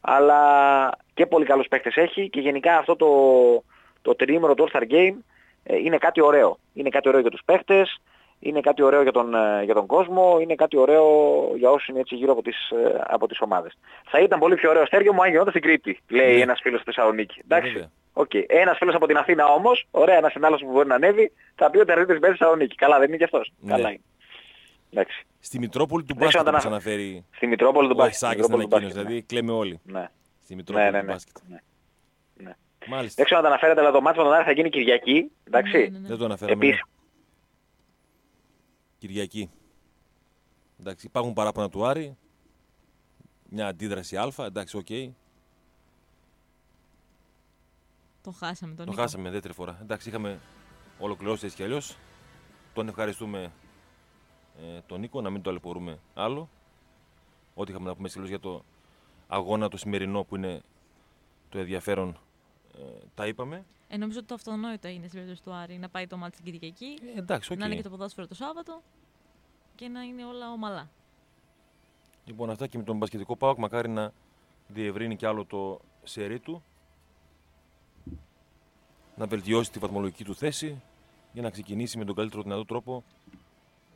[0.00, 3.06] αλλά και πολύ καλούς παίκτες έχει και γενικά αυτό το,
[4.06, 5.14] το τριήμερο του All-Star Game
[5.62, 6.58] ε, είναι κάτι ωραίο.
[6.74, 8.00] Είναι κάτι ωραίο για τους παίκτες,
[8.38, 11.06] είναι κάτι ωραίο για τον, ε, για τον κόσμο, είναι κάτι ωραίο
[11.56, 13.78] για όσους είναι έτσι γύρω από τις, ε, από τις ομάδες.
[14.10, 16.42] Θα ήταν πολύ πιο ωραίο Στέργιο μου αν γινόταν στην Κρήτη, λέει Ναι.
[16.42, 17.38] ένας φίλος στη Θεσσαλονίκη.
[17.38, 17.72] Ε, Εντάξει.
[17.72, 17.90] βέβαια.
[18.12, 18.30] Οκ.
[18.46, 21.78] Ένας φίλος από την Αθήνα όμως, ωραία, ένας άλλο που μπορεί να ανέβει, θα πει
[21.78, 22.74] ότι ο Τερζίδη παίζει Θεσσαλονίκη.
[22.74, 23.52] Καλά, δεν είναι και αυτός.
[23.60, 23.70] Ναι.
[23.70, 24.00] Καλά είναι.
[24.90, 25.26] Εντάξει.
[25.40, 28.14] Στη Μητρόπολη του Δεν ξέρω μπάσκετ αν μας τα- αναφέρει Στη Μητρόπολη του ο μπάσκετ.
[28.14, 29.22] Ισάκης Στη στην Μητρόπολη του ανακοίνωση.
[29.28, 29.80] μπάσκετ, Δηλαδή κλαίμε όλοι.
[30.00, 30.08] Ναι.
[30.42, 31.12] Στη Ναι, Μητρόπολη ναι, του ναι.
[31.12, 31.36] μπάσκετ.
[31.48, 31.58] ναι.
[32.88, 32.94] Ναι.
[32.94, 33.14] Μάλιστα.
[33.16, 35.30] Δεν ξέρω αν τα αναφέρετε, αλλά το ματς με τον Άρη θα γίνει Κυριακή.
[35.44, 35.76] Εντάξει.
[35.78, 36.08] Ναι, ναι, ναι.
[36.08, 36.66] Δεν το αναφέραμε.
[36.66, 36.84] Επίσης,
[38.98, 39.50] Κυριακή.
[40.80, 42.16] Εντάξει, υπάρχουν παράπονα του Άρη.
[43.48, 44.32] Μια αντίδραση Α.
[44.38, 44.86] Εντάξει, οκ.
[48.22, 49.02] Το χάσαμε τον Το Νίκο.
[49.02, 49.78] χάσαμε δεύτερη φορά.
[49.82, 50.40] Εντάξει, είχαμε
[50.98, 51.96] ολοκληρώσει έτσι κι αλλιώς.
[52.74, 53.52] Τον ευχαριστούμε
[54.58, 56.48] ε, τον Νίκο, να μην τον ταλαιπωρούμε άλλο.
[57.54, 58.64] Ό,τι είχαμε να πούμε έτσι για το
[59.28, 60.60] αγώνα το σημερινό που είναι
[61.48, 62.16] το ενδιαφέρον, ε,
[63.14, 63.64] τα είπαμε.
[63.88, 66.52] Ε, νομίζω ότι το αυτονόητο είναι στην περίπτωση του Άρη να πάει το ματς στην
[66.52, 67.58] Κυριακή, Ε, εντάξει, οκ.
[67.58, 68.82] να είναι και το ποδόσφαιρο το Σάββατο
[69.74, 70.90] και να είναι όλα ομαλά.
[72.24, 74.12] Λοιπόν, αυτά και με τον μπασκετικό ΠΑΟΚ μακάρι να
[74.68, 76.62] διευρύνει κι άλλο το σερί του.
[79.16, 80.82] Να βελτιώσει τη βαθμολογική του θέση
[81.32, 83.04] για να ξεκινήσει με τον καλύτερο δυνατό τρόπο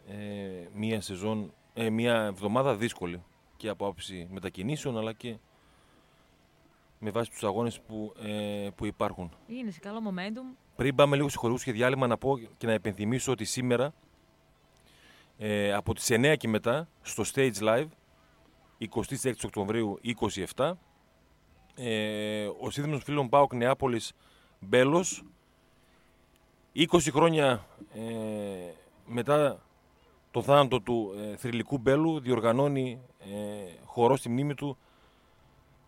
[0.08, 3.22] ε, μία σεζόν, ε, μία εβδομάδα δύσκολη
[3.56, 5.36] και από άποψη μετακινήσεων αλλά και
[7.02, 9.30] με βάση τους αγώνες που, ε, που υπάρχουν.
[9.46, 10.56] Είναι σε καλό momentum.
[10.76, 13.94] Πριν πάμε λίγο στους χορηγούς και διάλειμμα να πω και να επενθυμίσω ότι σήμερα
[15.38, 17.86] ε, από τις 9 και μετά στο Stage Live
[19.22, 20.00] 26 Οκτωβρίου
[20.56, 20.72] 27
[21.74, 24.12] ε, ο σύνδεσμος φίλων ΠΑΟΚ Νεάπολης
[24.60, 25.24] Μπέλος
[26.76, 28.00] 20 χρόνια ε,
[29.06, 29.62] μετά
[30.30, 33.26] το θάνατο του ε, θρυλικού Μπέλου διοργανώνει ε,
[33.84, 34.78] χορό στη μνήμη του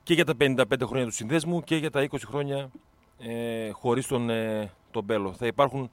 [0.03, 2.71] και για τα 55 χρόνια του συνδέσμου και για τα 20 χρόνια
[3.19, 5.33] ε, χωρίς τον, ε, τον Μπέλο.
[5.33, 5.91] Θα υπάρχουν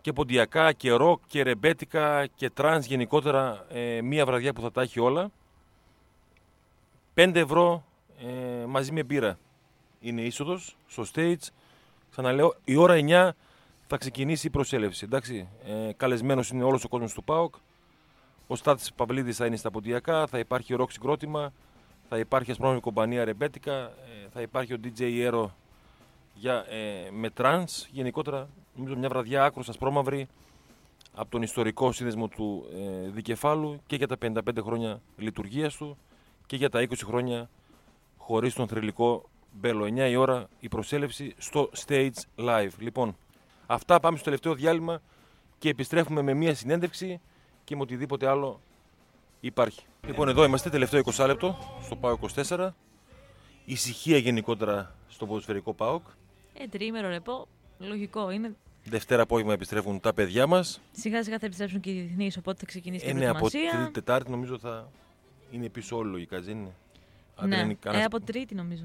[0.00, 4.82] και ποντιακά και ροκ και ρεμπέτικα και trance γενικότερα ε, μία βραδιά που θα τα
[4.82, 5.30] έχει όλα.
[7.14, 7.84] 5 ευρώ
[8.18, 9.38] ε, μαζί με μπύρα
[10.00, 11.48] είναι η είσοδος στο stage.
[12.10, 13.30] Ξαναλέω, η ώρα 9
[13.86, 15.04] θα ξεκινήσει η προσέλευση.
[15.04, 17.54] Εντάξει, ε, καλεσμένος είναι όλος ο κόσμος του ΠΑΟΚ.
[18.46, 21.52] Ο Στάθης Παυλίδης θα είναι στα ποντιακά, θα υπάρχει ροκ συγκρότημα,
[22.08, 25.46] θα υπάρχει ασπρόμαυρη κομπανία ρεμπέτικα, ε, θα υπάρχει ο DJ Aero
[26.34, 27.86] για, ε, με trance.
[27.90, 30.28] Γενικότερα, νομίζω μια βραδιά άκρως ασπρόμαυρη
[31.14, 35.96] από τον ιστορικό σύνδεσμο του ε, Δικεφάλου και για τα 55 χρόνια λειτουργίας του
[36.46, 37.50] και για τα 20 χρόνια
[38.16, 39.84] χωρίς τον θρηλυκό Μπέλο.
[39.84, 42.70] 9 η ώρα η προσέλευση στο Stage Live.
[42.78, 43.16] Λοιπόν,
[43.66, 45.00] αυτά πάμε στο τελευταίο διάλειμμα
[45.58, 47.20] και επιστρέφουμε με μια συνέντευξη
[47.64, 48.60] και με οτιδήποτε άλλο
[49.46, 49.80] υπάρχει.
[50.06, 52.68] Λοιπόν, εδώ είμαστε, τελευταίο 20 λεπτό στο ΠΑΟΚ 24.
[53.64, 56.06] Ησυχία γενικότερα στο ποδοσφαιρικό ΠΑΟΚ.
[56.58, 57.48] Ε, τριήμερο ρεπό.
[57.78, 58.54] Λογικό είναι.
[58.84, 60.80] Δευτέρα απόγευμα επιστρέφουν τα παιδιά μας.
[60.92, 63.38] Σιγά σιγά θα επιστρέψουν και οι διεθνείς, οπότε θα ξεκινήσει Ε, και η ναι, από
[63.38, 63.78] προετοιμασία.
[63.78, 64.90] Τρίτη, Τετάρτη νομίζω θα
[65.50, 66.74] είναι πίσω όλο λογικά, δεν είναι.
[67.36, 68.84] Αν δεν Ναι, είναι ε, κανένας- από Τρίτη νομίζω.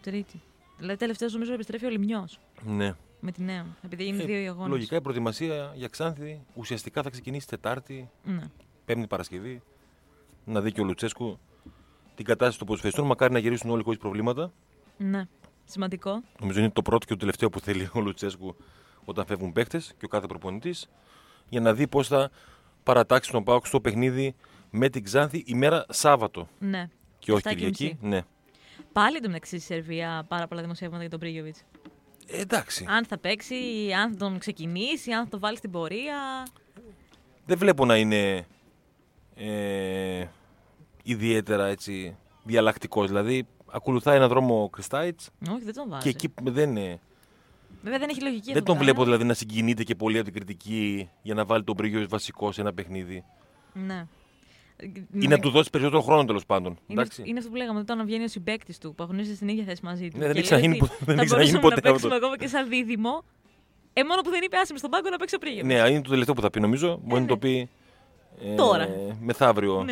[0.00, 0.40] Τρίτη.
[0.78, 2.28] Δηλαδή τελευταίος νομίζω επιστρέφει ο Λιμιό
[2.64, 2.94] Ναι.
[3.20, 3.66] με τη νέα.
[3.84, 4.70] Επειδή είναι Ε, δύο οι αγώνες.
[4.70, 8.42] Λογικά η προετοιμασία για Ξάνθη ουσιαστικά θα ξεκινήσει Τετάρτη, Ναι.
[8.84, 9.62] Πέμπτη Παρασκευή.
[10.50, 11.38] Να δει και ο Λουτσέσκου
[12.14, 13.06] την κατάσταση των ποδοσφαιριστών.
[13.06, 14.52] Μακάρι να γυρίσουν όλοι χωρίς προβλήματα.
[14.96, 15.24] ναι.
[15.64, 16.22] Σημαντικό.
[16.40, 18.56] Νομίζω είναι το πρώτο και το τελευταίο που θέλει ο Λουτσέσκου
[19.04, 20.88] όταν φεύγουν παίχτε και ο κάθε προπονητής
[21.48, 22.30] για να δει πώς θα
[22.82, 24.34] παρατάξει τον Πάοκ στο παιχνίδι
[24.70, 26.88] με την Ξάνθη ημέρα Σάββατο Ναι.
[27.18, 27.54] και όχι 7.30.
[27.54, 27.98] Κυριακή.
[28.00, 28.20] Ναι.
[28.92, 31.62] Πάλι εντωμεταξύ στη Σερβία πάρα πολλά δημοσιεύματα για τον Πρίγιοβιτς.
[32.26, 32.84] Ε, εντάξει.
[32.88, 33.54] Αν θα παίξει,
[34.02, 36.46] αν θα τον ξεκινήσει, αν θα τον βάλει στην πορεία.
[37.46, 38.46] Δεν βλέπω να είναι
[39.36, 40.26] ε,
[41.02, 43.06] ιδιαίτερα έτσι διαλλακτικός.
[43.08, 46.02] Δηλαδή ακολουθάει ένα δρόμο ο Κριστάιτς Όχι, δεν τον βάζει.
[46.02, 47.00] και εκεί δεν είναι.
[47.82, 49.06] Βέβαια δεν έχει λογική Δεν αυτό τον που βλέπω κάνει.
[49.10, 52.60] δηλαδή να συγκινείται και πολύ από την κριτική για να βάλει τον Πρίγιο βασικός σε
[52.60, 53.24] ένα παιχνίδι.
[53.72, 54.06] Ναι.
[55.20, 56.72] Ή να του δώσει περισσότερο χρόνο τέλος πάντων.
[56.86, 57.22] Είναι, Εντάξει.
[57.26, 60.08] είναι αυτό που λέγαμε όταν βγαίνει ο συμπέκτη του, που αγωνίζεται στην ίδια θέση μαζί
[60.10, 60.18] του.
[60.18, 61.92] Ναι, δεν Και έχει λέει ξαναγίνει ότι ποτέ- δεν θα έχει ξαναγίνει μπορούσαμε ποτέ να
[61.92, 62.26] παίξουμε αυτό.
[62.26, 63.24] ακόμα και σαν δίδυμο.
[63.92, 65.66] Ε, μόνο που δεν είπε άσε με στον πάγκο να παίξει ο Πρίγιος.
[65.66, 67.00] Ναι, είναι το τελευταίο που θα πει νομίζω.
[67.04, 67.68] Μπορεί να το πει.
[68.44, 68.88] ε, Τώρα.
[69.20, 69.84] Μεθαύριο.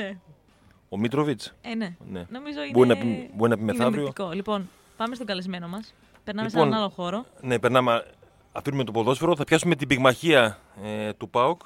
[0.90, 0.96] Ναι.
[0.96, 1.54] Ο Μίτροβιτς.
[1.60, 1.96] Ε, ναι.
[2.10, 2.24] Ναι.
[2.28, 2.70] Νομίζω είναι.
[2.72, 4.00] Μπορεί να πει- μπορεί να πει είναι μεθαύριο.
[4.00, 4.30] ενδεικτικό.
[4.30, 5.94] Λοιπόν, πάμε στον καλεσμένο μας.
[6.24, 7.24] Περνάμε σε Λοιπόν, έναν άλλο χώρο.
[7.40, 8.04] Ναι, περνάμε.
[8.52, 9.36] Αφήνουμε το ποδόσφαιρο.
[9.36, 11.60] Θα πιάσουμε την πυγμαχία ε, του ΠΑΟΚ.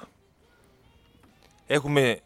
[1.67, 2.19] Έχουμε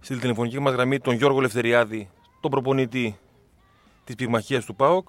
[0.00, 2.10] στη τηλεφωνική μας γραμμή τον Γιώργο Λευτεριάδη,
[2.40, 3.18] τον προπονητή
[4.04, 5.08] της πυγμαχίας του ΠΑΟΚ.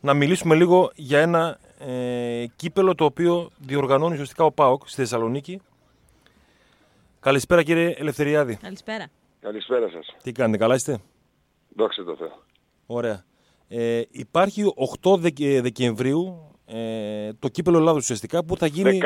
[0.00, 5.60] Να μιλήσουμε λίγο για ένα ε, κύπελο το οποίο διοργανώνει ουσιαστικά ο ΠΑΟΚ στη Θεσσαλονίκη.
[7.20, 8.56] Καλησπέρα κύριε Ελευθεριάδη.
[8.56, 9.06] Καλησπέρα.
[9.46, 10.06] Καλησπέρα σας.
[10.22, 10.98] Τι κάνετε, καλά είστε;
[11.76, 12.42] Δόξα τω Θεώ.
[12.86, 13.24] Ωραία.
[13.68, 14.72] Ε, υπάρχει
[15.02, 19.00] 8 Δεκε- Δεκεμβρίου ε, το κύπελο Ελλάδος ουσιαστικά που θα γίνει...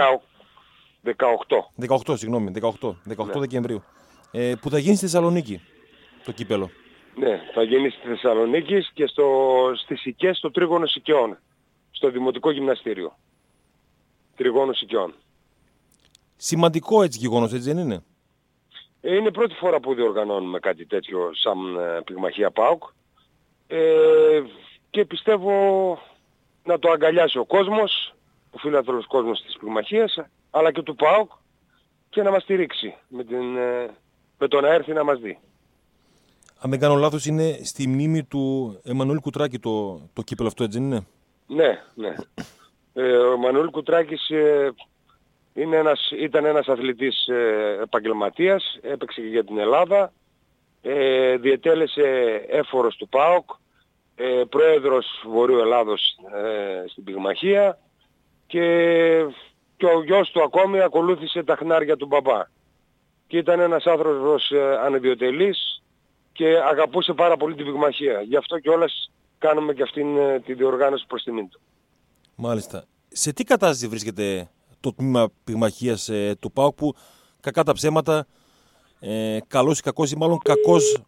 [1.87, 1.89] 18.
[2.07, 3.41] 18, συγγνώμη, 18, 18 Ναι.
[3.41, 3.83] Δεκεμβρίου.
[4.31, 5.61] Ε, που θα γίνει στη Θεσσαλονίκη
[6.25, 6.71] το κύπελο.
[7.15, 9.25] Ναι, θα γίνει στη Θεσσαλονίκη και στο,
[9.85, 11.39] στις Σικές, στο τρίγωνο Σικαιών.
[11.91, 13.19] στο Δημοτικό Γυμναστήριο.
[14.37, 15.15] Τριγώνου Οικειών.
[16.37, 18.03] Σημαντικό έτσι γεγονός, έτσι δεν είναι;
[19.01, 22.83] Ε, είναι η πρώτη φορά που διοργανώνουμε κάτι τέτοιο σαν ε, πυγμαχία ΠΑΟΚ
[23.67, 24.43] ε,
[24.91, 25.53] και πιστεύω
[26.65, 28.15] να το αγκαλιάσει ο κόσμος,
[28.51, 30.19] ο φίλαθλος κόσμος της πυγμαχίας,
[30.51, 31.31] αλλά και του ΠΑΟΚ
[32.09, 33.91] και να μας στηρίξει με, την, ε,
[34.39, 35.39] με το να έρθει να μας δει.
[36.59, 40.79] Αν δεν κάνω λάθος είναι στη μνήμη του Εμμανουήλ Κουτράκη το, το κύπελο αυτό έτσι
[40.79, 41.07] είναι;
[41.47, 42.15] Ναι, ναι.
[42.93, 44.73] Ε, ο Εμμανουήλ Κουτράκης ε,
[45.55, 50.13] είναι ένας, ήταν ένας αθλητής ε, επαγγελματίας, έπαιξε και για την Ελλάδα,
[50.83, 52.03] ε, διετέλεσε
[52.49, 53.51] έφορος του ΠΑΟΚ,
[54.15, 57.79] ε, πρόεδρος Βορείου Ελλάδος ε, στην Πυγμαχία
[58.47, 58.65] και,
[59.77, 62.43] και ο γιος του ακόμη ακολούθησε τα χνάρια του μπαμπά.
[63.27, 65.83] Και ήταν ένας άνθρωπος ε, ανεδιοτελής
[66.33, 68.21] και αγαπούσε πάρα πολύ την Πυγμαχία.
[68.21, 71.61] Γι' αυτό και όλες κάνουμε και αυτήν ε, τη διοργάνωση προς τιμήν του.
[72.35, 72.85] Μάλιστα.
[73.09, 74.51] Σε τι κατάσταση βρίσκεται
[74.81, 76.95] το τμήμα πυγμαχίας ε, του ΠΑΟΚ που
[77.41, 78.27] κακά τα ψέματα,
[79.01, 81.03] ε, καλός ή κακός ή μάλλον κακός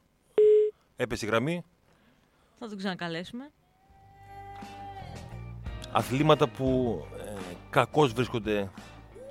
[0.96, 1.64] έπεσε η γραμμή.
[2.58, 3.50] Θα τον ξανακαλέσουμε.
[5.92, 7.32] Αθλήματα που ε,
[7.70, 8.70] κακώς βρίσκονται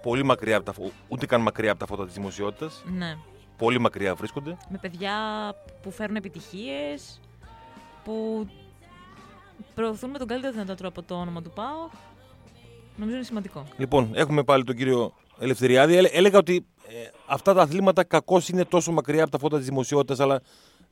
[0.01, 2.83] πολύ μακριά από τα φώτα, ούτε καν μακριά από τα φώτα της δημοσιότητας.
[2.85, 3.17] Ναι.
[3.57, 4.57] Πολύ μακριά βρίσκονται.
[4.69, 5.15] Με παιδιά
[5.81, 7.19] που φέρουν επιτυχίες,
[8.03, 8.47] που
[9.75, 11.91] προωθούν με τον καλύτερο δυνατό τρόπο το όνομα του ΠΑΟΚ.
[13.01, 13.63] Νομίζω είναι σημαντικό.
[13.77, 15.95] Λοιπόν, έχουμε πάλι τον κύριο Ελευθεριάδη.
[15.95, 16.93] Έλε- έλεγα ότι ε,
[17.25, 20.41] αυτά τα αθλήματα κακώς είναι τόσο μακριά από τα φώτα της δημοσιότητας, αλλά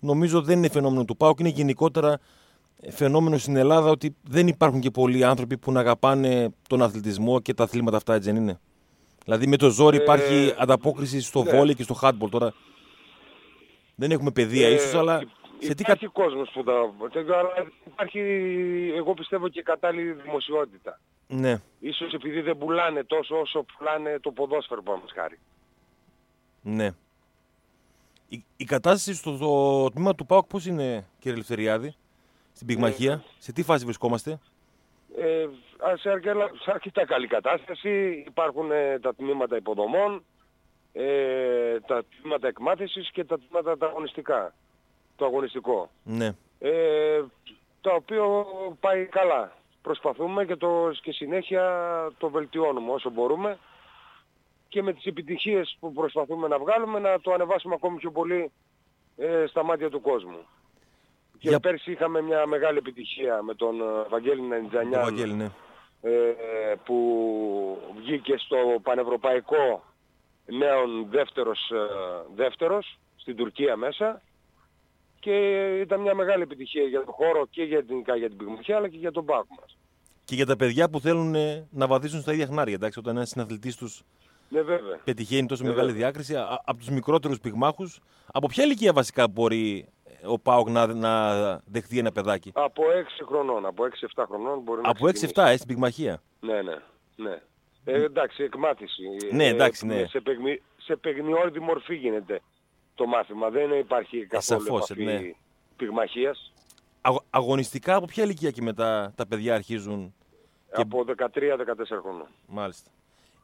[0.01, 1.39] νομίζω δεν είναι φαινόμενο του ΠΑΟΚ.
[1.39, 2.19] Είναι γενικότερα
[2.81, 7.39] ε, φαινόμενο στην Ελλάδα ότι δεν υπάρχουν και πολλοί άνθρωποι που να αγαπάνε τον αθλητισμό
[7.39, 8.59] και τα αθλήματα αυτά, έτσι δεν είναι;
[9.23, 11.51] Δηλαδή με το ζόρι Ε, υπάρχει ανταπόκριση στο ναι.
[11.51, 12.53] βόλεϊ και στο handball τώρα.
[13.95, 15.27] Δεν έχουμε παιδεία Ε, ίσως, αλλά υ-
[15.59, 16.11] σε τι υπάρχει κα...
[16.11, 16.93] κόσμος που τα...
[17.11, 17.49] τέτοιο, αλλά
[17.85, 18.19] υπάρχει,
[18.95, 20.99] εγώ πιστεύω και κατάλληλη δημοσιότητα.
[21.27, 25.39] Ναι, Ίσως επειδή δεν πουλάνε τόσο όσο πουλάνε το ποδόσφαιρο πάνω χάρη.
[26.61, 26.89] ναι.
[28.31, 31.95] Η, η κατάσταση στο, στο τμήμα του ΠΑΟΚ πώς είναι, κύριε Ελευθεριάδη,
[32.53, 34.39] στην πυγμαχία, σε τι φάση βρισκόμαστε;
[35.17, 35.47] Ε,
[35.79, 40.23] ας, σε, αρκετά, σε αρκετά καλή κατάσταση υπάρχουν ε, τα τμήματα υποδομών,
[40.93, 44.53] ε, τα τμήματα εκμάθησης και τα τμήματα τα αγωνιστικά.
[45.19, 45.89] Το αγωνιστικό.
[46.03, 46.35] Ναι.
[46.59, 47.23] Ε,
[47.81, 48.45] το οποίο
[48.79, 49.51] πάει καλά.
[49.81, 51.63] Προσπαθούμε και, το, και συνέχεια
[52.17, 53.57] το βελτιώνουμε όσο μπορούμε
[54.67, 58.51] και με τις επιτυχίες που προσπαθούμε να βγάλουμε να το ανεβάσουμε ακόμη πιο πολύ
[59.17, 60.37] ε, στα μάτια του κόσμου.
[61.39, 65.49] Και Για- πέρσι είχαμε μια μεγάλη επιτυχία με τον ε, Βαγγέλη Το Νεντζανιάν Βαγγέλη, ναι.
[66.01, 66.97] ε, που
[67.97, 69.83] βγήκε στο πανευρωπαϊκό
[70.45, 71.77] νέον δεύτερος, ε,
[72.35, 74.21] δεύτερος στην Τουρκία μέσα
[75.19, 75.31] και
[75.81, 78.97] ήταν μια μεγάλη επιτυχία για τον χώρο και για την, για την πυγμαχία αλλά και
[78.97, 79.77] για τον πάκο μας.
[80.25, 83.29] Και για τα παιδιά που θέλουν ε, να βαδίσουν στα ίδια χνάρια, εντάξει, όταν ένας
[83.29, 84.03] συναθλητής τους
[84.49, 84.97] Ναι βέβαια.
[85.03, 86.01] πετυχαίνει τόσο Ναι, μεγάλη βέβαια.
[86.03, 87.99] διάκριση, α- από τους μικρότερους πυγμάχους,
[88.31, 89.87] από ποια ηλικία βασικά μπορεί
[90.21, 91.33] ε, ο Πάοκ να, να
[91.65, 92.83] δεχτεί ένα παιδάκι; Από
[93.21, 93.83] 6 χρονών, από
[94.15, 95.51] 6-7 χρονών μπορεί να Από 6-7, ξεκινήσει.
[95.53, 96.21] ε, στην πυγμαχία.
[96.39, 96.75] Ναι, ναι,
[97.15, 97.41] ναι.
[97.85, 99.01] Ε, εντάξει, εκμάθηση.
[99.31, 100.05] Ναι, Ε, εντάξει, ναι.
[100.07, 102.41] Σε, παιγμι, σε παιγνιόρδη μορφή γίνεται
[102.99, 103.49] το μάθημα.
[103.49, 105.31] Δεν υπάρχει καθόλου σαφώς, επαφή ναι.
[105.75, 106.51] πυγμαχίας.
[107.01, 110.13] Αγ- αγωνιστικά από ποια ηλικία και μετά τα παιδιά αρχίζουν.
[110.75, 112.27] Και- Από 13-14 χρονών.
[112.47, 112.89] Μάλιστα.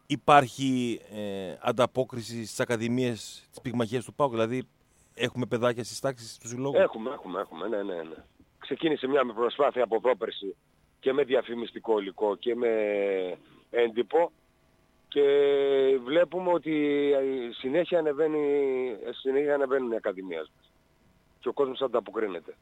[0.08, 4.64] Υπάρχει ε, ανταπόκριση στις ακαδημίες της πυγμαχίας του Πάοκ, δηλαδή
[5.14, 8.16] έχουμε παιδάκια στις τάξεις του συλλόγου; Έχουμε, έχουμε, έχουμε, ναι, ναι, ναι.
[8.60, 10.56] Ξεκίνησε μια προσπάθεια από πρόπερση
[11.00, 12.70] και με διαφημιστικό υλικό και με
[13.70, 14.32] έντυπο
[15.16, 16.74] και βλέπουμε ότι
[17.60, 18.40] συνέχεια, ανεβαίνει,
[19.22, 20.72] συνέχεια ανεβαίνουν οι ακαδημίες μας.
[21.40, 22.56] Και ο κόσμος ανταποκρίνεται.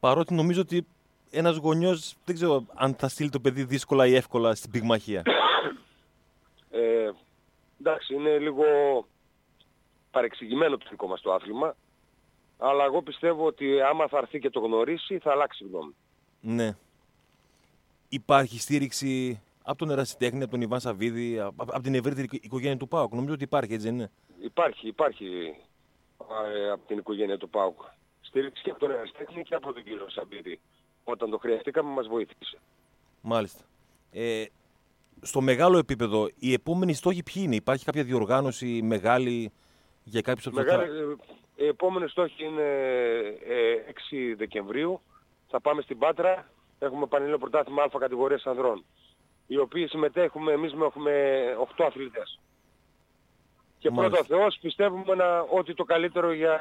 [0.00, 0.86] Παρότι νομίζω ότι
[1.30, 5.22] ένας γονιός δεν ξέρω αν θα στείλει το παιδί δύσκολα ή εύκολα στην πυγμαχία.
[6.72, 7.10] Ε,
[7.80, 8.64] εντάξει, είναι λίγο
[10.10, 11.76] παρεξηγημένο το δικό μας το άθλημα,
[12.58, 15.94] αλλά εγώ πιστεύω ότι άμα θα έρθει και το γνωρίσει θα αλλάξει γνώμη.
[16.40, 16.76] ναι.
[18.08, 22.88] Υπάρχει στήριξη από τον Ερασιτέχνη, από τον Ιβάν Σαββίδη, από, από την ευρύτερη οικογένεια του
[22.88, 23.14] Πάοκ.
[23.14, 25.54] Νομίζω ότι υπάρχει, έτσι δεν είναι; Υπάρχει, υπάρχει
[26.54, 27.80] ε, από την οικογένεια του ΠΑΟΚ.
[28.20, 30.60] Στήριξη και από τον Εραστέχνη και από τον κύριο Σαμπίδη.
[31.04, 32.58] Όταν το χρειαστήκαμε μας βοήθησε.
[33.20, 33.64] Μάλιστα.
[34.12, 34.44] Ε,
[35.20, 39.52] στο μεγάλο επίπεδο, οι επόμενοι στόχοι ποιοι είναι, υπάρχει κάποια διοργάνωση μεγάλη
[40.04, 41.16] για κάποιους από τους Μεγάλη, αθλα-
[41.56, 42.62] ε, οι επόμενες στόχοι είναι
[43.48, 45.00] ε, 6 Δεκεμβρίου.
[45.48, 46.50] Θα πάμε στην Πάτρα.
[46.78, 48.84] Έχουμε πανελλήνιο πρωτάθλημα Α κατηγορίας ανδρών.
[49.50, 51.12] Οι οποίοι συμμετέχουμε, εμείς με έχουμε
[51.76, 52.40] 8 αθλητές.
[53.78, 54.16] Και Μάλιστα.
[54.18, 56.60] πρώτα ο Θεός πιστεύουμε να, ότι το καλύτερο για,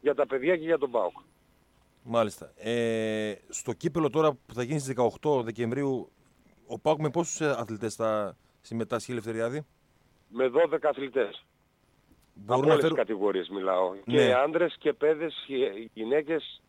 [0.00, 1.16] για τα παιδιά και για τον ΠΑΟΚ.
[2.02, 2.52] Μάλιστα.
[2.56, 6.10] Ε, στο κύπελο τώρα που θα γίνει στις 18 Δεκεμβρίου,
[6.66, 9.66] Ο Πάουκ με πόσους αθλητές θα συμμετάσχει η Ελευθεριάδη;
[10.28, 11.44] Με 12 αθλητές.
[12.34, 12.96] Μπορούν Από να όλες τις φέρουν.
[12.96, 13.92] κατηγορίες μιλάω.
[13.92, 14.00] Ναι.
[14.04, 16.62] Και άντρες και παιδες, και γυναίκες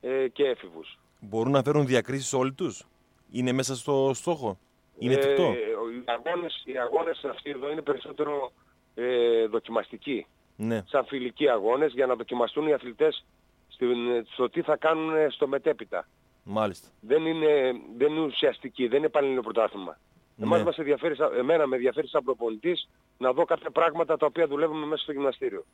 [0.00, 0.98] ε, και έφηβους.
[1.20, 2.86] Μπορούν να φέρουν διακρίσεις όλοι τους;
[3.30, 4.58] Είναι μέσα στο στόχο;
[4.98, 5.54] Είναι εφικτό; Ε,
[5.96, 8.52] οι, αγώνες, οι αγώνες αυτοί εδώ είναι περισσότερο
[8.94, 10.26] ε, δοκιμαστικοί.
[10.56, 10.82] Ναι.
[10.86, 13.24] Σαν φιλικοί αγώνες για να δοκιμαστούν οι αθλητές
[13.68, 16.08] στην- στο τι θα κάνουν στο μετέπειτα.
[16.42, 16.88] Μάλιστα.
[17.00, 19.98] Δεν είναι, δεν είναι ουσιαστική, δεν είναι πανελληνικό πρωτάθλημα.
[20.36, 20.44] Ναι.
[20.44, 22.88] Εμάς μας ενδιαφέρει, σαν- εμένα με ενδιαφέρει σαν προπονητής
[23.18, 25.64] να δω κάποια πράγματα τα οποία δουλεύουμε μέσα στο γυμναστήριο.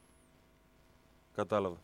[1.35, 1.77] Κατάλαβα.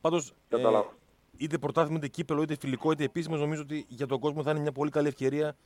[0.00, 0.94] Πάντως, Κατάλαβα.
[1.36, 4.60] είτε πρωτάθλημα, είτε κύπελο, είτε φιλικό, είτε επίσημο, νομίζω ότι για τον κόσμο θα είναι
[4.60, 5.56] μια πολύ καλή ευκαιρία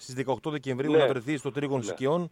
[0.00, 0.98] στις 18 Δεκεμβρίου Ναι.
[0.98, 1.84] να βρεθεί στο τρίγωνο Ναι.
[1.84, 2.30] Σικαιών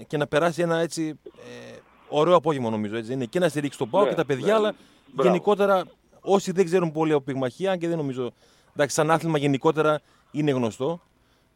[0.00, 1.76] ε, και να περάσει ένα έτσι ε,
[2.08, 2.96] ωραίο απόγευμα, νομίζω.
[2.96, 3.12] Έτσι.
[3.12, 4.52] Είναι και να στηρίξει τον Πάο Ναι, και τα παιδιά, ναι.
[4.52, 4.74] αλλά
[5.12, 5.28] Μπράβο.
[5.30, 5.84] γενικότερα
[6.20, 8.32] όσοι δεν ξέρουν πολύ από πυγμαχία, και δεν νομίζω.
[8.74, 10.00] Εντάξει, σαν άθλημα γενικότερα
[10.30, 11.00] είναι γνωστό.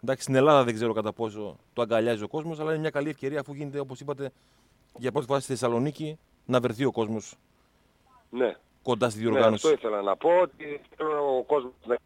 [0.02, 3.08] Εντάξει, στην Ελλάδα δεν ξέρω κατά πόσο το αγκαλιάζει ο κόσμος, αλλά είναι μια καλή
[3.08, 4.30] ευκαιρία αφού γίνεται, όπως είπατε,
[4.98, 7.34] για πρώτη φορά στη Θεσσαλονίκη να βρεθεί ο κόσμος
[8.30, 8.56] Ναι.
[8.82, 9.66] κοντά στη Ναι, διοργάνωση.
[9.66, 11.96] αυτό ήθελα να πω, ότι θέλω ο κόσμος να,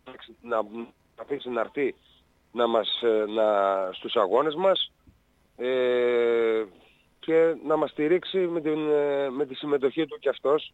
[0.43, 0.87] να, να
[1.23, 1.95] αφήσει να έρθει
[2.53, 3.45] να μας, ε, να,
[3.93, 4.93] στους αγώνες μας
[5.57, 6.65] ε,
[7.19, 10.73] και να μας στηρίξει με, την, ε, με τη συμμετοχή του κι αυτός.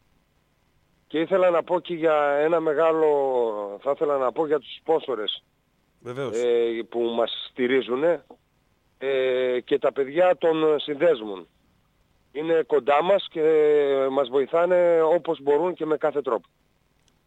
[1.06, 3.08] Και ήθελα να πω και για ένα μεγάλο,
[3.82, 5.42] θα ήθελα να πω για τους σπόσορες
[6.00, 6.36] Βεβαίως.
[6.36, 8.02] ε, που μας στηρίζουν
[8.98, 11.46] ε, και τα παιδιά των συνδέσμων.
[12.32, 13.42] Είναι κοντά μας και
[14.10, 16.48] μας βοηθάνε όπως μπορούν και με κάθε τρόπο.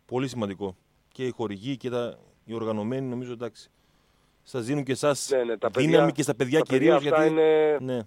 [0.05, 0.75] Πολύ σημαντικό.
[1.11, 3.69] Και οι χορηγοί και τα, οι οργανωμένοι νομίζω εντάξει.
[4.43, 7.05] Σας δίνουν και εσάς Ναι, ναι, τα δύναμη παιδιά- και στα παιδιά τα παιδιά κυρίως
[7.11, 7.41] αυτά γιατί.
[7.41, 7.99] είναι- Ναι.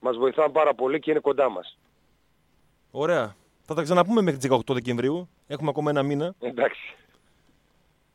[0.00, 1.78] Μας βοηθάνε πάρα πολύ και είναι κοντά μας.
[2.90, 3.34] Ωραία.
[3.62, 5.28] Θα τα ξαναπούμε μέχρι τις 18 Δεκεμβρίου.
[5.46, 6.34] Έχουμε ακόμα ένα μήνα.
[6.38, 6.94] Εντάξει.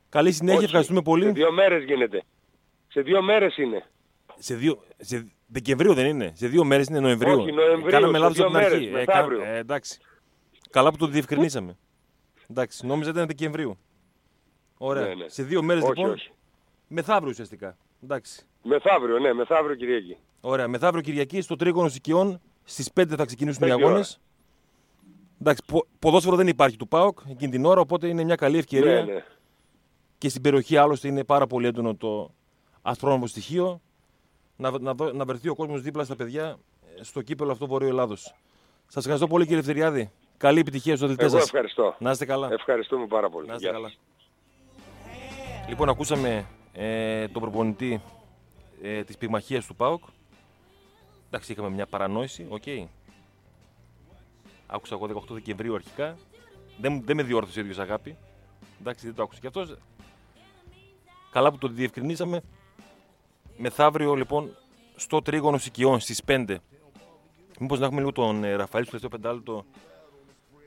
[0.09, 1.31] Καλή συνέχεια, Όχι, ευχαριστούμε Σε πολύ.
[1.31, 2.23] δύο μέρες γίνεται.
[2.87, 3.85] Σε δύο μέρες είναι.
[4.37, 6.31] Σε, δύο, σε Δεκεμβρίου δεν είναι.
[6.35, 7.39] Σε δύο μέρες είναι Νοεμβρίου.
[7.41, 8.91] Όχι, Νοεμβρίου, Κάναμε σε λάθος δύο από την μέρες, αρχή.
[8.91, 9.39] μεθαύριο.
[9.39, 9.99] κα- ε, εντάξει.
[10.69, 11.77] Καλά που το διευκρινίσαμε.
[12.49, 13.77] εντάξει, νόμιζα ήταν Δεκεμβρίου.
[14.77, 15.07] Ωραία.
[15.07, 15.27] Ναι, ναι.
[15.29, 16.11] Σε δύο μέρες όχι, λοιπόν.
[16.11, 16.31] όχι.
[16.87, 17.77] Μεθαύριο ουσιαστικά.
[18.03, 18.45] Εντάξει.
[18.63, 20.17] Μεθαύριο, ναι, μεθαύριο Κυριακή.
[20.41, 23.95] Ωραία, μεθαύριο Κυριακή στο τρίγωνο Σικιών στις 5 θα ξεκινήσουν οι Πέντε αγώνε.
[23.97, 24.05] ώρα.
[25.41, 29.03] Εντάξει, πο- ποδόσφαιρο δεν υπάρχει του ΠΑΟΚ εκείνη την ώρα, οπότε είναι μια καλή ευκαιρία.
[29.05, 29.23] Ναι, ναι.
[30.17, 32.31] Και στην περιοχή άλλωστε είναι πάρα πολύ έντονο το
[32.81, 33.81] αστρόνομο στοιχείο.
[34.57, 36.57] Να, να, δω- να βρεθεί ο κόσμος δίπλα στα παιδιά
[36.99, 38.35] ε, στο κύπελλο αυτό Βορείου Ελλάδος.
[38.87, 40.11] Σας ευχαριστώ πολύ κύριε Ευθυριάδη.
[40.37, 41.45] Καλή επιτυχία στους αθλητές Εγώ σας.
[41.45, 41.95] ευχαριστώ.
[41.99, 42.49] Να είστε καλά.
[42.51, 43.47] Ευχαριστούμε πάρα πολύ.
[43.47, 43.91] Να είστε Γεια καλά.
[45.65, 45.69] Σας.
[45.69, 48.01] Λοιπόν, ακούσαμε ε, τον προπονητή
[48.81, 50.03] ε, της πυγμαχίας του ΠΑΟΚ.
[51.27, 52.63] Εντάξει, είχαμε μια παρανόηση, οκ.
[54.67, 56.17] Άκουσα εγώ 18 Δεκεμβρίου αρχικά.
[56.79, 58.15] Δεν, μου- δεν με διόρθωσε ο ίδιος αγάπη.
[58.79, 59.77] Εντάξει, δεν το άκουσε και αυτός.
[61.31, 62.41] Καλά που το διευκρινίσαμε.
[63.57, 64.55] Μεθαύριο, λοιπόν,
[64.95, 66.55] στο τρίγωνο Σικιών στις 5.
[67.59, 69.65] Μήπως να έχουμε λίγο τον ε, Ραφαήλ στο τελευταίο πεντάλεπτο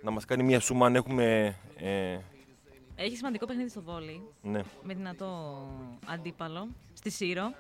[0.02, 1.56] να μας κάνει μια σούμα αν έχουμε...
[1.76, 2.18] Ε,
[3.00, 4.22] Έχει σημαντικό παιχνίδι στο βόλι.
[4.42, 4.60] ναι.
[4.82, 5.58] με δυνατό
[6.06, 7.52] αντίπαλο στη Σύρο.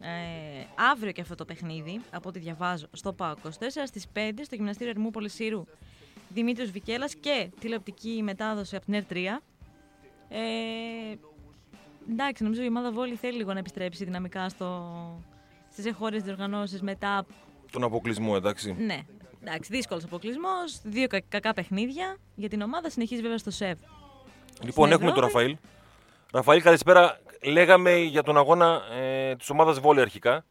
[0.00, 3.48] Ε, αύριο και αυτό το παιχνίδι, από ό,τι διαβάζω, στο ΠΑΟ 24
[3.84, 5.64] στις 5 στο Γυμναστήριο Ερμούπολης Σύρου
[6.28, 9.16] Δημήτριος Βικέλας και τηλεοπτική μετάδοση από την ΕΡ3.
[10.28, 10.38] Ε,
[12.10, 14.92] εντάξει, νομίζω η ομάδα Βόλη θέλει λίγο να επιστρέψει δυναμικά στο,
[15.72, 17.26] στις εγχώριες διοργανώσεις μετά
[17.72, 18.72] Τον αποκλεισμό, εντάξει.
[18.78, 19.00] ναι,
[19.42, 20.80] εντάξει, δύσκολος αποκλεισμός.
[20.82, 22.90] Δύο κα- κακά παιχνίδια για την ομάδα.
[22.90, 23.78] Συνεχίζει βέβαια στο ΣΕΒ.
[24.62, 25.34] Λοιπόν, Στην έχουμε τον Ευρώπη.
[25.34, 25.56] Ραφαήλ.
[26.32, 27.20] Ραφαήλ, καλησπέρα.
[27.42, 30.44] Λέγαμε για τον αγώνα ε, της ομάδας Βόλη αρχικά.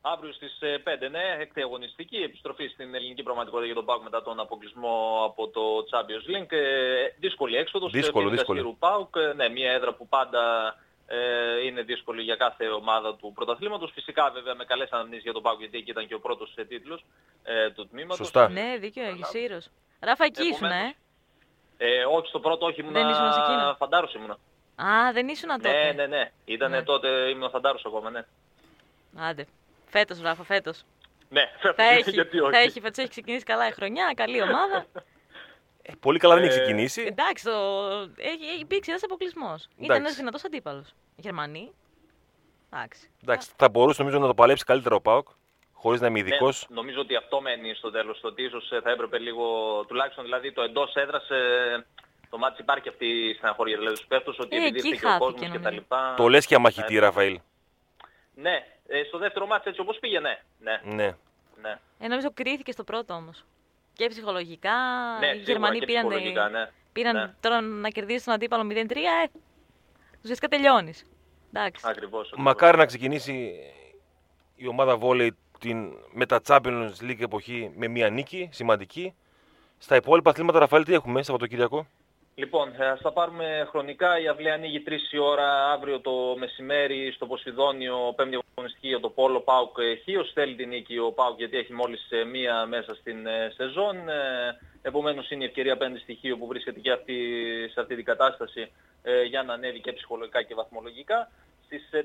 [0.00, 4.40] Αύριο στις 5, ναι, έκτη αγωνιστική επιστροφή στην ελληνική πραγματικότητα για τον ΠΑΟΚ μετά τον
[4.40, 6.52] αποκλεισμό από το Champions League.
[6.52, 7.92] Ε, δύσκολη έξοδος.
[7.92, 8.76] Δύσκολο, δύσκολο.
[8.78, 10.74] ΠΑΟΚ, ε, ναι, μια έδρα που πάντα
[11.06, 13.90] ε, είναι δύσκολη για κάθε ομάδα του πρωταθλήματος.
[13.94, 16.64] Φυσικά βέβαια με καλές αναμνήσεις για τον ΠΑΟΚ γιατί εκεί ήταν και ο πρώτος σε
[16.64, 17.04] τίτλος
[17.42, 18.16] ε, του τμήματος.
[18.16, 18.48] Σωστά.
[18.48, 19.28] Ναι, δίκιο έχεις.
[19.28, 19.68] Σύρος.
[20.00, 20.94] Ράφα, εκεί ήσουν, ε;
[21.78, 24.36] Επομένως, Ε, όχι στο πρώτο, όχι ήμουνα Δεν ήσουν σε εκείνο; φαντάρος ήμουνα.
[24.76, 26.30] Α, δεν ήσουν τότε; Ναι, ναι, ναι.
[26.44, 26.82] Ήταν Ναι.
[26.82, 28.24] τότε, ήμουν φαντάρος ακόμα, ναι.
[29.16, 29.46] Άντε.
[29.86, 30.82] Φέτος, Ράφα, φέτος.
[31.28, 31.42] Ναι,
[31.76, 32.52] Θα έχει, γιατί όχι.
[32.52, 34.86] θα έχει, φέτος έχει ξεκινήσει καλά η χρονιά, καλή ομάδα.
[35.82, 37.02] Ε, πολύ καλά δεν έχει Ε, ξεκινήσει.
[37.02, 37.52] Εντάξει, το...
[38.16, 39.62] έχει, έχει υπήρξε ένας αποκλεισμός.
[39.64, 40.00] Ήταν Εντάξει.
[40.02, 40.94] ένας δυνατός αντίπαλος.
[41.16, 41.72] Γερμανοί.
[42.72, 43.10] Εντάξει.
[43.22, 45.28] Εντάξει, θα μπορούσε νομίζω να το παλέψει καλύτερα ο Πάοκ.
[45.84, 46.66] Χωρίς να είμαι ειδικός.
[46.68, 49.44] Ναι, νομίζω ότι αυτό μένει στο τέλος, το ότι ίσως ε, θα έπρεπε λίγο,
[49.88, 51.86] τουλάχιστον δηλαδή το εντός έδρας, ε,
[52.30, 55.06] το μάτι υπάρχει αυτή η στεναχώρια δηλαδή στους παίχτους, ότι Ε, επειδή εκεί ήρθε και
[55.06, 55.80] ο χάθηκε, κόσμος και τα νομίζω.
[55.80, 56.14] λοιπά.
[56.16, 57.40] Το λες και αμαχητή, Ε, Ραφαήλ.
[58.34, 60.38] Ναι, ε, στο δεύτερο μάτι έτσι όπως πήγε, ναι.
[60.58, 61.14] Ναι, Ναι.
[61.62, 61.78] ναι.
[61.98, 63.44] Ε, νομίζω κρίθηκε στο πρώτο όμως.
[63.92, 64.72] Και ψυχολογικά.
[65.20, 66.70] ναι οι σίγουρα Γερμανοί και πήραν, ψυχολογικά, ναι.
[66.92, 67.34] πήραν Ναι.
[67.40, 68.96] τώρα να κερδίσει τον αντίπαλο 0-3.
[69.24, 69.38] Ε,
[70.22, 71.04] ουσιαστικά τελειώνεις.
[71.52, 71.84] Εντάξει.
[71.88, 72.32] Ακριβώς.
[72.36, 73.54] Μακάρι να ξεκινήσει
[74.56, 75.36] η ομάδα βόλεϊ
[75.68, 79.14] την με τα Champions League εποχή με μια νίκη σημαντική.
[79.78, 81.86] Στα υπόλοιπα αθλήματα, Ραφαήλ, τι έχουμε Σαββατοκύριακο;
[82.34, 84.20] Λοιπόν, ε, ας τα πάρουμε χρονικά.
[84.20, 89.08] Η αυλή ανοίγει 3 η ώρα αύριο το μεσημέρι στο Ποσειδόνιο, πέμπτη αγωνιστική για το
[89.08, 90.32] Πόλο Πάουκ ε, Χίος.
[90.32, 94.08] Θέλει την νίκη ο Πάουκ γιατί έχει μόλις ε, μία μέσα στην ε, σεζόν.
[94.08, 97.16] Ε, Επομένως είναι η ευκαιρία απέναντι στη Χίο που βρίσκεται και αυτή,
[97.72, 98.70] σε αυτή την κατάσταση
[99.02, 101.30] ε, για να ανέβει και ψυχολογικά και βαθμολογικά.
[101.78, 102.04] Στις ε,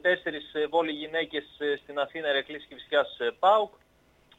[0.54, 3.74] 4 ε, βόλοι γυναίκες ε, στην Αθήνα Ερεκλής Κηφισιάς ε, Πάουκ.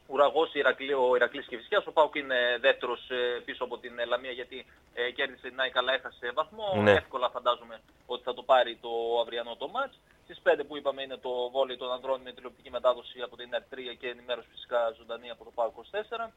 [0.07, 1.85] Ουραγός Ηρακλή, ο Ηρακλής Κηφισιάς.
[1.87, 5.77] Ο Πάουκ είναι δεύτερος ε, πίσω από την ε, Λαμία γιατί ε, κέρδισε την ΑΕΚ
[5.77, 6.81] αλλά έχασε βαθμό.
[6.81, 6.91] Ναι.
[6.91, 8.89] Εύκολα φαντάζομαι ότι θα το πάρει το
[9.21, 9.99] αυριανό το μάτς.
[10.23, 13.77] Στις 5 που είπαμε είναι το βόλεϊ των ανδρών με τηλεοπτική μετάδοση από την ΕΡΤ3
[13.99, 16.29] και ενημέρωση φυσικά ζωντανή από το ΠΑΟΚ 24.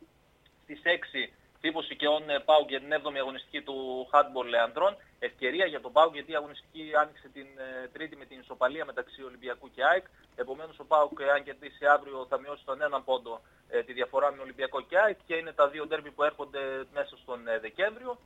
[0.63, 1.31] Στις 6
[1.65, 4.97] Τύπωση και όν ΠΑΟΚ για την 7η αγωνιστική του handball ανδρών.
[5.19, 9.23] Ευκαιρία για τον ΠΑΟΚ γιατί η αγωνιστική άνοιξε την ε, τρίτη με την ισοπαλία μεταξύ
[9.23, 10.05] Ολυμπιακού και ΑΕΚ.
[10.37, 14.33] Επομένως ο ΠΑΟΚ ε, αν κερδίσει αύριο θα μειώσει τον έναν πόντο ε, τη διαφορά
[14.33, 16.61] με Ολυμπιακό και ΑΕΚ και είναι τα δύο ντέρμπι που έρχονται
[16.95, 18.19] μέσα στον ε, Δεκέμβριο.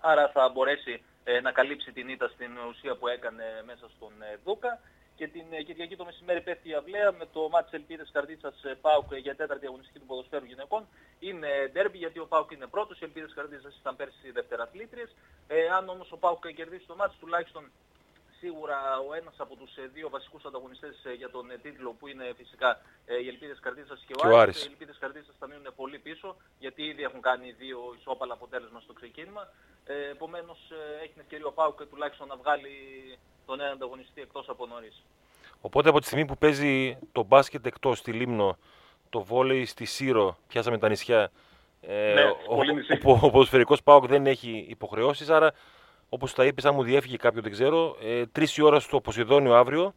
[0.00, 4.38] Άρα θα μπορέσει ε, να καλύψει την ήττα στην ουσία που έκανε μέσα στον ε,
[4.44, 4.80] Δούκα.
[5.16, 8.74] Και την ε, Κυριακή το μεσημέρι πέφτει η αυλαία με το μάτς Ελπίδες Καρδίτσας ε,
[8.80, 10.86] ΠΑΟΚ ε, για τέταρτη αγωνιστική του ποδοσφαίρου γυναικών.
[11.18, 15.14] Είναι ντέρμπι γιατί ο ΠΑΟΚ είναι πρώτος, οι Ελπίδες Καρδίτσας ήταν πέρσι δευτεραθλήτριες.
[15.46, 17.70] Ε, αν όμως ο ΠΑΟΚ κερδίσει το μάτς τουλάχιστον
[18.44, 22.06] σίγουρα ο ένας από τους ε, δύο βασικούς ανταγωνιστές ε, για τον ε, τίτλο που
[22.06, 24.42] είναι φυσικά ε, οι Ελπίδες Καρδίτσας και ο, Και ο Άρης.
[24.42, 24.64] Άρης.
[24.64, 28.92] Οι Ελπίδες Καρδίτσας θα μείνουν πολύ πίσω γιατί ήδη έχουν κάνει δύο ισόπαλα αποτέλεσμα στο
[28.92, 29.52] ξεκίνημα.
[29.86, 32.74] Ε, επομένως ε, έχει την ευκαιρία ο ΠΑΟΚ τουλάχιστον να βγάλει
[33.46, 35.02] τον έναν ανταγωνιστή εκτός από νωρίς.
[35.60, 38.56] Οπότε από τη στιγμή που παίζει το μπάσκετ εκτός στη Λίμνο,
[39.10, 41.30] το βόλεϊ στη Σύρο, πιάσαμε τα νησιά.
[41.80, 42.92] Ε, Ναι, ο, πολύ νησί.
[43.04, 45.52] ο, ο ποδοσφαιρικός ΠΑΟΚ δεν έχει υποχρεώσεις, άρα
[46.08, 49.54] όπως τα είπες, αν μου διέφυγε κάποιο δεν ξέρω, ε, τρεις η ώρα στο Ποσειδόνιο
[49.54, 49.94] αύριο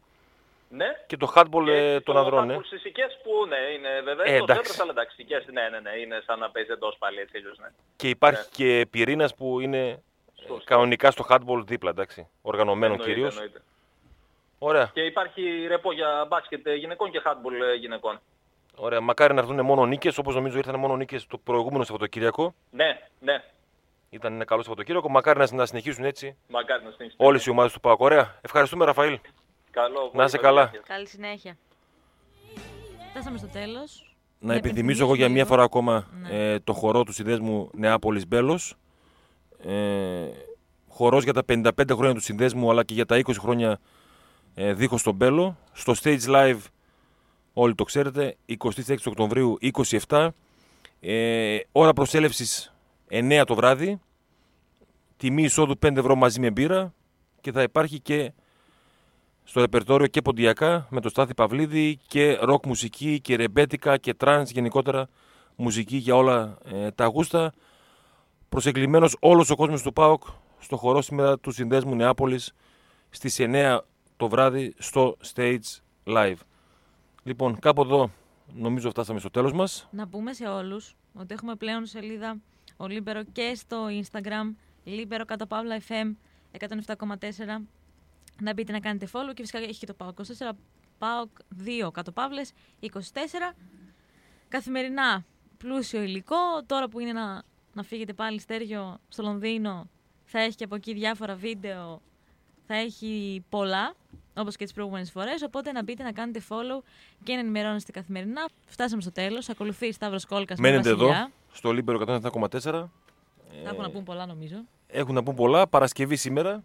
[0.68, 0.86] Ναι.
[1.06, 2.46] και το hardball Και ε, των στο ανδρών.
[2.46, 2.56] Ναι.
[2.56, 4.60] handball στις Σικές που ναι, είναι βέβαια Ε, ε, εκτός εντάξει.
[4.60, 7.58] έδρας, αλλά εντάξει, Σικές, ναι, ναι, ναι, είναι σαν να παίζει εντός πάλι έτσι αλλιώς,
[7.58, 7.68] ναι.
[7.96, 10.02] Και υπάρχει και πυρήνας που είναι
[10.52, 10.74] ε, Σωστό.
[10.74, 13.34] κανονικά στο hardball δίπλα, εντάξει, οργανωμένο Εννοείται, κυρίως.
[13.34, 13.62] εννοείται.
[14.58, 18.20] Ωραία, Και υπάρχει ρεπό για μπάσκετ ε, γυναικών και handball ε, γυναικών.
[18.76, 19.00] ωραία.
[19.00, 22.54] Μακάρι να έρθουν μόνο νίκες, όπως νομίζω ήρθαν μόνο νίκες το προηγούμενο Σαββατοκύριακο.
[22.70, 23.42] Ναι, ναι,
[24.10, 25.10] Ήταν ένα καλό Σαββατοκύριακο.
[25.10, 27.16] Μακάρι να, να συνεχίσουν έτσι μακάρι να συνεχίσει.
[27.20, 28.00] όλες οι ομάδες του ΠΑΟΚ.
[28.00, 28.38] Ωραία.
[28.40, 29.18] Ευχαριστούμε, Ραφαήλ.
[29.70, 30.66] Καλό, Να είσαι πολύ καλά.
[30.66, 31.56] καλή Καλή συνέχεια.
[33.10, 34.02] Φτάσαμε στο τέλος.
[34.40, 35.46] Να επιθυμίσω εγώ για μία λίγο.
[35.48, 36.52] φορά ακόμα Ναι.
[36.52, 38.74] ε, το χορό του συνδέσμου Νεάπολης Μπέλος.
[39.62, 40.28] Ε,
[40.88, 43.80] χορός για τα 55 χρόνια του συνδέσμου αλλά και για τα 20 χρόνια
[44.54, 45.58] ε, δίχως τον Μπέλο.
[45.72, 46.60] Στο Stage Live,
[47.52, 49.58] όλοι το ξέρετε, 26 Οκτωβρίου
[50.06, 50.28] 27.
[51.00, 52.74] Ε, ώρα προσέλευσης
[53.10, 54.00] 9 το βράδυ.
[55.16, 56.94] Τιμή εισόδου 5 ευρώ μαζί με μπύρα.
[57.40, 58.32] Και θα υπάρχει και
[59.44, 64.50] στο ρεπερτόριο και ποντιακά με το Στάθη Παυλίδη και ροκ μουσική και ρεμπέτικα και trance
[64.50, 65.08] γενικότερα
[65.56, 67.52] μουσική για όλα ε, τα γούστα.
[68.48, 70.22] Προσκεκλημένος όλος ο κόσμος του ΠΑΟΚ
[70.58, 72.52] στο χορό σήμερα του Συνδέσμου Νεάπολης
[73.10, 73.78] στις 9
[74.16, 76.36] το βράδυ στο Stage Live.
[77.22, 78.10] Λοιπόν, κάπου εδώ
[78.54, 79.88] νομίζω φτάσαμε στο τέλος μας.
[79.90, 82.36] Να πούμε σε όλους ότι έχουμε πλέον σελίδα
[82.76, 86.14] ο Λίμπερο και στο Instagram Λίμπερο κάτω παύλα FM
[86.58, 87.62] 107,4
[88.40, 90.50] να μπείτε να κάνετε follow και φυσικά έχει και το PAOK 24
[90.98, 91.28] PAOK
[91.86, 92.88] 2 κάτω παύλες 24
[94.48, 95.24] καθημερινά
[95.58, 96.36] πλούσιο υλικό
[96.66, 97.42] τώρα που είναι να,
[97.78, 99.88] να φύγετε πάλι Στέργιο στο Λονδίνο
[100.24, 102.00] θα έχει και από εκεί διάφορα βίντεο
[102.66, 103.94] θα έχει πολλά
[104.36, 106.82] όπως και τις προηγούμενες φορές οπότε να μπείτε να κάνετε follow
[107.24, 111.30] και να ενημερώνεστε καθημερινά φτάσαμε στο τέλος ακολουθεί Σταύρος Κόλκας με Μένετε εδώ Βασιλιά.
[111.52, 112.60] στο Λίμπερο 107,4.
[112.60, 112.88] θα
[113.64, 114.56] έχουν να πουν πολλά νομίζω
[114.86, 115.66] Έχουν να πούν πολλά.
[115.68, 116.64] Παρασκευή σήμερα.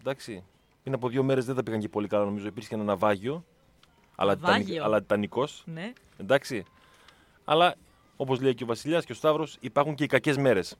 [0.00, 0.44] Εντάξει.
[0.82, 2.46] Πριν από δύο μέρες δεν τα πήγαν και πολύ καλά νομίζω.
[2.46, 3.44] Υπήρχε ένα ναυάγιο.
[4.14, 4.62] Αλλά, Ναυάγιο.
[4.64, 5.48] τιτανικ- αλλά τιτανικό.
[5.64, 6.64] ναι Εντάξει.
[7.44, 7.74] Αλλά
[8.20, 10.76] όπως λέει και ο Βασιλιάς και ο Σταύρος, υπάρχουν και οι κακές μέρες.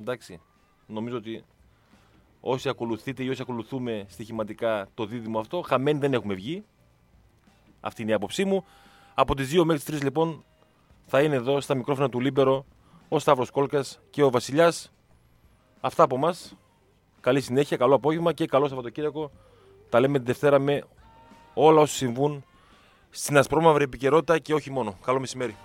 [0.00, 0.40] Εντάξει.
[0.86, 1.44] Νομίζω ότι
[2.40, 6.64] όσοι ακολουθείτε ή όσοι ακολουθούμε στοιχηματικά το δίδυμο αυτό, χαμένοι δεν έχουμε βγει.
[7.80, 8.64] Αυτή είναι η άποψή μου.
[9.14, 10.44] Από τις 2 μέχρι τις 3 λοιπόν
[11.06, 12.66] θα είναι εδώ στα μικρόφωνα του Λίμπερο
[13.08, 14.92] ο Σταύρος Κόλκας και ο Βασιλιάς.
[15.80, 16.34] Αυτά από εμά.
[17.20, 19.30] Καλή συνέχεια, καλό απόγευμα και καλό Σαββατοκύριακο.
[19.88, 20.84] Τα λέμε τη Δευτέρα με
[21.54, 22.44] όλα όσα συμβούν
[23.10, 24.98] στην ασπρόμαυρη επικαιρότητα και όχι μόνο.
[25.04, 25.56] Καλό μεσημέρι.